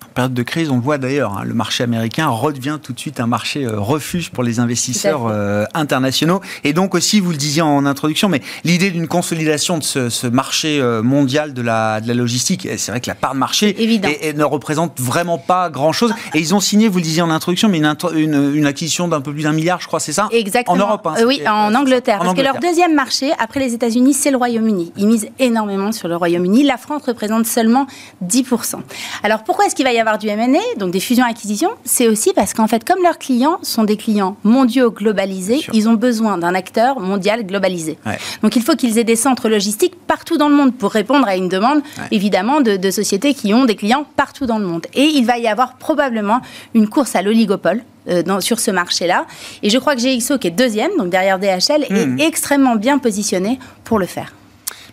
En 0.09 0.13
période 0.13 0.33
de 0.33 0.43
crise, 0.43 0.69
on 0.69 0.75
le 0.75 0.81
voit 0.81 0.97
d'ailleurs, 0.97 1.37
hein, 1.37 1.43
le 1.43 1.53
marché 1.53 1.83
américain 1.83 2.27
redevient 2.27 2.77
tout 2.81 2.93
de 2.93 2.99
suite 2.99 3.19
un 3.19 3.27
marché 3.27 3.65
euh, 3.65 3.79
refuge 3.79 4.31
pour 4.31 4.43
les 4.43 4.59
investisseurs 4.59 5.27
euh, 5.27 5.65
internationaux. 5.73 6.41
Et 6.63 6.73
donc 6.73 6.95
aussi, 6.95 7.19
vous 7.19 7.31
le 7.31 7.37
disiez 7.37 7.61
en 7.61 7.85
introduction, 7.85 8.29
mais 8.29 8.41
l'idée 8.63 8.91
d'une 8.91 9.07
consolidation 9.07 9.77
de 9.77 9.83
ce, 9.83 10.09
ce 10.09 10.27
marché 10.27 10.79
euh, 10.79 11.01
mondial 11.01 11.53
de 11.53 11.61
la, 11.61 12.01
de 12.01 12.07
la 12.07 12.13
logistique, 12.13 12.65
et 12.65 12.77
c'est 12.77 12.91
vrai 12.91 13.01
que 13.01 13.07
la 13.09 13.15
part 13.15 13.33
de 13.33 13.39
marché 13.39 13.75
et 13.79 14.33
ne 14.33 14.43
représente 14.43 14.99
vraiment 14.99 15.37
pas 15.37 15.69
grand-chose. 15.69 16.13
Et 16.33 16.39
ils 16.39 16.55
ont 16.55 16.59
signé, 16.59 16.87
vous 16.87 16.97
le 16.97 17.03
disiez 17.03 17.21
en 17.21 17.29
introduction, 17.29 17.69
mais 17.69 17.77
une, 17.77 17.95
une, 18.15 18.55
une 18.55 18.65
acquisition 18.65 19.07
d'un 19.07 19.21
peu 19.21 19.33
plus 19.33 19.43
d'un 19.43 19.53
milliard, 19.53 19.81
je 19.81 19.87
crois, 19.87 19.99
c'est 19.99 20.13
ça? 20.13 20.29
Exactement. 20.31 20.75
En 20.75 20.79
Europe, 20.79 21.07
hein, 21.07 21.15
oui, 21.25 21.41
en. 21.47 21.73
Angleterre. 21.73 22.21
En 22.21 22.25
parce 22.25 22.35
que 22.35 22.41
leur 22.41 22.59
deuxième 22.59 22.93
marché, 22.93 23.31
après 23.39 23.59
les 23.59 23.73
États-Unis, 23.73 24.13
c'est 24.13 24.31
le 24.31 24.37
Royaume-Uni. 24.37 24.91
Ils 24.97 25.07
misent 25.07 25.29
énormément 25.39 25.91
sur 25.91 26.07
le 26.07 26.15
Royaume-Uni. 26.15 26.63
La 26.63 26.77
France 26.77 27.03
représente 27.07 27.45
seulement 27.45 27.87
10%. 28.25 28.75
Alors 29.23 29.43
pourquoi 29.43 29.65
est-ce 29.65 29.75
qu'il 29.75 29.85
va 29.85 29.92
y 29.93 29.99
avoir 29.99 30.17
du 30.17 30.27
M&A, 30.27 30.59
donc 30.79 30.91
des 30.91 30.99
fusions-acquisitions 30.99 31.69
C'est 31.85 32.07
aussi 32.07 32.33
parce 32.33 32.53
qu'en 32.53 32.67
fait, 32.67 32.83
comme 32.83 33.01
leurs 33.03 33.17
clients 33.19 33.59
sont 33.61 33.83
des 33.83 33.97
clients 33.97 34.35
mondiaux 34.43 34.91
globalisés, 34.91 35.61
ils 35.73 35.87
ont 35.87 35.93
besoin 35.93 36.37
d'un 36.37 36.53
acteur 36.55 36.99
mondial 36.99 37.45
globalisé. 37.45 37.97
Ouais. 38.05 38.17
Donc 38.41 38.55
il 38.55 38.61
faut 38.61 38.75
qu'ils 38.75 38.97
aient 38.97 39.03
des 39.03 39.15
centres 39.15 39.49
logistiques 39.49 39.95
partout 40.07 40.37
dans 40.37 40.49
le 40.49 40.55
monde 40.55 40.73
pour 40.75 40.91
répondre 40.91 41.27
à 41.27 41.35
une 41.35 41.47
demande, 41.49 41.81
évidemment, 42.11 42.61
de, 42.61 42.75
de 42.75 42.91
sociétés 42.91 43.33
qui 43.33 43.53
ont 43.53 43.65
des 43.65 43.75
clients 43.75 44.05
partout 44.15 44.45
dans 44.45 44.57
le 44.59 44.65
monde. 44.65 44.85
Et 44.93 45.03
il 45.05 45.25
va 45.25 45.37
y 45.37 45.47
avoir 45.47 45.75
probablement 45.77 46.41
une 46.73 46.87
course 46.89 47.15
à 47.15 47.21
l'oligopole. 47.21 47.83
euh, 48.09 48.21
dans- 48.21 48.41
sur 48.41 48.59
ce 48.59 48.69
marché-là. 48.69 49.25
Et 49.61 49.69
je 49.69 49.77
crois 49.77 49.95
que 49.95 50.01
GXO, 50.01 50.37
qui 50.37 50.47
est 50.47 50.51
deuxième, 50.51 50.91
donc 50.97 51.09
derrière 51.09 51.39
DHL, 51.39 51.85
est 51.89 52.21
extrêmement 52.21 52.75
bien 52.75 52.97
positionné 52.97 53.59
pour 53.85 53.97
le 53.97 54.05
faire. 54.05 54.33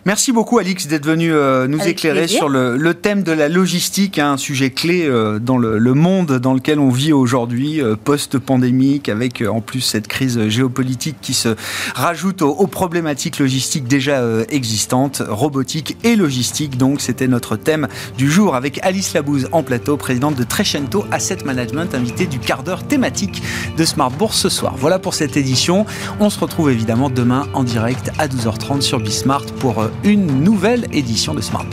Merci 0.03 0.31
beaucoup 0.31 0.57
Alix 0.57 0.87
d'être 0.87 1.05
venu 1.05 1.31
euh, 1.31 1.67
nous 1.67 1.79
Avec 1.79 1.99
éclairer 1.99 2.21
plaisir. 2.21 2.39
sur 2.39 2.49
le, 2.49 2.75
le 2.75 2.93
thème 2.95 3.21
de 3.21 3.31
la 3.31 3.47
logistique, 3.49 4.17
hein, 4.17 4.31
un 4.31 4.37
sujet 4.37 4.71
clé 4.71 5.05
euh, 5.05 5.37
dans 5.37 5.59
le, 5.59 5.77
le 5.77 5.93
monde 5.93 6.39
dans 6.39 6.55
lequel 6.55 6.79
on 6.79 6.89
vit 6.89 7.13
aujourd'hui, 7.13 7.79
euh, 7.79 7.95
post-pandémique, 8.03 9.09
avec 9.09 9.43
en 9.47 9.61
plus 9.61 9.81
cette 9.81 10.07
crise 10.07 10.47
géopolitique 10.47 11.17
qui 11.21 11.35
se 11.35 11.49
rajoute 11.93 12.41
aux, 12.41 12.49
aux 12.49 12.65
problématiques 12.65 13.37
logistiques 13.37 13.87
déjà 13.87 14.23
existantes, 14.49 15.21
robotique 15.27 15.95
et 16.03 16.15
logistique. 16.15 16.77
Donc 16.79 16.99
c'était 16.99 17.27
notre 17.27 17.55
thème 17.55 17.87
du 18.17 18.31
jour 18.31 18.55
avec 18.55 18.79
Alice 18.81 19.13
Labouze 19.13 19.49
en 19.51 19.61
plateau, 19.61 19.97
présidente 19.97 20.33
de 20.35 20.43
Trecento 20.43 21.05
Asset 21.11 21.43
Management, 21.45 21.93
invitée 21.93 22.25
du 22.25 22.39
quart 22.39 22.63
d'heure 22.63 22.87
thématique 22.87 23.43
de 23.77 23.85
Smart 23.85 24.09
Bourse 24.09 24.37
ce 24.39 24.49
soir. 24.49 24.73
Voilà 24.79 24.97
pour 24.97 25.13
cette 25.13 25.37
édition. 25.37 25.85
On 26.19 26.31
se 26.31 26.39
retrouve 26.39 26.71
évidemment 26.71 27.11
demain 27.11 27.45
en 27.53 27.63
direct 27.63 28.11
à 28.17 28.27
12h30 28.27 28.81
sur 28.81 28.99
Bismart 28.99 29.45
pour 29.59 29.90
une 30.03 30.43
nouvelle 30.43 30.87
édition 30.91 31.33
de 31.33 31.41
Smart. 31.41 31.65